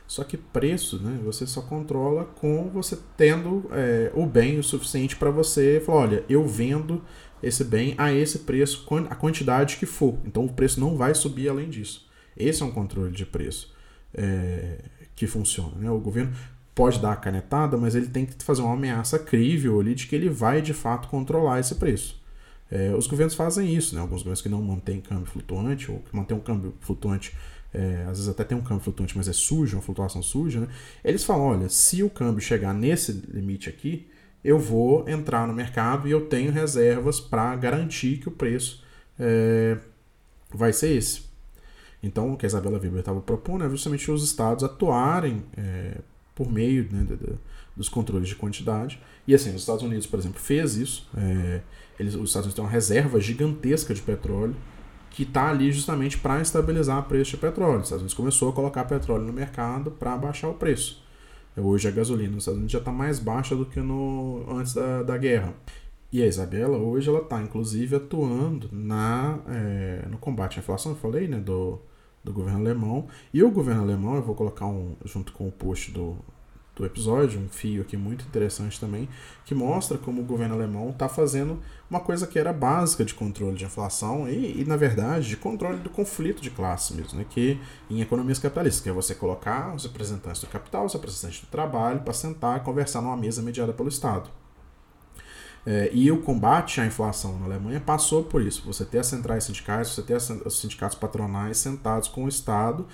Só 0.06 0.22
que 0.22 0.36
preço, 0.36 0.98
né, 0.98 1.18
você 1.24 1.46
só 1.46 1.62
controla 1.62 2.24
com 2.24 2.68
você 2.68 2.98
tendo 3.16 3.68
é, 3.72 4.12
o 4.14 4.26
bem 4.26 4.58
o 4.58 4.62
suficiente 4.62 5.16
para 5.16 5.30
você 5.30 5.82
falar, 5.84 6.00
olha, 6.00 6.24
eu 6.28 6.46
vendo 6.46 7.02
esse 7.42 7.64
bem 7.64 7.94
a 7.96 8.12
esse 8.12 8.40
preço, 8.40 8.86
a 9.10 9.14
quantidade 9.14 9.76
que 9.76 9.86
for. 9.86 10.18
Então 10.24 10.44
o 10.44 10.52
preço 10.52 10.80
não 10.80 10.96
vai 10.96 11.14
subir 11.14 11.48
além 11.48 11.68
disso. 11.68 12.06
Esse 12.36 12.62
é 12.62 12.66
um 12.66 12.70
controle 12.70 13.12
de 13.12 13.24
preço 13.24 13.74
é, 14.12 14.78
que 15.14 15.26
funciona. 15.26 15.76
Né? 15.76 15.90
O 15.90 15.98
governo 15.98 16.32
pode 16.74 17.00
dar 17.00 17.12
a 17.12 17.16
canetada, 17.16 17.76
mas 17.76 17.94
ele 17.94 18.06
tem 18.06 18.26
que 18.26 18.42
fazer 18.42 18.62
uma 18.62 18.74
ameaça 18.74 19.18
crível 19.18 19.80
ali 19.80 19.94
de 19.94 20.06
que 20.06 20.14
ele 20.14 20.28
vai 20.28 20.60
de 20.60 20.74
fato 20.74 21.08
controlar 21.08 21.60
esse 21.60 21.76
preço. 21.76 22.22
É, 22.70 22.94
os 22.94 23.06
governos 23.06 23.34
fazem 23.34 23.72
isso, 23.74 23.94
né? 23.94 24.00
alguns 24.00 24.22
governos 24.22 24.42
que 24.42 24.48
não 24.48 24.60
mantêm 24.60 25.00
câmbio 25.00 25.26
flutuante, 25.26 25.90
ou 25.90 26.00
que 26.00 26.16
mantêm 26.16 26.36
um 26.36 26.40
câmbio 26.40 26.74
flutuante, 26.80 27.36
é, 27.74 28.04
às 28.04 28.18
vezes 28.18 28.28
até 28.28 28.44
tem 28.44 28.56
um 28.56 28.62
câmbio 28.62 28.84
flutuante, 28.84 29.16
mas 29.16 29.26
é 29.26 29.32
sujo, 29.32 29.76
uma 29.76 29.82
flutuação 29.82 30.22
suja, 30.22 30.60
né? 30.60 30.68
eles 31.04 31.24
falam: 31.24 31.46
olha, 31.46 31.68
se 31.68 32.02
o 32.02 32.08
câmbio 32.08 32.40
chegar 32.40 32.72
nesse 32.72 33.12
limite 33.32 33.68
aqui, 33.68 34.06
eu 34.44 34.58
vou 34.58 35.08
entrar 35.08 35.48
no 35.48 35.52
mercado 35.52 36.06
e 36.06 36.10
eu 36.12 36.26
tenho 36.26 36.52
reservas 36.52 37.18
para 37.18 37.56
garantir 37.56 38.18
que 38.18 38.28
o 38.28 38.32
preço 38.32 38.84
é, 39.18 39.78
vai 40.52 40.72
ser 40.72 40.96
esse. 40.96 41.22
Então, 42.02 42.34
o 42.34 42.36
que 42.36 42.46
a 42.46 42.48
Isabela 42.48 42.78
Weber 42.78 43.00
estava 43.00 43.20
propondo 43.20 43.64
é 43.64 43.70
justamente 43.70 44.10
os 44.10 44.22
estados 44.22 44.62
atuarem 44.62 45.42
é, 45.56 45.96
por 46.34 46.52
meio 46.52 46.86
né, 46.92 47.02
de, 47.02 47.16
de, 47.16 47.32
dos 47.74 47.88
controles 47.88 48.28
de 48.28 48.36
quantidade. 48.36 49.00
E 49.26 49.34
assim, 49.34 49.54
os 49.54 49.62
Estados 49.62 49.82
Unidos, 49.82 50.06
por 50.06 50.18
exemplo, 50.18 50.38
fez 50.38 50.76
isso. 50.76 51.08
É, 51.16 51.62
eles, 51.98 52.14
os 52.14 52.28
Estados 52.28 52.46
Unidos 52.46 52.54
têm 52.54 52.64
uma 52.64 52.70
reserva 52.70 53.18
gigantesca 53.18 53.94
de 53.94 54.02
petróleo 54.02 54.54
que 55.14 55.22
está 55.22 55.48
ali 55.48 55.70
justamente 55.70 56.18
para 56.18 56.42
estabilizar 56.42 56.98
o 56.98 57.04
preço 57.04 57.30
de 57.32 57.36
petróleo. 57.36 57.78
Os 57.78 57.84
Estados 57.84 58.02
Unidos 58.02 58.14
começou 58.14 58.50
a 58.50 58.52
colocar 58.52 58.84
petróleo 58.84 59.24
no 59.24 59.32
mercado 59.32 59.92
para 59.92 60.16
baixar 60.16 60.48
o 60.48 60.54
preço. 60.54 61.02
Hoje 61.56 61.86
a 61.86 61.90
gasolina 61.92 62.32
nos 62.32 62.42
Estados 62.42 62.58
Unidos 62.58 62.72
já 62.72 62.80
está 62.80 62.90
mais 62.90 63.20
baixa 63.20 63.54
do 63.54 63.64
que 63.64 63.78
no, 63.78 64.44
antes 64.50 64.74
da, 64.74 65.04
da 65.04 65.16
guerra. 65.16 65.54
E 66.12 66.20
a 66.20 66.26
Isabela, 66.26 66.78
hoje, 66.78 67.08
ela 67.08 67.20
está, 67.20 67.40
inclusive, 67.40 67.94
atuando 67.94 68.68
na, 68.72 69.38
é, 69.48 70.04
no 70.10 70.18
combate 70.18 70.58
à 70.58 70.62
inflação, 70.62 70.92
eu 70.92 70.98
falei, 70.98 71.28
né, 71.28 71.38
do, 71.38 71.80
do 72.22 72.32
governo 72.32 72.58
alemão. 72.58 73.06
E 73.32 73.42
o 73.42 73.50
governo 73.50 73.82
alemão, 73.82 74.16
eu 74.16 74.22
vou 74.22 74.34
colocar 74.34 74.66
um, 74.66 74.96
junto 75.04 75.32
com 75.32 75.46
o 75.46 75.52
post 75.52 75.92
do, 75.92 76.16
do 76.76 76.84
episódio, 76.84 77.40
um 77.40 77.48
fio 77.48 77.82
aqui 77.82 77.96
muito 77.96 78.24
interessante 78.24 78.80
também, 78.80 79.08
que 79.44 79.54
mostra 79.54 79.96
como 79.96 80.22
o 80.22 80.24
governo 80.24 80.54
alemão 80.54 80.90
está 80.90 81.08
fazendo 81.08 81.60
uma 81.88 82.00
coisa 82.00 82.26
que 82.26 82.38
era 82.38 82.52
básica 82.52 83.04
de 83.04 83.14
controle 83.14 83.56
de 83.56 83.64
inflação 83.64 84.28
e, 84.28 84.60
e, 84.60 84.64
na 84.64 84.76
verdade, 84.76 85.28
de 85.28 85.36
controle 85.36 85.78
do 85.78 85.88
conflito 85.88 86.42
de 86.42 86.50
classe 86.50 86.94
mesmo, 86.94 87.18
né? 87.18 87.26
que 87.28 87.60
em 87.88 88.00
economias 88.00 88.38
capitalistas, 88.40 88.82
que 88.82 88.88
é 88.88 88.92
você 88.92 89.14
colocar 89.14 89.74
os 89.74 89.84
representantes 89.84 90.40
do 90.40 90.48
capital, 90.48 90.84
os 90.84 90.92
representantes 90.92 91.40
do 91.40 91.46
trabalho, 91.46 92.00
para 92.00 92.12
sentar 92.12 92.58
e 92.58 92.60
conversar 92.60 93.00
numa 93.00 93.16
mesa 93.16 93.40
mediada 93.40 93.72
pelo 93.72 93.88
Estado. 93.88 94.28
É, 95.66 95.90
e 95.94 96.10
o 96.10 96.20
combate 96.20 96.80
à 96.80 96.86
inflação 96.86 97.38
na 97.38 97.46
Alemanha 97.46 97.80
passou 97.80 98.24
por 98.24 98.42
isso. 98.42 98.62
Você 98.66 98.84
ter 98.84 98.98
as 98.98 99.06
centrais 99.06 99.44
sindicais, 99.44 99.88
você 99.88 100.02
ter 100.02 100.16
os 100.16 100.60
sindicatos 100.60 100.98
patronais 100.98 101.56
sentados 101.56 102.08
com 102.08 102.24
o 102.24 102.28
Estado, 102.28 102.86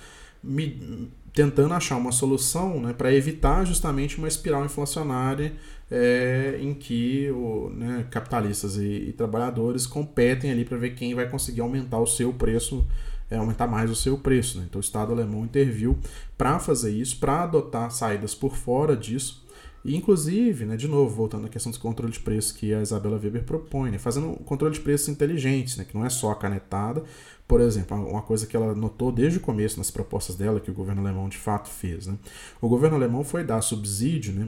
tentando 1.33 1.73
achar 1.73 1.97
uma 1.97 2.11
solução 2.11 2.79
né, 2.81 2.93
para 2.93 3.13
evitar 3.13 3.65
justamente 3.65 4.17
uma 4.17 4.27
espiral 4.27 4.65
inflacionária 4.65 5.53
é, 5.89 6.57
em 6.61 6.73
que 6.73 7.29
o, 7.31 7.69
né, 7.69 8.05
capitalistas 8.09 8.77
e, 8.77 9.09
e, 9.09 9.13
trabalhadores 9.13 9.87
competem 9.87 10.51
ali 10.51 10.65
para 10.65 10.77
ver 10.77 10.95
quem 10.95 11.13
vai 11.13 11.29
conseguir 11.29 11.61
aumentar 11.61 11.99
o 11.99 12.07
seu 12.07 12.33
preço, 12.33 12.85
é, 13.29 13.37
aumentar 13.37 13.67
mais 13.67 13.89
o 13.89 13.95
seu 13.95 14.17
preço. 14.17 14.57
Né? 14.57 14.65
Então 14.69 14.79
o 14.79 14.83
Estado 14.83 15.11
alemão 15.11 15.43
interviu 15.43 15.97
para 16.37 16.59
fazer 16.59 16.91
isso, 16.91 17.17
para 17.17 17.43
adotar 17.43 17.91
saídas 17.91 18.35
por 18.35 18.55
fora 18.55 18.95
disso. 18.95 19.41
E, 19.83 19.95
inclusive, 19.95 20.65
né, 20.65 20.77
de 20.77 20.87
novo, 20.87 21.15
voltando 21.15 21.47
à 21.47 21.49
questão 21.49 21.71
do 21.71 21.79
controle 21.79 22.13
de 22.13 22.19
preço 22.19 22.53
que 22.53 22.71
a 22.73 22.81
Isabela 22.81 23.17
Weber 23.17 23.43
propõe, 23.43 23.89
né, 23.89 23.97
fazendo 23.97 24.27
um 24.27 24.35
controle 24.35 24.73
de 24.75 24.79
preços 24.79 25.09
inteligente, 25.09 25.77
né, 25.77 25.83
que 25.83 25.97
não 25.97 26.05
é 26.05 26.09
só 26.09 26.29
a 26.31 26.35
canetada, 26.35 27.03
por 27.51 27.59
exemplo, 27.59 27.97
uma 28.09 28.21
coisa 28.21 28.47
que 28.47 28.55
ela 28.55 28.73
notou 28.73 29.11
desde 29.11 29.37
o 29.37 29.41
começo 29.41 29.77
nas 29.77 29.91
propostas 29.91 30.37
dela, 30.37 30.61
que 30.61 30.71
o 30.71 30.73
governo 30.73 31.01
alemão 31.01 31.27
de 31.27 31.37
fato 31.37 31.67
fez. 31.67 32.07
Né? 32.07 32.15
O 32.61 32.69
governo 32.69 32.95
alemão 32.95 33.25
foi 33.25 33.43
dar 33.43 33.59
subsídio, 33.59 34.31
né, 34.31 34.47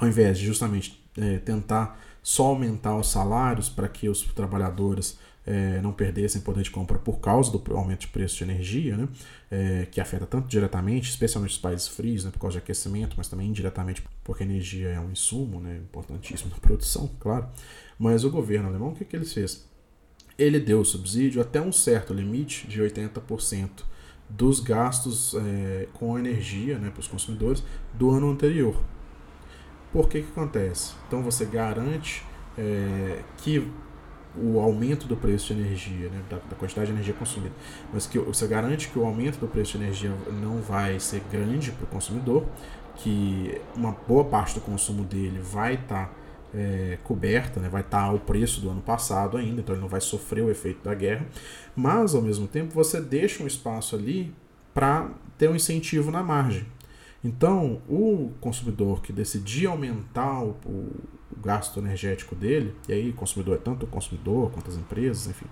ao 0.00 0.08
invés 0.08 0.36
de 0.36 0.44
justamente 0.44 1.00
é, 1.16 1.38
tentar 1.38 1.96
só 2.24 2.46
aumentar 2.46 2.96
os 2.96 3.08
salários 3.08 3.68
para 3.68 3.86
que 3.86 4.08
os 4.08 4.22
trabalhadores 4.22 5.16
é, 5.46 5.80
não 5.80 5.92
perdessem 5.92 6.40
poder 6.40 6.64
de 6.64 6.72
compra 6.72 6.98
por 6.98 7.20
causa 7.20 7.52
do 7.52 7.62
aumento 7.76 8.00
de 8.00 8.08
preço 8.08 8.38
de 8.38 8.42
energia, 8.42 8.96
né, 8.96 9.08
é, 9.48 9.86
que 9.88 10.00
afeta 10.00 10.26
tanto 10.26 10.48
diretamente, 10.48 11.10
especialmente 11.10 11.52
os 11.52 11.58
países 11.58 11.86
frios, 11.86 12.24
né, 12.24 12.32
por 12.32 12.40
causa 12.40 12.54
de 12.54 12.58
aquecimento, 12.58 13.14
mas 13.16 13.28
também 13.28 13.46
indiretamente 13.46 14.02
porque 14.24 14.42
a 14.42 14.46
energia 14.46 14.88
é 14.88 14.98
um 14.98 15.12
insumo 15.12 15.60
né, 15.60 15.76
importantíssimo 15.76 16.50
na 16.50 16.56
produção, 16.56 17.08
claro. 17.20 17.46
Mas 17.96 18.24
o 18.24 18.30
governo 18.30 18.68
alemão, 18.68 18.88
o 18.88 18.92
que, 18.92 19.04
que 19.04 19.14
ele 19.14 19.24
fez? 19.24 19.72
Ele 20.38 20.58
deu 20.58 20.84
subsídio 20.84 21.40
até 21.40 21.60
um 21.60 21.72
certo 21.72 22.12
limite 22.12 22.66
de 22.66 22.80
80% 22.80 23.68
dos 24.28 24.60
gastos 24.60 25.34
é, 25.34 25.86
com 25.94 26.18
energia 26.18 26.78
né, 26.78 26.90
para 26.90 27.00
os 27.00 27.08
consumidores 27.08 27.62
do 27.92 28.10
ano 28.10 28.30
anterior. 28.30 28.76
Por 29.92 30.08
que, 30.08 30.22
que 30.22 30.30
acontece? 30.30 30.94
Então 31.06 31.22
você 31.22 31.44
garante 31.44 32.24
é, 32.58 33.20
que 33.38 33.70
o 34.36 34.58
aumento 34.58 35.06
do 35.06 35.16
preço 35.16 35.54
de 35.54 35.60
energia, 35.60 36.08
né, 36.08 36.20
da, 36.28 36.38
da, 36.38 36.56
quantidade 36.56 36.88
de 36.88 36.92
energia 36.92 37.14
consumida, 37.14 37.54
mas 37.92 38.06
que 38.06 38.18
você 38.18 38.46
garante 38.48 38.88
que 38.88 38.98
o 38.98 39.06
aumento 39.06 39.38
do 39.38 39.46
preço 39.46 39.78
de 39.78 39.84
energia 39.84 40.12
não 40.42 40.60
vai 40.60 40.98
ser 40.98 41.22
grande 41.30 41.70
para 41.70 41.84
o 41.84 41.86
consumidor, 41.86 42.44
que 42.96 43.60
uma 43.76 43.92
boa 43.92 44.24
parte 44.24 44.54
do 44.54 44.60
consumo 44.60 45.04
dele 45.04 45.38
vai 45.40 45.74
estar 45.74 46.06
tá 46.06 46.14
é, 46.54 46.98
coberta, 47.02 47.60
né? 47.60 47.68
vai 47.68 47.82
estar 47.82 48.02
ao 48.02 48.18
preço 48.18 48.60
do 48.60 48.70
ano 48.70 48.80
passado 48.80 49.36
ainda, 49.36 49.60
então 49.60 49.74
ele 49.74 49.82
não 49.82 49.88
vai 49.88 50.00
sofrer 50.00 50.42
o 50.42 50.50
efeito 50.50 50.82
da 50.84 50.94
guerra, 50.94 51.26
mas 51.74 52.14
ao 52.14 52.22
mesmo 52.22 52.46
tempo 52.46 52.72
você 52.72 53.00
deixa 53.00 53.42
um 53.42 53.46
espaço 53.46 53.96
ali 53.96 54.34
para 54.72 55.10
ter 55.36 55.48
um 55.48 55.56
incentivo 55.56 56.10
na 56.10 56.22
margem. 56.22 56.66
Então, 57.22 57.80
o 57.88 58.32
consumidor 58.40 59.00
que 59.00 59.12
decidir 59.12 59.66
aumentar 59.66 60.42
o, 60.42 60.56
o, 60.66 60.92
o 61.32 61.40
gasto 61.42 61.80
energético 61.80 62.34
dele, 62.34 62.74
e 62.88 62.92
aí 62.92 63.10
o 63.10 63.14
consumidor 63.14 63.54
é 63.54 63.58
tanto 63.58 63.84
o 63.84 63.88
consumidor 63.88 64.50
quanto 64.50 64.70
as 64.70 64.76
empresas, 64.76 65.26
enfim, 65.26 65.46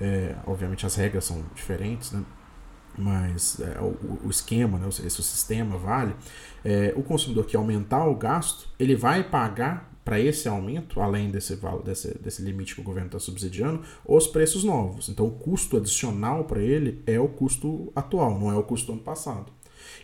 é, 0.00 0.36
obviamente 0.46 0.84
as 0.84 0.94
regras 0.94 1.24
são 1.24 1.42
diferentes, 1.54 2.12
né? 2.12 2.22
mas 2.98 3.60
é, 3.60 3.80
o, 3.80 4.26
o, 4.26 4.30
esquema, 4.30 4.78
né, 4.78 4.88
esse 4.88 5.22
sistema 5.22 5.76
vale, 5.76 6.14
é, 6.64 6.92
o 6.96 7.02
consumidor 7.02 7.46
que 7.46 7.56
aumentar 7.56 8.06
o 8.06 8.14
gasto, 8.14 8.68
ele 8.78 8.94
vai 8.94 9.22
pagar 9.22 9.90
para 10.06 10.20
esse 10.20 10.46
aumento, 10.46 11.00
além 11.00 11.32
desse, 11.32 11.58
desse, 11.84 12.16
desse 12.18 12.40
limite 12.40 12.76
que 12.76 12.80
o 12.80 12.84
governo 12.84 13.08
está 13.08 13.18
subsidiando, 13.18 13.82
os 14.04 14.28
preços 14.28 14.62
novos. 14.62 15.08
Então, 15.08 15.26
o 15.26 15.32
custo 15.32 15.76
adicional 15.76 16.44
para 16.44 16.62
ele 16.62 17.02
é 17.08 17.18
o 17.18 17.26
custo 17.26 17.92
atual, 17.92 18.38
não 18.38 18.52
é 18.52 18.54
o 18.54 18.62
custo 18.62 18.86
do 18.86 18.92
ano 18.92 19.02
passado. 19.02 19.52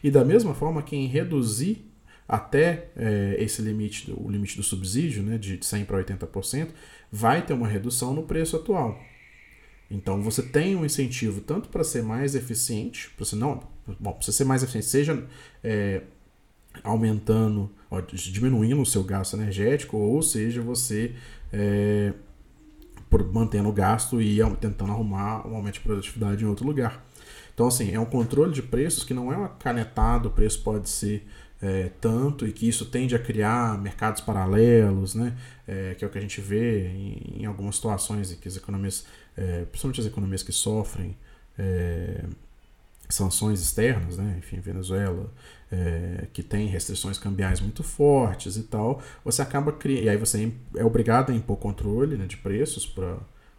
E 0.02 0.10
da 0.10 0.24
mesma 0.24 0.54
forma, 0.54 0.82
quem 0.82 1.06
reduzir 1.06 1.88
até 2.26 2.90
é, 2.96 3.36
esse 3.38 3.62
limite, 3.62 4.12
o 4.16 4.28
limite 4.28 4.56
do 4.56 4.64
subsídio, 4.64 5.22
né, 5.22 5.38
de 5.38 5.58
100% 5.58 5.86
para 5.86 6.02
80%, 6.02 6.70
vai 7.10 7.46
ter 7.46 7.52
uma 7.52 7.68
redução 7.68 8.12
no 8.12 8.24
preço 8.24 8.56
atual. 8.56 9.00
Então 9.88 10.20
você 10.20 10.42
tem 10.42 10.74
um 10.74 10.84
incentivo 10.84 11.40
tanto 11.42 11.68
para 11.68 11.84
ser 11.84 12.02
mais 12.02 12.34
eficiente, 12.34 13.08
para 13.10 13.24
você 13.24 13.36
não, 13.36 13.60
bom, 14.00 14.12
para 14.14 14.22
você 14.22 14.32
ser 14.32 14.44
mais 14.44 14.64
eficiente, 14.64 14.86
seja 14.86 15.24
é, 15.62 16.02
aumentando, 16.82 17.70
diminuindo 18.00 18.80
o 18.80 18.86
seu 18.86 19.02
gasto 19.02 19.36
energético, 19.36 19.96
ou 19.96 20.22
seja, 20.22 20.62
você 20.62 21.14
é, 21.52 22.12
mantendo 23.32 23.68
o 23.68 23.72
gasto 23.72 24.20
e 24.20 24.38
tentando 24.60 24.92
arrumar 24.92 25.46
um 25.46 25.56
aumento 25.56 25.74
de 25.74 25.80
produtividade 25.80 26.44
em 26.44 26.46
outro 26.46 26.66
lugar. 26.66 27.04
Então, 27.54 27.66
assim, 27.66 27.92
é 27.92 28.00
um 28.00 28.06
controle 28.06 28.52
de 28.52 28.62
preços 28.62 29.04
que 29.04 29.12
não 29.12 29.32
é 29.32 29.36
uma 29.36 29.48
canetada, 29.48 30.28
o 30.28 30.30
preço 30.30 30.62
pode 30.62 30.88
ser 30.88 31.26
é, 31.60 31.90
tanto 32.00 32.46
e 32.46 32.52
que 32.52 32.66
isso 32.66 32.86
tende 32.86 33.14
a 33.14 33.18
criar 33.18 33.78
mercados 33.78 34.20
paralelos, 34.20 35.14
né? 35.14 35.36
É, 35.68 35.94
que 35.94 36.04
é 36.04 36.08
o 36.08 36.10
que 36.10 36.18
a 36.18 36.20
gente 36.20 36.40
vê 36.40 36.88
em, 36.88 37.42
em 37.42 37.46
algumas 37.46 37.76
situações 37.76 38.32
em 38.32 38.36
que 38.36 38.48
as 38.48 38.56
economias, 38.56 39.06
é, 39.36 39.64
principalmente 39.66 40.00
as 40.00 40.06
economias 40.06 40.42
que 40.42 40.52
sofrem 40.52 41.16
sanções 43.12 43.60
externas, 43.60 44.16
né? 44.16 44.36
enfim, 44.38 44.60
Venezuela, 44.60 45.32
é, 45.70 46.26
que 46.32 46.42
tem 46.42 46.66
restrições 46.66 47.18
cambiais 47.18 47.60
muito 47.60 47.82
fortes 47.82 48.56
e 48.56 48.62
tal, 48.62 49.02
você 49.24 49.42
acaba 49.42 49.72
criando. 49.72 50.04
E 50.04 50.08
aí 50.08 50.16
você 50.16 50.52
é 50.76 50.84
obrigado 50.84 51.30
a 51.30 51.34
impor 51.34 51.56
controle 51.56 52.16
né, 52.16 52.26
de 52.26 52.36
preços 52.36 52.86
para 52.86 53.16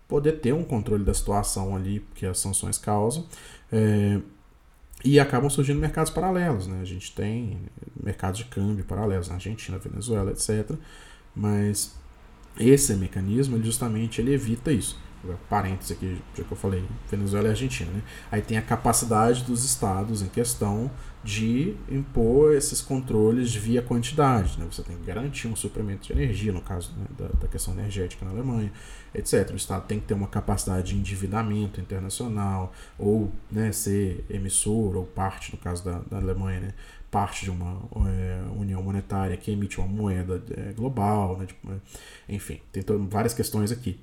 poder 0.07 0.33
ter 0.33 0.53
um 0.53 0.63
controle 0.63 1.03
da 1.03 1.13
situação 1.13 1.75
ali 1.75 2.05
que 2.15 2.25
as 2.25 2.39
sanções 2.39 2.77
causam. 2.77 3.27
É, 3.71 4.19
e 5.03 5.19
acabam 5.19 5.49
surgindo 5.49 5.79
mercados 5.79 6.11
paralelos. 6.11 6.67
Né? 6.67 6.79
A 6.81 6.85
gente 6.85 7.13
tem 7.13 7.59
mercados 8.01 8.39
de 8.39 8.45
câmbio 8.45 8.85
paralelos 8.85 9.27
na 9.27 9.35
Argentina, 9.35 9.77
Venezuela, 9.77 10.31
etc. 10.31 10.71
Mas 11.35 11.95
esse 12.57 12.95
mecanismo 12.95 13.61
justamente 13.61 14.21
ele 14.21 14.33
evita 14.33 14.71
isso 14.71 14.97
parênteses 15.49 15.91
aqui, 15.91 16.21
já 16.35 16.43
que 16.43 16.51
eu 16.51 16.57
falei, 16.57 16.83
Venezuela 17.09 17.47
e 17.47 17.51
Argentina, 17.51 17.91
né? 17.91 18.01
Aí 18.31 18.41
tem 18.41 18.57
a 18.57 18.61
capacidade 18.61 19.43
dos 19.43 19.63
estados 19.63 20.21
em 20.21 20.27
questão 20.27 20.91
de 21.23 21.75
impor 21.89 22.53
esses 22.53 22.81
controles 22.81 23.55
via 23.55 23.81
quantidade, 23.81 24.59
né? 24.59 24.67
Você 24.69 24.83
tem 24.83 24.97
que 24.97 25.03
garantir 25.03 25.47
um 25.47 25.55
suprimento 25.55 26.07
de 26.07 26.11
energia, 26.13 26.51
no 26.51 26.61
caso 26.61 26.91
né, 26.97 27.05
da, 27.17 27.27
da, 27.39 27.47
questão 27.47 27.73
energética 27.73 28.25
na 28.25 28.31
Alemanha, 28.31 28.71
etc. 29.15 29.51
O 29.51 29.55
estado 29.55 29.85
tem 29.87 29.99
que 29.99 30.05
ter 30.05 30.13
uma 30.13 30.27
capacidade 30.27 30.93
de 30.93 30.95
endividamento 30.95 31.79
internacional, 31.79 32.73
ou 32.99 33.31
né, 33.49 33.71
ser 33.71 34.25
emissor, 34.29 34.97
ou 34.97 35.05
parte, 35.05 35.53
no 35.53 35.57
caso 35.57 35.85
da, 35.85 35.99
da 35.99 36.17
Alemanha, 36.17 36.59
né? 36.59 36.73
parte 37.09 37.45
de 37.45 37.51
uma 37.51 37.79
é, 38.07 38.41
união 38.57 38.81
monetária 38.81 39.37
que 39.37 39.51
emite 39.51 39.77
uma 39.77 39.87
moeda 39.87 40.41
é, 40.57 40.73
global, 40.73 41.37
né? 41.37 41.47
Enfim, 42.27 42.59
tem 42.71 42.83
várias 43.07 43.35
questões 43.35 43.71
aqui. 43.71 43.99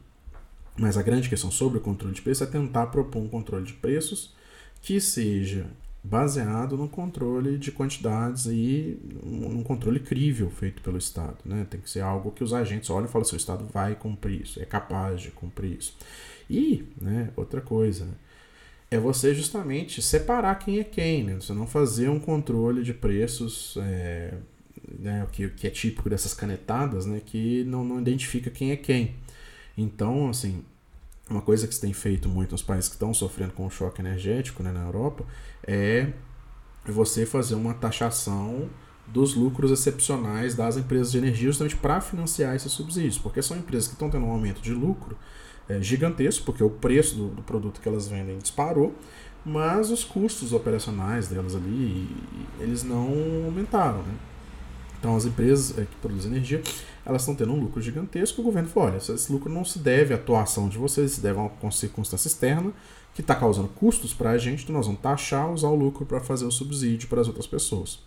Mas 0.80 0.96
a 0.96 1.02
grande 1.02 1.28
questão 1.28 1.50
sobre 1.50 1.76
o 1.76 1.80
controle 1.82 2.14
de 2.14 2.22
preços 2.22 2.48
é 2.48 2.50
tentar 2.50 2.86
propor 2.86 3.20
um 3.20 3.28
controle 3.28 3.66
de 3.66 3.74
preços 3.74 4.34
que 4.80 4.98
seja 4.98 5.66
baseado 6.02 6.74
no 6.74 6.88
controle 6.88 7.58
de 7.58 7.70
quantidades 7.70 8.46
e 8.46 8.98
num 9.22 9.62
controle 9.62 10.00
crível 10.00 10.48
feito 10.48 10.80
pelo 10.80 10.96
Estado. 10.96 11.36
Né? 11.44 11.66
Tem 11.68 11.78
que 11.78 11.90
ser 11.90 12.00
algo 12.00 12.30
que 12.30 12.42
os 12.42 12.54
agentes 12.54 12.88
olham 12.88 13.04
e 13.04 13.08
falam 13.10 13.28
o 13.30 13.36
Estado 13.36 13.66
vai 13.70 13.94
cumprir 13.94 14.40
isso, 14.40 14.58
é 14.58 14.64
capaz 14.64 15.20
de 15.20 15.30
cumprir 15.30 15.76
isso. 15.78 15.94
E, 16.48 16.86
né, 16.98 17.28
outra 17.36 17.60
coisa, 17.60 18.06
né, 18.06 18.12
é 18.90 18.98
você 18.98 19.34
justamente 19.34 20.00
separar 20.00 20.54
quem 20.54 20.78
é 20.78 20.84
quem, 20.84 21.24
né? 21.24 21.34
você 21.34 21.52
não 21.52 21.66
fazer 21.66 22.08
um 22.08 22.18
controle 22.18 22.82
de 22.82 22.94
preços 22.94 23.76
é, 23.82 24.32
né, 24.98 25.26
que, 25.30 25.50
que 25.50 25.66
é 25.66 25.70
típico 25.70 26.08
dessas 26.08 26.32
canetadas, 26.32 27.04
né, 27.04 27.20
que 27.24 27.64
não, 27.64 27.84
não 27.84 28.00
identifica 28.00 28.48
quem 28.48 28.70
é 28.70 28.76
quem. 28.76 29.14
Então, 29.76 30.28
assim, 30.28 30.64
uma 31.30 31.40
coisa 31.40 31.66
que 31.66 31.74
se 31.74 31.80
tem 31.80 31.92
feito 31.92 32.28
muito 32.28 32.52
nos 32.52 32.62
países 32.62 32.88
que 32.88 32.96
estão 32.96 33.14
sofrendo 33.14 33.52
com 33.52 33.64
o 33.64 33.70
choque 33.70 34.02
energético 34.02 34.62
né, 34.62 34.72
na 34.72 34.84
Europa 34.84 35.24
é 35.64 36.12
você 36.84 37.24
fazer 37.24 37.54
uma 37.54 37.72
taxação 37.72 38.68
dos 39.06 39.34
lucros 39.34 39.70
excepcionais 39.70 40.54
das 40.54 40.76
empresas 40.76 41.12
de 41.12 41.18
energia 41.18 41.46
justamente 41.46 41.76
para 41.76 42.00
financiar 42.00 42.54
esses 42.54 42.72
subsídios, 42.72 43.18
porque 43.18 43.42
são 43.42 43.56
empresas 43.56 43.88
que 43.88 43.94
estão 43.94 44.10
tendo 44.10 44.26
um 44.26 44.30
aumento 44.30 44.60
de 44.60 44.72
lucro 44.72 45.16
é, 45.68 45.80
gigantesco, 45.80 46.44
porque 46.44 46.62
o 46.62 46.70
preço 46.70 47.16
do, 47.16 47.28
do, 47.28 47.42
produto 47.42 47.80
que 47.80 47.88
elas 47.88 48.08
vendem 48.08 48.38
disparou, 48.38 48.94
mas 49.44 49.90
os 49.90 50.04
custos 50.04 50.52
operacionais 50.52 51.28
delas 51.28 51.54
ali, 51.54 52.08
eles 52.58 52.82
não 52.82 53.08
aumentaram, 53.46 54.02
né? 54.02 54.14
Então 55.00 55.16
as 55.16 55.24
empresas 55.24 55.76
é, 55.78 55.86
que 55.86 55.96
produzem 55.96 56.30
energia, 56.30 56.62
elas 57.04 57.22
estão 57.22 57.34
tendo 57.34 57.52
um 57.52 57.58
lucro 57.58 57.80
gigantesco, 57.80 58.42
o 58.42 58.44
governo 58.44 58.68
falou, 58.68 58.90
olha, 58.90 58.98
esse 58.98 59.32
lucro 59.32 59.50
não 59.50 59.64
se 59.64 59.78
deve 59.78 60.12
à 60.12 60.16
atuação 60.16 60.68
de 60.68 60.76
vocês, 60.76 61.12
se 61.12 61.20
deve 61.20 61.38
a 61.40 61.50
uma 61.60 61.70
circunstância 61.72 62.28
externa, 62.28 62.70
que 63.14 63.22
está 63.22 63.34
causando 63.34 63.68
custos 63.68 64.12
para 64.12 64.30
a 64.30 64.38
gente, 64.38 64.62
então 64.62 64.74
nós 64.76 64.86
vamos 64.86 65.00
taxar, 65.00 65.50
usar 65.50 65.68
o 65.68 65.74
lucro 65.74 66.04
para 66.04 66.20
fazer 66.20 66.44
o 66.44 66.50
subsídio 66.50 67.08
para 67.08 67.20
as 67.20 67.26
outras 67.26 67.46
pessoas. 67.46 67.98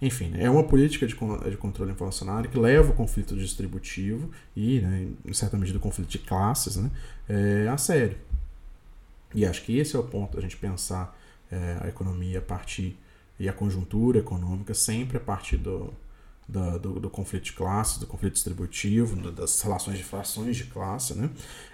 Enfim, 0.00 0.28
né, 0.28 0.44
é 0.44 0.50
uma 0.50 0.62
política 0.62 1.06
de, 1.08 1.14
de 1.50 1.56
controle 1.56 1.90
inflacionário 1.90 2.48
que 2.48 2.56
leva 2.56 2.92
o 2.92 2.94
conflito 2.94 3.36
distributivo 3.36 4.30
e, 4.56 4.80
né, 4.80 5.08
em 5.26 5.32
certa 5.32 5.56
medida, 5.58 5.76
o 5.76 5.80
conflito 5.80 6.08
de 6.08 6.18
classes 6.18 6.76
né, 6.76 6.88
é, 7.28 7.68
a 7.68 7.76
sério. 7.76 8.16
E 9.34 9.44
acho 9.44 9.62
que 9.64 9.76
esse 9.76 9.96
é 9.96 9.98
o 9.98 10.04
ponto 10.04 10.38
a 10.38 10.40
gente 10.40 10.56
pensar 10.56 11.18
é, 11.50 11.78
a 11.80 11.88
economia 11.88 12.38
a 12.38 12.42
partir 12.42 12.96
e 13.40 13.48
a 13.48 13.52
conjuntura 13.52 14.20
econômica 14.20 14.72
sempre 14.72 15.16
a 15.16 15.20
partir 15.20 15.56
do, 15.56 15.92
do, 16.48 16.78
do, 16.78 17.00
do, 17.00 17.10
conflito 17.10 17.44
de 17.44 17.52
classes, 17.52 17.98
do 17.98 18.06
conflito 18.06 18.32
distributivo, 18.32 19.30
das 19.30 19.60
relações 19.60 19.98
de 19.98 20.04
frações 20.04 20.56
de 20.56 20.64
classe, 20.64 21.14
né? 21.14 21.28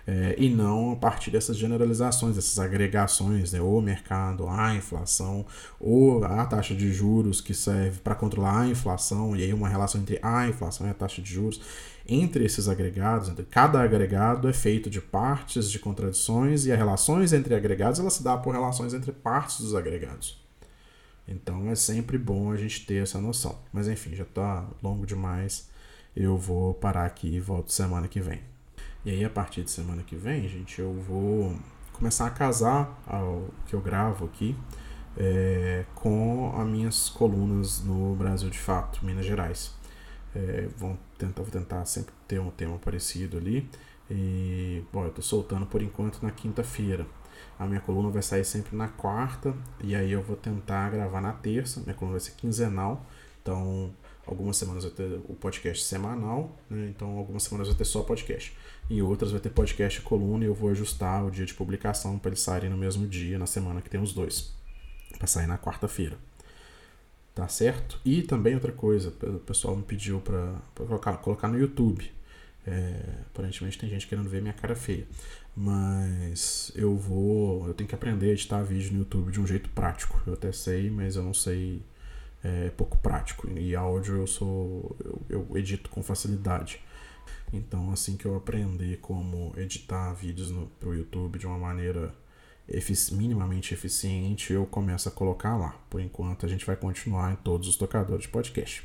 É, 0.07 0.35
e 0.37 0.51
não 0.51 0.93
a 0.93 0.97
partir 0.97 1.31
dessas 1.31 1.57
generalizações, 1.57 2.35
dessas 2.35 2.59
agregações, 2.59 3.53
né? 3.53 3.61
o 3.61 3.81
mercado, 3.81 4.49
a 4.49 4.75
inflação, 4.75 5.47
ou 5.79 6.25
a 6.25 6.45
taxa 6.45 6.75
de 6.75 6.93
juros 6.93 7.41
que 7.41 7.55
serve 7.55 8.01
para 8.01 8.15
controlar 8.15 8.63
a 8.63 8.67
inflação, 8.67 9.37
e 9.37 9.45
aí 9.45 9.53
uma 9.53 9.69
relação 9.69 10.01
entre 10.01 10.19
a 10.23 10.49
inflação 10.49 10.87
e 10.89 10.91
a 10.91 10.95
taxa 10.95 11.23
de 11.23 11.33
juros. 11.33 11.61
Entre 12.07 12.45
esses 12.45 12.69
agregados, 12.69 13.33
cada 13.51 13.81
agregado 13.81 14.47
é 14.47 14.53
feito 14.53 14.91
de 14.91 15.01
partes, 15.01 15.71
de 15.71 15.79
contradições, 15.79 16.67
e 16.67 16.73
as 16.73 16.77
relações 16.77 17.33
entre 17.33 17.55
agregados 17.55 17.99
ela 17.99 18.11
se 18.11 18.23
dá 18.23 18.37
por 18.37 18.53
relações 18.53 18.93
entre 18.93 19.11
partes 19.11 19.61
dos 19.61 19.75
agregados. 19.75 20.44
Então 21.27 21.69
é 21.71 21.75
sempre 21.75 22.19
bom 22.19 22.53
a 22.53 22.57
gente 22.57 22.85
ter 22.87 23.03
essa 23.03 23.21
noção. 23.21 23.59
Mas 23.73 23.89
enfim, 23.89 24.15
já 24.15 24.25
está 24.25 24.67
longo 24.83 25.07
demais. 25.07 25.69
Eu 26.15 26.37
vou 26.37 26.75
parar 26.75 27.07
aqui 27.07 27.29
e 27.29 27.41
volto 27.41 27.73
semana 27.73 28.07
que 28.09 28.21
vem. 28.21 28.41
E 29.05 29.11
aí, 29.11 29.25
a 29.25 29.31
partir 29.31 29.63
de 29.63 29.71
semana 29.71 30.03
que 30.03 30.17
vem, 30.17 30.49
gente, 30.49 30.81
eu 30.81 30.95
vou 30.95 31.55
começar 31.93 32.27
a 32.27 32.31
casar 32.31 32.99
ao 33.07 33.51
que 33.67 33.75
eu 33.75 33.81
gravo 33.81 34.25
aqui 34.25 34.57
é, 35.17 35.85
com 35.95 36.53
as 36.57 36.67
minhas 36.67 37.09
colunas 37.09 37.83
no 37.83 38.15
Brasil 38.15 38.51
de 38.51 38.59
Fato, 38.59 39.05
Minas 39.05 39.27
Gerais. 39.27 39.75
É, 40.35 40.69
vão 40.77 40.99
tentar, 41.19 41.43
vou 41.43 41.51
tentar 41.51 41.85
sempre 41.85 42.15
ter 42.27 42.41
um 42.41 42.51
tema 42.51 42.79
parecido 42.79 43.37
ali. 43.37 43.69
E, 44.11 44.83
bom, 44.93 45.03
eu 45.03 45.09
estou 45.09 45.23
soltando 45.23 45.67
por 45.67 45.83
enquanto 45.83 46.23
na 46.23 46.31
quinta-feira. 46.31 47.07
A 47.59 47.67
minha 47.67 47.81
coluna 47.81 48.11
vai 48.11 48.23
sair 48.23 48.45
sempre 48.45 48.77
na 48.77 48.89
quarta, 48.89 49.55
e 49.83 49.95
aí 49.95 50.11
eu 50.11 50.23
vou 50.23 50.37
tentar 50.37 50.91
gravar 50.91 51.21
na 51.21 51.33
terça. 51.33 51.81
Minha 51.81 51.95
coluna 51.95 52.19
vai 52.19 52.21
ser 52.21 52.33
quinzenal, 52.33 53.07
então 53.41 53.93
algumas 54.27 54.57
semanas 54.57 54.85
vai 54.85 54.93
ter 54.93 55.21
o 55.29 55.35
podcast 55.35 55.85
semanal, 55.85 56.57
né? 56.69 56.89
então 56.89 57.19
algumas 57.19 57.43
semanas 57.43 57.69
vai 57.69 57.77
ter 57.77 57.85
só 57.85 58.03
podcast. 58.03 58.57
E 58.91 59.01
outras 59.01 59.31
vai 59.31 59.41
ter 59.41 59.51
podcast 59.51 60.01
e 60.01 60.03
coluna, 60.03 60.45
e 60.45 60.47
eu 60.47 60.55
vou 60.55 60.71
ajustar 60.71 61.25
o 61.25 61.31
dia 61.31 61.47
de 61.47 61.55
publicação 61.55 62.19
para 62.19 62.31
eles 62.31 62.41
saírem 62.41 62.71
no 62.71 62.77
mesmo 62.77 63.07
dia, 63.07 63.39
na 63.39 63.47
semana 63.47 63.81
que 63.81 63.91
tem 63.91 64.01
os 64.01 64.13
dois, 64.13 64.53
para 65.17 65.27
sair 65.27 65.47
na 65.47 65.59
quarta-feira. 65.59 66.19
Tá 67.35 67.49
certo? 67.49 68.01
E 68.05 68.23
também 68.23 68.55
outra 68.55 68.73
coisa, 68.73 69.13
o 69.23 69.41
pessoal 69.41 69.77
me 69.77 69.83
pediu 69.83 70.21
para 70.21 70.55
colocar, 70.75 71.17
colocar 71.19 71.49
no 71.49 71.59
YouTube. 71.59 72.11
É, 72.67 73.21
aparentemente 73.27 73.79
tem 73.79 73.91
gente 73.91 74.07
querendo 74.07 74.29
ver 74.29 74.41
minha 74.41 74.55
cara 74.55 74.75
feia. 74.75 75.07
Mas 75.57 76.73
eu 76.75 76.97
vou. 76.97 77.67
Eu 77.69 77.75
tenho 77.75 77.89
que 77.89 77.95
aprender 77.95 78.31
a 78.31 78.33
editar 78.33 78.63
vídeo 78.63 78.93
no 78.93 78.99
YouTube 79.01 79.31
de 79.31 79.41
um 79.41 79.47
jeito 79.47 79.69
prático. 79.71 80.21
Eu 80.27 80.35
até 80.35 80.51
sei, 80.53 80.91
mas 80.91 81.17
eu 81.17 81.23
não 81.23 81.35
sei. 81.35 81.83
É 82.43 82.71
pouco 82.71 82.99
prático. 82.99 83.49
E 83.49 83.75
áudio 83.75 84.17
eu 84.17 84.27
sou. 84.27 84.97
Eu, 85.03 85.25
eu 85.29 85.59
edito 85.59 85.91
com 85.91 86.03
facilidade. 86.03 86.81
Então, 87.53 87.91
assim 87.93 88.17
que 88.17 88.27
eu 88.27 88.35
aprender 88.35 88.99
como 88.99 89.53
editar 89.57 90.13
vídeos 90.13 90.51
no, 90.51 90.67
pro 90.81 90.95
YouTube 90.95 91.39
de 91.39 91.47
uma 91.47 91.59
maneira 91.59 92.13
efici 92.69 93.15
minimamente 93.15 93.75
eficiente, 93.75 94.53
eu 94.53 94.67
começo 94.67 95.09
a 95.09 95.13
colocar 95.13 95.57
lá. 95.57 95.79
Por 95.89 96.01
enquanto, 96.01 96.45
a 96.47 96.49
gente 96.49 96.67
vai 96.67 96.77
continuar 96.77 97.33
em 97.33 97.37
todos 97.37 97.69
os 97.69 97.77
tocadores 97.77 98.23
de 98.23 98.29
podcast. 98.29 98.83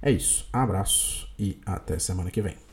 É 0.00 0.10
isso. 0.10 0.48
Abraço 0.52 1.28
e 1.38 1.60
até 1.66 1.98
semana 1.98 2.30
que 2.30 2.40
vem. 2.40 2.69